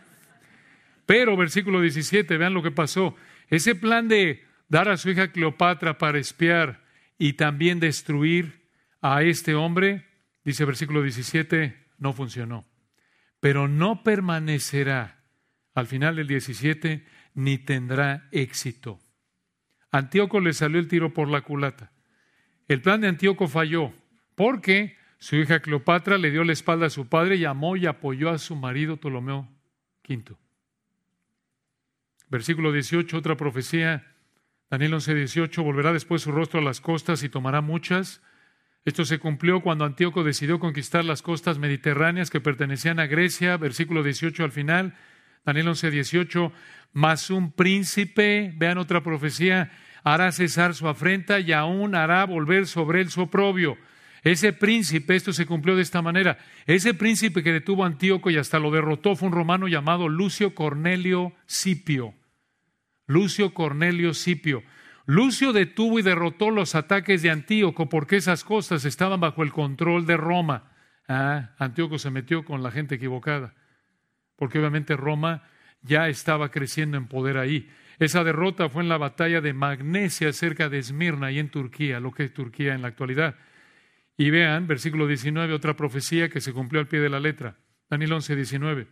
Pero, 1.07 1.37
versículo 1.37 1.80
17, 1.80 2.37
vean 2.37 2.53
lo 2.53 2.64
que 2.64 2.72
pasó. 2.72 3.14
Ese 3.49 3.76
plan 3.76 4.09
de 4.09 4.45
dar 4.68 4.89
a 4.89 4.97
su 4.97 5.09
hija 5.09 5.28
Cleopatra 5.28 5.99
para 5.99 6.18
espiar 6.18 6.82
y 7.16 7.34
también 7.34 7.78
destruir 7.78 8.66
a 9.01 9.22
este 9.22 9.55
hombre, 9.55 10.05
dice 10.45 10.64
versículo 10.64 11.01
17, 11.01 11.76
no 11.99 12.12
funcionó. 12.12 12.66
Pero 13.39 13.68
no 13.68 14.03
permanecerá 14.03 15.22
al 15.74 15.87
final 15.87 16.16
del 16.16 16.26
17 16.26 17.07
ni 17.34 17.59
tendrá 17.59 18.26
éxito. 18.32 18.99
Antíoco 19.97 20.40
le 20.40 20.53
salió 20.53 20.78
el 20.78 20.88
tiro 20.88 21.12
por 21.12 21.28
la 21.28 21.40
culata. 21.40 21.90
El 22.68 22.82
plan 22.82 23.01
de 23.01 23.09
Antíoco 23.09 23.49
falló 23.49 23.92
porque 24.34 24.97
su 25.18 25.36
hija 25.36 25.61
Cleopatra 25.61 26.18
le 26.18 26.30
dio 26.30 26.44
la 26.44 26.53
espalda 26.53 26.86
a 26.86 26.90
su 26.90 27.09
padre, 27.09 27.38
llamó 27.38 27.76
y 27.76 27.86
apoyó 27.86 28.30
a 28.30 28.38
su 28.38 28.55
marido 28.57 28.97
Ptolomeo 28.99 29.49
V. 30.09 30.36
Versículo 32.28 32.72
18, 32.72 33.16
otra 33.16 33.36
profecía, 33.36 34.14
Daniel 34.68 34.94
11, 34.94 35.14
18, 35.14 35.62
volverá 35.62 35.92
después 35.92 36.22
su 36.22 36.32
rostro 36.32 36.61
a 36.61 36.62
las 36.62 36.80
costas 36.80 37.22
y 37.22 37.28
tomará 37.28 37.61
muchas. 37.61 38.20
Esto 38.84 39.05
se 39.05 39.18
cumplió 39.18 39.62
cuando 39.62 39.84
Antíoco 39.84 40.24
decidió 40.24 40.59
conquistar 40.59 41.05
las 41.05 41.22
costas 41.22 41.59
mediterráneas 41.59 42.30
que 42.30 42.40
pertenecían 42.40 43.01
a 43.01 43.07
Grecia, 43.07 43.57
versículo 43.57 44.03
18 44.03 44.44
al 44.44 44.53
final, 44.53 44.94
Daniel 45.44 45.68
11, 45.68 45.90
18, 45.90 46.53
más 46.92 47.30
un 47.30 47.53
príncipe, 47.53 48.53
vean 48.57 48.78
otra 48.78 49.03
profecía, 49.03 49.70
hará 50.07 50.30
cesar 50.30 50.72
su 50.76 50.86
afrenta 50.86 51.40
y 51.40 51.50
aún 51.50 51.96
hará 51.96 52.24
volver 52.26 52.68
sobre 52.68 53.00
él 53.00 53.11
su 53.11 53.22
oprobio. 53.22 53.76
Ese 54.22 54.52
príncipe, 54.52 55.16
esto 55.16 55.32
se 55.32 55.46
cumplió 55.46 55.74
de 55.74 55.82
esta 55.82 56.00
manera. 56.00 56.38
Ese 56.64 56.94
príncipe 56.94 57.42
que 57.42 57.52
detuvo 57.52 57.82
a 57.82 57.88
Antíoco 57.88 58.30
y 58.30 58.36
hasta 58.36 58.61
lo 58.61 58.70
derrotó 58.70 59.16
fue 59.16 59.26
un 59.26 59.34
romano 59.34 59.66
llamado 59.66 60.09
Lucio 60.09 60.54
Cornelio 60.54 61.32
Scipio. 61.48 62.14
Lucio 63.09 63.52
Cornelio 63.52 64.14
Scipio. 64.14 64.62
Lucio 65.07 65.52
detuvo 65.52 65.98
y 65.98 66.02
derrotó 66.02 66.52
los 66.52 66.76
ataques 66.76 67.22
de 67.22 67.30
Antíoco 67.30 67.88
porque 67.88 68.14
esas 68.14 68.44
costas 68.44 68.84
estaban 68.84 69.18
bajo 69.18 69.42
el 69.42 69.50
control 69.50 70.07
de 70.07 70.16
Roma. 70.16 70.70
Ah, 71.09 71.50
Antíoco 71.59 71.98
se 71.98 72.12
metió 72.12 72.44
con 72.44 72.62
la 72.62 72.70
gente 72.70 72.94
equivocada, 72.94 73.54
porque 74.36 74.61
obviamente 74.61 74.96
Roma 74.96 75.42
ya 75.82 76.09
estaba 76.09 76.52
creciendo 76.52 76.96
en 76.96 77.09
poder 77.09 77.38
ahí. 77.38 77.68
Esa 77.99 78.24
derrota 78.24 78.68
fue 78.68 78.82
en 78.82 78.88
la 78.88 78.99
batalla 78.99 79.40
de 79.40 79.53
Magnesia 79.53 80.32
cerca 80.32 80.68
de 80.68 80.78
Esmirna 80.78 81.30
y 81.30 81.38
en 81.38 81.51
Turquía, 81.51 82.01
lo 82.01 82.12
que 82.12 82.24
es 82.24 82.34
Turquía 82.34 82.74
en 82.74 82.82
la 82.82 82.88
actualidad. 82.88 83.36
Y 84.18 84.30
vean, 84.30 84.66
versículo 84.66 85.07
19, 85.07 85.53
otra 85.53 85.76
profecía 85.76 86.28
que 86.28 86.40
se 86.40 86.53
cumplió 86.53 86.80
al 86.80 86.88
pie 86.88 87.01
de 87.01 87.11
la 87.11 87.20
letra. 87.20 87.57
Daniel 87.88 88.14
11, 88.14 88.36
19. 88.36 88.86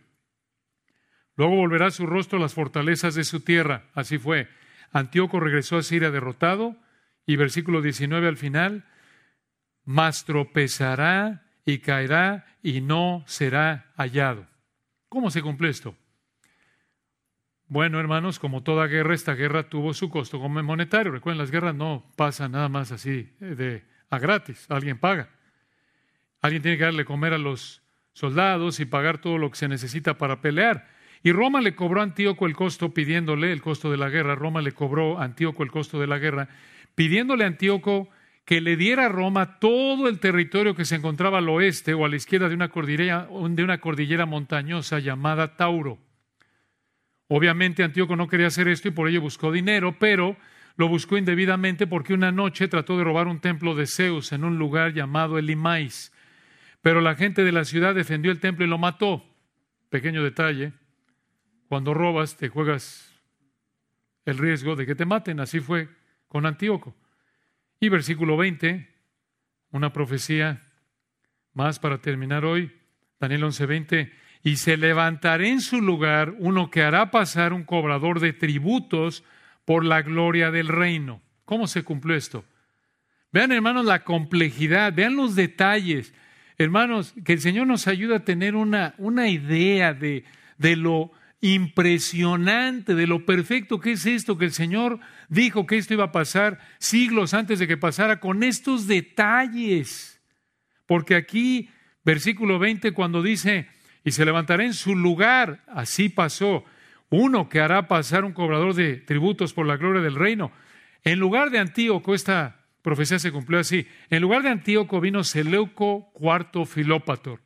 Luego 1.35 1.55
volverá 1.55 1.91
su 1.91 2.05
rostro 2.05 2.37
a 2.37 2.41
las 2.41 2.53
fortalezas 2.53 3.15
de 3.15 3.23
su 3.23 3.41
tierra. 3.41 3.89
Así 3.93 4.17
fue. 4.17 4.47
Antíoco 4.91 5.39
regresó 5.39 5.77
a 5.77 5.83
Siria 5.83 6.11
derrotado. 6.11 6.77
Y 7.27 7.37
versículo 7.37 7.81
19 7.81 8.27
al 8.27 8.37
final, 8.37 8.85
mas 9.83 10.25
tropezará 10.25 11.43
y 11.65 11.79
caerá 11.79 12.45
y 12.61 12.81
no 12.81 13.23
será 13.25 13.91
hallado. 13.97 14.47
¿Cómo 15.09 15.31
se 15.31 15.41
cumple 15.41 15.69
esto? 15.69 15.95
Bueno, 17.67 17.99
hermanos, 17.99 18.37
como 18.37 18.61
toda 18.61 18.85
guerra, 18.85 19.15
esta 19.15 19.33
guerra 19.33 19.69
tuvo 19.69 19.93
su 19.95 20.09
costo 20.09 20.39
como 20.39 20.61
monetario. 20.61 21.11
Recuerden, 21.11 21.39
las 21.39 21.49
guerras 21.49 21.73
no 21.73 22.05
pasan 22.15 22.51
nada 22.51 22.69
más 22.69 22.91
así 22.91 23.33
eh, 23.41 23.55
de 23.55 23.83
a 24.11 24.19
gratis, 24.19 24.67
alguien 24.69 24.99
paga. 24.99 25.29
Alguien 26.41 26.61
tiene 26.61 26.77
que 26.77 26.83
darle 26.83 27.05
comer 27.05 27.33
a 27.33 27.39
los 27.39 27.81
soldados 28.13 28.79
y 28.79 28.85
pagar 28.85 29.17
todo 29.17 29.39
lo 29.39 29.49
que 29.49 29.57
se 29.57 29.67
necesita 29.67 30.17
para 30.17 30.41
pelear. 30.41 30.87
Y 31.23 31.31
Roma 31.31 31.59
le 31.59 31.75
cobró 31.75 32.01
a 32.01 32.03
Antíoco 32.03 32.45
el 32.45 32.55
costo 32.55 32.93
pidiéndole 32.93 33.51
el 33.51 33.63
costo 33.63 33.89
de 33.89 33.97
la 33.97 34.09
guerra. 34.09 34.35
Roma 34.35 34.61
le 34.61 34.73
cobró 34.73 35.19
a 35.19 35.23
Antíoco 35.23 35.63
el 35.63 35.71
costo 35.71 35.99
de 35.99 36.05
la 36.05 36.19
guerra, 36.19 36.49
pidiéndole 36.93 37.45
a 37.45 37.47
Antíoco 37.47 38.09
que 38.45 38.61
le 38.61 38.77
diera 38.77 39.07
a 39.07 39.09
Roma 39.09 39.57
todo 39.59 40.07
el 40.07 40.19
territorio 40.19 40.75
que 40.75 40.85
se 40.85 40.95
encontraba 40.95 41.39
al 41.39 41.49
oeste 41.49 41.95
o 41.95 42.05
a 42.05 42.09
la 42.09 42.15
izquierda 42.15 42.47
de 42.47 42.53
una 42.53 42.69
cordillera, 42.69 43.27
de 43.27 43.63
una 43.63 43.79
cordillera 43.79 44.27
montañosa 44.27 44.99
llamada 44.99 45.55
Tauro. 45.57 45.97
Obviamente 47.27 47.83
Antíoco 47.83 48.15
no 48.15 48.27
quería 48.27 48.47
hacer 48.47 48.67
esto 48.67 48.87
y 48.87 48.91
por 48.91 49.07
ello 49.07 49.21
buscó 49.21 49.51
dinero, 49.51 49.97
pero 49.97 50.37
lo 50.75 50.87
buscó 50.87 51.17
indebidamente 51.17 51.87
porque 51.87 52.13
una 52.13 52.31
noche 52.31 52.67
trató 52.67 52.97
de 52.97 53.03
robar 53.03 53.27
un 53.27 53.39
templo 53.39 53.75
de 53.75 53.87
Zeus 53.87 54.31
en 54.31 54.43
un 54.43 54.57
lugar 54.57 54.93
llamado 54.93 55.37
Elimais. 55.37 56.11
Pero 56.81 57.01
la 57.01 57.15
gente 57.15 57.43
de 57.43 57.51
la 57.51 57.65
ciudad 57.65 57.95
defendió 57.95 58.31
el 58.31 58.39
templo 58.39 58.65
y 58.65 58.67
lo 58.69 58.77
mató. 58.77 59.25
Pequeño 59.89 60.23
detalle, 60.23 60.73
cuando 61.67 61.93
robas 61.93 62.37
te 62.37 62.49
juegas 62.49 63.11
el 64.25 64.37
riesgo 64.37 64.75
de 64.75 64.85
que 64.85 64.95
te 64.95 65.05
maten. 65.05 65.39
Así 65.39 65.59
fue 65.59 65.89
con 66.27 66.45
Antíoco. 66.45 66.95
Y 67.79 67.89
versículo 67.89 68.37
20, 68.37 68.93
una 69.71 69.93
profecía 69.93 70.63
más 71.53 71.79
para 71.79 71.99
terminar 71.99 72.45
hoy, 72.45 72.71
Daniel 73.19 73.45
11:20, 73.45 74.11
y 74.45 74.57
se 74.57 74.77
levantará 74.77 75.47
en 75.47 75.59
su 75.59 75.81
lugar 75.81 76.35
uno 76.37 76.69
que 76.69 76.83
hará 76.83 77.09
pasar 77.09 77.51
un 77.51 77.63
cobrador 77.63 78.19
de 78.19 78.31
tributos 78.31 79.23
por 79.65 79.83
la 79.83 80.03
gloria 80.03 80.51
del 80.51 80.67
reino. 80.67 81.19
¿Cómo 81.45 81.65
se 81.65 81.81
cumplió 81.81 82.15
esto? 82.15 82.45
Vean, 83.31 83.51
hermanos, 83.51 83.85
la 83.85 84.03
complejidad, 84.03 84.93
vean 84.93 85.15
los 85.15 85.35
detalles. 85.35 86.13
Hermanos, 86.59 87.15
que 87.25 87.33
el 87.33 87.41
Señor 87.41 87.65
nos 87.65 87.87
ayude 87.87 88.17
a 88.17 88.23
tener 88.23 88.55
una, 88.55 88.93
una 88.99 89.29
idea 89.29 89.95
de, 89.95 90.25
de 90.59 90.75
lo 90.75 91.11
impresionante, 91.41 92.93
de 92.93 93.07
lo 93.07 93.25
perfecto 93.25 93.79
que 93.79 93.93
es 93.93 94.05
esto, 94.05 94.37
que 94.37 94.45
el 94.45 94.53
Señor 94.53 94.99
dijo 95.27 95.65
que 95.65 95.77
esto 95.77 95.95
iba 95.95 96.03
a 96.03 96.11
pasar 96.11 96.59
siglos 96.77 97.33
antes 97.33 97.57
de 97.57 97.65
que 97.67 97.77
pasara, 97.77 98.19
con 98.19 98.43
estos 98.43 98.85
detalles. 98.85 100.21
Porque 100.85 101.15
aquí, 101.15 101.71
versículo 102.03 102.59
20, 102.59 102.91
cuando 102.91 103.23
dice, 103.23 103.69
y 104.05 104.11
se 104.11 104.23
levantará 104.23 104.63
en 104.63 104.75
su 104.75 104.95
lugar, 104.95 105.63
así 105.67 106.09
pasó, 106.09 106.63
uno 107.09 107.49
que 107.49 107.59
hará 107.59 107.87
pasar 107.87 108.23
un 108.23 108.33
cobrador 108.33 108.75
de 108.75 108.97
tributos 108.97 109.51
por 109.51 109.65
la 109.65 109.77
gloria 109.77 110.01
del 110.01 110.13
reino. 110.13 110.51
En 111.03 111.19
lugar 111.19 111.49
de 111.49 111.57
Antíoco, 111.57 112.13
esta 112.13 112.67
profecía 112.83 113.17
se 113.17 113.31
cumplió 113.31 113.59
así, 113.59 113.87
en 114.11 114.21
lugar 114.21 114.43
de 114.43 114.49
Antíoco 114.49 115.01
vino 115.01 115.23
Seleuco 115.23 116.13
IV 116.19 116.67
Filópator. 116.67 117.41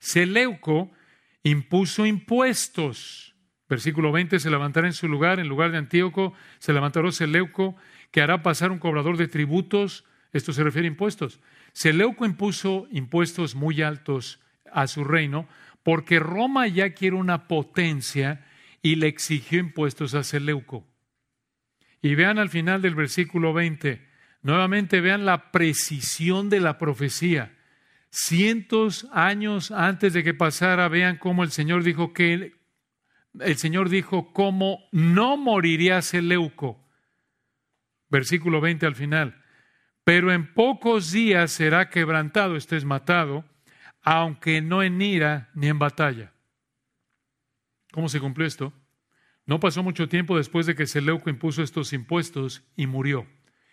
Seleuco 0.00 0.90
impuso 1.44 2.04
impuestos. 2.04 3.36
Versículo 3.68 4.10
20, 4.10 4.40
se 4.40 4.50
levantará 4.50 4.88
en 4.88 4.92
su 4.92 5.06
lugar, 5.06 5.38
en 5.38 5.48
lugar 5.48 5.70
de 5.70 5.78
Antíoco, 5.78 6.34
se 6.58 6.72
levantará 6.72 7.12
Seleuco, 7.12 7.76
que 8.10 8.20
hará 8.20 8.42
pasar 8.42 8.72
un 8.72 8.78
cobrador 8.80 9.16
de 9.16 9.28
tributos. 9.28 10.04
Esto 10.32 10.52
se 10.52 10.64
refiere 10.64 10.88
a 10.88 10.90
impuestos. 10.90 11.38
Seleuco 11.72 12.26
impuso 12.26 12.88
impuestos 12.90 13.54
muy 13.54 13.82
altos 13.82 14.40
a 14.74 14.86
su 14.86 15.04
reino, 15.04 15.48
porque 15.82 16.18
Roma 16.18 16.66
ya 16.66 16.90
quiere 16.90 17.16
una 17.16 17.48
potencia 17.48 18.44
y 18.82 18.96
le 18.96 19.06
exigió 19.06 19.60
impuestos 19.60 20.14
a 20.14 20.24
Seleuco. 20.24 20.86
Y 22.02 22.14
vean 22.16 22.38
al 22.38 22.50
final 22.50 22.82
del 22.82 22.94
versículo 22.94 23.54
20, 23.54 24.06
nuevamente 24.42 25.00
vean 25.00 25.24
la 25.24 25.50
precisión 25.52 26.50
de 26.50 26.60
la 26.60 26.76
profecía. 26.76 27.56
Cientos 28.10 29.08
años 29.12 29.70
antes 29.70 30.12
de 30.12 30.22
que 30.22 30.34
pasara, 30.34 30.88
vean 30.88 31.16
cómo 31.16 31.44
el 31.44 31.50
Señor 31.50 31.82
dijo 31.82 32.12
que 32.12 32.52
el 33.40 33.56
Señor 33.56 33.88
dijo 33.88 34.32
cómo 34.32 34.88
no 34.92 35.36
moriría 35.36 36.02
Seleuco. 36.02 36.86
Versículo 38.08 38.60
20 38.60 38.86
al 38.86 38.94
final. 38.94 39.42
Pero 40.04 40.32
en 40.32 40.52
pocos 40.52 41.10
días 41.10 41.50
será 41.50 41.88
quebrantado, 41.88 42.56
este 42.56 42.76
es 42.76 42.84
matado, 42.84 43.44
aunque 44.04 44.60
no 44.60 44.82
en 44.82 45.00
ira 45.00 45.50
ni 45.54 45.68
en 45.68 45.78
batalla. 45.78 46.32
¿Cómo 47.90 48.08
se 48.08 48.20
cumplió 48.20 48.46
esto? 48.46 48.72
No 49.46 49.60
pasó 49.60 49.82
mucho 49.82 50.08
tiempo 50.08 50.36
después 50.36 50.66
de 50.66 50.74
que 50.74 50.86
Seleuco 50.86 51.30
impuso 51.30 51.62
estos 51.62 51.92
impuestos 51.92 52.62
y 52.76 52.86
murió. 52.86 53.26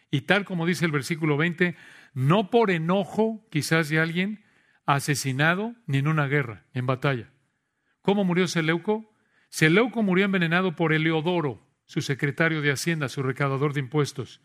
Y 0.10 0.22
tal 0.22 0.46
como 0.46 0.66
dice 0.66 0.86
el 0.86 0.92
versículo 0.92 1.38
20, 1.38 1.76
no 2.14 2.50
por 2.50 2.72
enojo 2.72 3.46
quizás 3.50 3.90
de 3.90 4.00
alguien 4.00 4.44
asesinado 4.86 5.76
ni 5.86 5.98
en 6.00 6.08
una 6.08 6.28
guerra, 6.28 6.66
en 6.74 6.86
batalla. 6.86 7.32
¿Cómo 8.02 8.24
murió 8.24 8.48
Seleuco? 8.48 9.14
Seleuco 9.50 10.02
murió 10.02 10.26
envenenado 10.26 10.76
por 10.76 10.94
Eleodoro, 10.94 11.66
su 11.86 12.02
secretario 12.02 12.62
de 12.62 12.72
Hacienda, 12.72 13.10
su 13.10 13.22
recaudador 13.22 13.74
de 13.74 13.82
impuestos. 13.82 14.42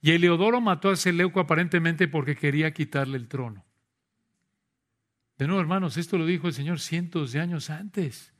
Y 0.00 0.12
Eleodoro 0.12 0.60
mató 0.60 0.90
a 0.90 0.96
Seleuco 0.96 1.40
aparentemente 1.40 2.08
porque 2.08 2.36
quería 2.36 2.72
quitarle 2.72 3.16
el 3.16 3.28
trono. 3.28 3.64
De 5.38 5.46
nuevo, 5.46 5.60
hermanos, 5.60 5.96
esto 5.96 6.16
lo 6.16 6.26
dijo 6.26 6.46
el 6.46 6.54
Señor 6.54 6.78
cientos 6.78 7.32
de 7.32 7.40
años 7.40 7.68
antes. 7.68 8.32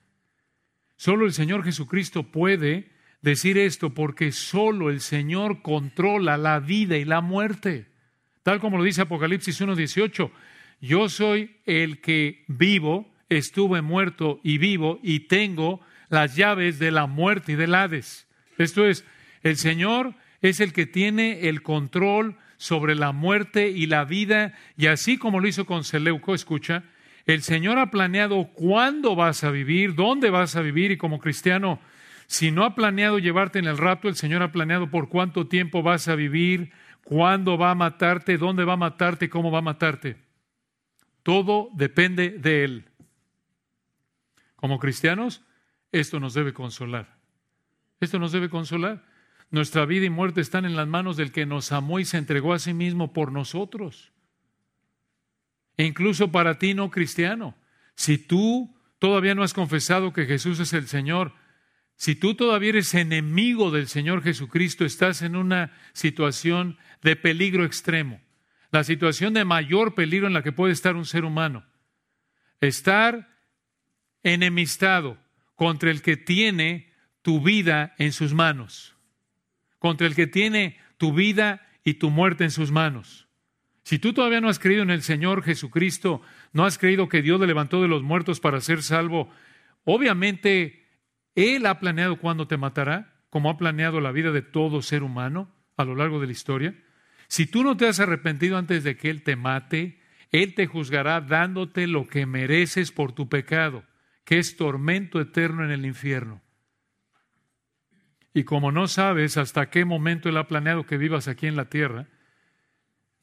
Solo 0.97 1.27
el 1.27 1.33
Señor 1.33 1.65
Jesucristo 1.65 2.23
puede 2.23 2.91
decir 3.21 3.59
esto 3.59 3.95
porque 3.95 4.31
solo 4.31 4.91
el 4.91 5.01
Señor 5.01 5.63
controla 5.63 6.37
la 6.37 6.61
vida 6.61 6.97
y 6.97 7.05
la 7.05 7.21
muerte. 7.21 7.89
Tal 8.45 8.61
como 8.61 8.79
lo 8.79 8.85
dice 8.85 9.03
Apocalipsis 9.03 9.61
1.18, 9.61 10.31
yo 10.81 11.09
soy 11.09 11.57
el 11.65 12.01
que 12.01 12.45
vivo, 12.47 13.13
estuve 13.29 13.83
muerto 13.83 14.41
y 14.45 14.59
vivo 14.59 15.01
y 15.03 15.21
tengo 15.21 15.81
las 16.11 16.37
llaves 16.37 16.79
de 16.79 16.93
la 16.93 17.07
muerte 17.07 17.53
y 17.53 17.57
del 17.57 17.75
Hades. 17.75 18.29
Esto 18.57 18.87
es, 18.87 19.05
el 19.43 19.57
Señor 19.57 20.15
es 20.43 20.61
el 20.61 20.73
que 20.73 20.87
tiene 20.87 21.49
el 21.49 21.63
control 21.63 22.37
sobre 22.65 22.95
la 22.95 23.13
muerte 23.13 23.69
y 23.69 23.85
la 23.85 24.07
vida, 24.07 24.55
y 24.79 24.87
así 24.87 25.19
como 25.19 25.39
lo 25.39 25.47
hizo 25.47 25.67
con 25.67 25.85
Seleuco, 25.85 26.35
escucha, 26.35 26.85
el 27.27 27.43
Señor 27.43 27.79
ha 27.79 27.91
planeado 27.91 28.47
cuándo 28.55 29.15
vas 29.15 29.45
a 29.45 29.51
vivir, 29.51 29.95
dónde 29.95 30.31
vas 30.31 30.57
a 30.57 30.63
vivir, 30.63 30.91
y 30.91 30.97
como 30.97 31.19
cristiano, 31.19 31.79
si 32.27 32.53
no 32.53 32.65
ha 32.65 32.75
planeado 32.75 33.19
llevarte 33.19 33.59
en 33.59 33.67
el 33.67 33.77
rapto, 33.77 34.09
el 34.09 34.15
Señor 34.15 34.43
ha 34.43 34.51
planeado 34.51 34.89
por 34.89 35.11
cuánto 35.11 35.47
tiempo 35.47 35.83
vas 35.83 36.09
a 36.09 36.15
vivir, 36.15 36.73
cuándo 37.05 37.59
va 37.59 37.71
a 37.71 37.75
matarte, 37.75 38.39
dónde 38.39 38.65
va 38.65 38.73
a 38.73 38.79
matarte, 38.79 39.29
cómo 39.29 39.51
va 39.51 39.59
a 39.59 39.61
matarte. 39.61 40.17
Todo 41.23 41.69
depende 41.75 42.31
de 42.31 42.65
Él. 42.65 42.85
Como 44.57 44.79
cristianos, 44.79 45.43
esto 45.93 46.19
nos 46.19 46.33
debe 46.33 46.55
consolar. 46.55 47.15
Esto 48.01 48.19
nos 48.19 48.33
debe 48.33 48.49
consolar. 48.49 49.05
Nuestra 49.55 49.87
vida 49.87 50.05
y 50.05 50.11
muerte 50.11 50.41
están 50.41 50.65
en 50.65 50.75
las 50.75 50.89
manos 50.89 51.17
del 51.17 51.31
que 51.31 51.47
nos 51.47 51.71
amó 51.71 52.01
y 52.01 52.05
se 52.05 52.19
entregó 52.19 52.55
a 52.55 52.59
sí 52.59 52.75
mismo 52.75 53.13
por 53.13 53.31
nosotros. 53.31 54.11
E 55.77 55.85
incluso 55.85 56.33
para 56.33 56.59
ti 56.59 56.75
no 56.75 56.91
cristiano, 56.91 57.55
si 57.95 58.19
tú 58.19 58.77
todavía 58.99 59.37
no 59.37 59.45
has 59.45 59.55
confesado 59.55 60.13
que 60.13 60.27
Jesús 60.27 60.59
es 60.59 60.73
el 60.73 60.89
Señor, 60.89 61.35
si 61.95 62.17
tú 62.17 62.35
todavía 62.35 62.71
eres 62.71 62.95
enemigo 62.95 63.71
del 63.71 63.87
Señor 63.87 64.25
Jesucristo, 64.25 64.85
estás 64.85 65.23
en 65.23 65.37
una 65.37 65.71
situación 65.93 66.77
de 67.03 67.15
peligro 67.15 67.65
extremo. 67.65 68.21
la 68.73 68.83
situación 68.83 69.35
de 69.35 69.45
mayor 69.45 69.95
peligro 69.95 70.27
en 70.27 70.33
la 70.33 70.43
que 70.43 70.51
puede 70.51 70.73
estar 70.73 70.97
un 70.97 71.05
ser 71.05 71.25
humano. 71.25 71.65
Estar 72.61 73.29
enemistado 74.25 75.17
contra 75.55 75.93
el 75.93 76.03
que 76.03 76.17
tiene 76.17 76.93
tu 77.23 77.41
vida 77.41 77.95
en 77.99 78.11
sus 78.11 78.35
manos, 78.35 78.94
contra 79.85 80.07
el 80.07 80.15
que 80.15 80.27
tiene 80.27 80.79
tu 80.97 81.13
vida 81.13 81.61
y 81.85 81.95
tu 81.95 82.09
muerte 82.09 82.43
en 82.43 82.51
sus 82.51 82.73
manos. 82.73 83.29
Si 83.83 83.99
tú 83.99 84.15
todavía 84.15 84.41
no 84.41 84.49
has 84.49 84.59
creído 84.59 84.83
en 84.83 84.89
el 84.89 85.03
Señor 85.03 85.43
Jesucristo, 85.43 86.23
no 86.55 86.65
has 86.65 86.79
creído 86.79 87.11
que 87.11 87.21
Dios 87.21 87.39
le 87.39 87.47
levantó 87.47 87.83
de 87.83 87.89
los 87.89 88.03
muertos 88.03 88.41
para 88.41 88.63
ser 88.63 88.83
salvo, 88.83 89.29
obviamente 89.85 90.89
Él 91.35 91.67
ha 91.67 91.81
planeado 91.81 92.17
cuándo 92.17 92.49
te 92.49 92.57
matará, 92.57 93.13
como 93.29 93.51
ha 93.51 93.59
planeado 93.59 94.01
la 94.01 94.11
vida 94.11 94.33
de 94.33 94.41
todo 94.41 94.81
ser 94.81 95.03
humano 95.03 95.55
a 95.77 95.85
lo 95.85 95.95
largo 95.95 96.19
de 96.19 96.29
la 96.29 96.33
historia. 96.33 96.75
Si 97.29 97.45
tú 97.45 97.63
no 97.63 97.77
te 97.77 97.87
has 97.87 98.01
arrepentido 98.01 98.57
antes 98.57 98.85
de 98.85 98.97
que 98.97 99.11
Él 99.11 99.23
te 99.23 99.37
mate, 99.37 100.01
Él 100.31 100.55
te 100.55 100.67
juzgará 100.67 101.21
dándote 101.21 101.87
lo 101.89 102.07
que 102.07 102.25
mereces 102.25 102.91
por 102.91 103.13
tu 103.13 103.29
pecado, 103.29 103.85
que 104.25 104.39
es 104.39 104.57
tormento 104.57 105.21
eterno 105.21 105.63
en 105.63 105.73
el 105.73 105.85
infierno. 105.85 106.41
Y 108.35 108.45
como 108.45 108.73
no 108.73 108.89
sabes 108.89 109.39
hasta 109.39 109.71
qué 109.71 109.87
momento 109.87 110.29
Él 110.29 110.37
ha 110.37 110.49
planeado 110.49 110.85
que 110.85 110.99
vivas 110.99 111.29
aquí 111.29 111.47
en 111.47 111.57
la 111.57 111.71
tierra, 111.71 112.09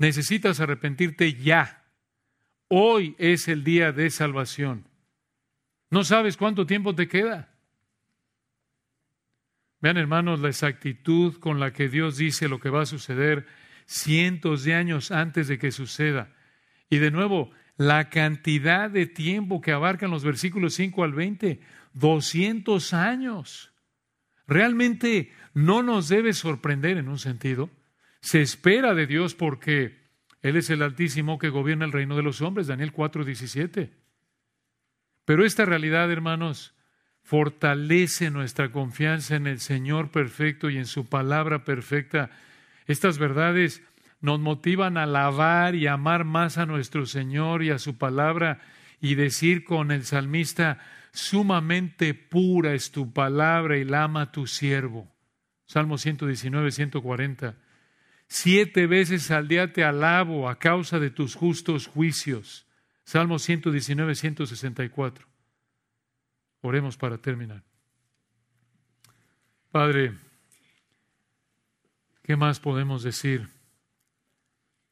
Necesitas 0.02 0.60
arrepentirte 0.60 1.36
ya. 1.36 1.84
Hoy 2.70 3.16
es 3.20 3.48
el 3.48 3.64
día 3.64 3.92
de 3.92 4.10
salvación. 4.10 4.88
No 5.92 6.04
sabes 6.04 6.38
cuánto 6.38 6.66
tiempo 6.66 6.96
te 6.96 7.08
queda. 7.08 7.54
Vean, 9.80 9.98
hermanos, 9.98 10.40
la 10.40 10.48
exactitud 10.48 11.38
con 11.38 11.60
la 11.60 11.72
que 11.72 11.88
Dios 11.88 12.18
dice 12.18 12.50
lo 12.50 12.60
que 12.60 12.72
va 12.72 12.82
a 12.82 12.88
suceder 12.88 13.46
cientos 13.86 14.64
de 14.64 14.74
años 14.74 15.12
antes 15.12 15.48
de 15.48 15.60
que 15.60 15.70
suceda. 15.70 16.34
Y 16.90 16.98
de 16.98 17.12
nuevo, 17.12 17.52
la 17.78 18.10
cantidad 18.10 18.90
de 18.90 19.06
tiempo 19.06 19.62
que 19.62 19.72
abarcan 19.72 20.10
los 20.10 20.24
versículos 20.24 20.74
5 20.74 21.04
al 21.04 21.14
20, 21.14 21.62
200 21.94 22.94
años. 22.96 23.71
Realmente 24.52 25.32
no 25.54 25.82
nos 25.82 26.10
debe 26.10 26.34
sorprender 26.34 26.98
en 26.98 27.08
un 27.08 27.20
sentido 27.20 27.70
se 28.20 28.42
espera 28.42 28.94
de 28.94 29.08
Dios 29.08 29.34
porque 29.34 29.98
Él 30.42 30.58
es 30.58 30.70
el 30.70 30.82
Altísimo 30.82 31.40
que 31.40 31.48
gobierna 31.48 31.86
el 31.86 31.94
reino 31.94 32.18
de 32.18 32.22
los 32.22 32.42
hombres, 32.42 32.68
Daniel 32.68 32.92
4:17. 32.92 33.92
Pero 35.24 35.46
esta 35.46 35.64
realidad, 35.64 36.12
hermanos, 36.12 36.74
fortalece 37.24 38.30
nuestra 38.30 38.74
confianza 38.74 39.38
en 39.38 39.48
el 39.48 39.62
Señor 39.62 40.12
perfecto 40.12 40.70
y 40.70 40.78
en 40.78 40.86
su 40.86 41.08
palabra 41.08 41.64
perfecta. 41.64 42.30
Estas 42.88 43.20
verdades 43.20 43.82
nos 44.20 44.42
motivan 44.42 44.98
a 44.98 45.04
alabar 45.04 45.76
y 45.76 45.88
amar 45.88 46.26
más 46.26 46.58
a 46.58 46.66
nuestro 46.66 47.06
Señor 47.06 47.64
y 47.64 47.70
a 47.70 47.80
su 47.80 47.98
palabra 47.98 48.60
y 49.00 49.16
decir 49.16 49.64
con 49.64 49.92
el 49.92 50.04
salmista, 50.04 50.78
sumamente 51.14 52.14
pura 52.14 52.74
es 52.74 52.92
tu 52.92 53.12
palabra 53.12 53.78
y 53.78 53.84
la 53.84 54.04
ama 54.04 54.32
tu 54.32 54.48
siervo. 54.48 55.12
Salmo 55.66 55.98
119, 55.98 56.72
140. 56.72 57.56
Siete 58.28 58.88
veces 58.88 59.32
al 59.32 59.48
día 59.48 59.74
te 59.74 59.84
alabo 59.84 60.50
a 60.50 60.60
causa 60.60 61.00
de 61.00 61.10
tus 61.10 61.36
justos 61.36 61.88
juicios. 61.88 62.66
Salmo 63.04 63.40
119, 63.40 64.16
164. 64.16 65.28
Oremos 66.62 66.98
para 66.98 67.18
terminar. 67.18 67.64
Padre, 69.72 70.18
¿qué 72.24 72.36
más 72.36 72.60
podemos 72.60 73.04
decir 73.04 73.50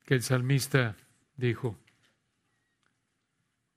que 0.05 0.15
el 0.15 0.21
salmista 0.21 0.95
dijo? 1.35 1.77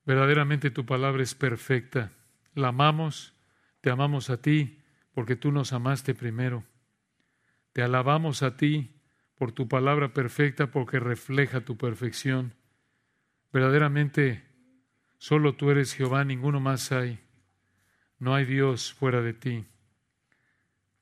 Verdaderamente 0.05 0.71
tu 0.71 0.85
palabra 0.85 1.23
es 1.23 1.35
perfecta. 1.35 2.11
La 2.53 2.69
amamos, 2.69 3.33
te 3.81 3.89
amamos 3.89 4.29
a 4.29 4.41
ti, 4.41 4.79
porque 5.13 5.35
tú 5.35 5.51
nos 5.51 5.73
amaste 5.73 6.13
primero. 6.13 6.63
Te 7.71 7.81
alabamos 7.81 8.43
a 8.43 8.57
ti 8.57 8.95
por 9.35 9.51
tu 9.51 9.67
palabra 9.67 10.13
perfecta, 10.13 10.71
porque 10.71 10.99
refleja 10.99 11.61
tu 11.61 11.77
perfección. 11.77 12.53
Verdaderamente, 13.51 14.43
solo 15.17 15.55
tú 15.55 15.71
eres 15.71 15.93
Jehová, 15.93 16.23
ninguno 16.23 16.59
más 16.59 16.91
hay. 16.91 17.19
No 18.19 18.35
hay 18.35 18.45
Dios 18.45 18.93
fuera 18.93 19.21
de 19.21 19.33
ti. 19.33 19.65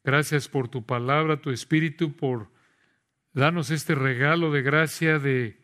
Gracias 0.04 0.48
por 0.48 0.68
tu 0.68 0.86
palabra, 0.86 1.42
tu 1.42 1.52
espíritu, 1.52 2.16
por 2.16 2.50
darnos 3.34 3.70
este 3.70 3.96
regalo 3.96 4.52
de 4.52 4.62
gracia 4.62 5.20
de 5.20 5.64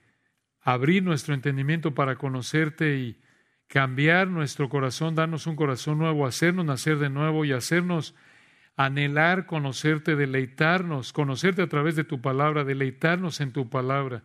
abrir 0.62 1.04
nuestro 1.04 1.34
entendimiento 1.34 1.96
para 1.96 2.18
conocerte 2.18 2.98
y 2.98 3.22
cambiar 3.68 4.28
nuestro 4.28 4.70
corazón, 4.70 5.16
darnos 5.16 5.48
un 5.48 5.56
corazón 5.56 5.98
nuevo, 5.98 6.26
hacernos 6.26 6.66
nacer 6.66 6.98
de 6.98 7.10
nuevo 7.10 7.46
y 7.46 7.52
hacernos 7.52 8.16
anhelar 8.76 9.46
conocerte, 9.46 10.16
deleitarnos, 10.16 11.12
conocerte 11.12 11.64
a 11.64 11.68
través 11.68 11.96
de 11.96 12.04
tu 12.04 12.22
palabra, 12.22 12.64
deleitarnos 12.64 13.42
en 13.42 13.52
tu 13.52 13.70
palabra, 13.70 14.24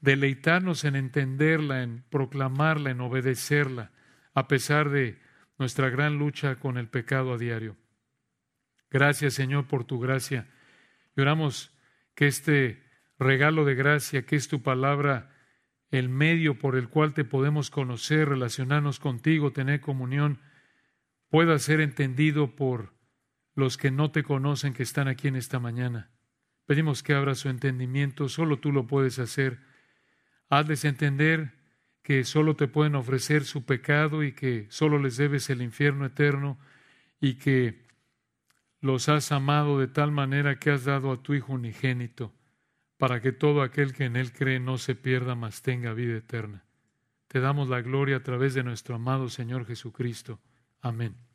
deleitarnos 0.00 0.84
en 0.84 0.96
entenderla, 0.96 1.82
en 1.82 2.04
proclamarla, 2.08 2.90
en 2.90 3.00
obedecerla, 3.00 3.90
a 4.34 4.48
pesar 4.48 4.88
de 4.90 5.18
nuestra 5.58 5.90
gran 5.90 6.18
lucha 6.18 6.56
con 6.56 6.78
el 6.78 6.88
pecado 6.88 7.34
a 7.34 7.38
diario. 7.38 7.76
Gracias, 8.90 9.34
Señor, 9.34 9.66
por 9.66 9.84
tu 9.84 9.98
gracia. 9.98 10.46
Y 11.16 11.20
oramos 11.20 11.76
que 12.14 12.28
este 12.28 12.84
regalo 13.18 13.64
de 13.64 13.74
gracia, 13.74 14.24
que 14.24 14.36
es 14.36 14.48
tu 14.48 14.62
palabra, 14.62 15.30
el 15.90 16.08
medio 16.08 16.58
por 16.58 16.76
el 16.76 16.88
cual 16.88 17.14
te 17.14 17.24
podemos 17.24 17.70
conocer, 17.70 18.28
relacionarnos 18.28 18.98
contigo, 18.98 19.52
tener 19.52 19.80
comunión, 19.80 20.40
pueda 21.28 21.58
ser 21.58 21.80
entendido 21.80 22.54
por 22.54 22.94
los 23.54 23.76
que 23.76 23.90
no 23.90 24.10
te 24.10 24.22
conocen 24.22 24.74
que 24.74 24.82
están 24.82 25.08
aquí 25.08 25.28
en 25.28 25.36
esta 25.36 25.58
mañana. 25.58 26.10
Pedimos 26.66 27.02
que 27.02 27.14
abra 27.14 27.34
su 27.34 27.48
entendimiento, 27.48 28.28
solo 28.28 28.58
tú 28.58 28.72
lo 28.72 28.86
puedes 28.86 29.18
hacer. 29.18 29.60
Hazles 30.50 30.84
entender 30.84 31.54
que 32.02 32.24
solo 32.24 32.56
te 32.56 32.68
pueden 32.68 32.94
ofrecer 32.94 33.44
su 33.44 33.64
pecado 33.64 34.22
y 34.22 34.32
que 34.32 34.66
solo 34.70 34.98
les 34.98 35.16
debes 35.16 35.50
el 35.50 35.62
infierno 35.62 36.06
eterno 36.06 36.58
y 37.20 37.34
que 37.34 37.86
los 38.80 39.08
has 39.08 39.32
amado 39.32 39.80
de 39.80 39.88
tal 39.88 40.12
manera 40.12 40.58
que 40.58 40.70
has 40.70 40.84
dado 40.84 41.10
a 41.10 41.22
tu 41.22 41.34
Hijo 41.34 41.54
unigénito 41.54 42.37
para 42.98 43.22
que 43.22 43.32
todo 43.32 43.62
aquel 43.62 43.94
que 43.94 44.04
en 44.04 44.16
Él 44.16 44.32
cree 44.32 44.60
no 44.60 44.76
se 44.76 44.94
pierda, 44.94 45.34
mas 45.34 45.62
tenga 45.62 45.94
vida 45.94 46.18
eterna. 46.18 46.64
Te 47.28 47.40
damos 47.40 47.68
la 47.68 47.80
gloria 47.80 48.16
a 48.16 48.22
través 48.22 48.54
de 48.54 48.64
nuestro 48.64 48.96
amado 48.96 49.28
Señor 49.28 49.64
Jesucristo. 49.66 50.40
Amén. 50.80 51.27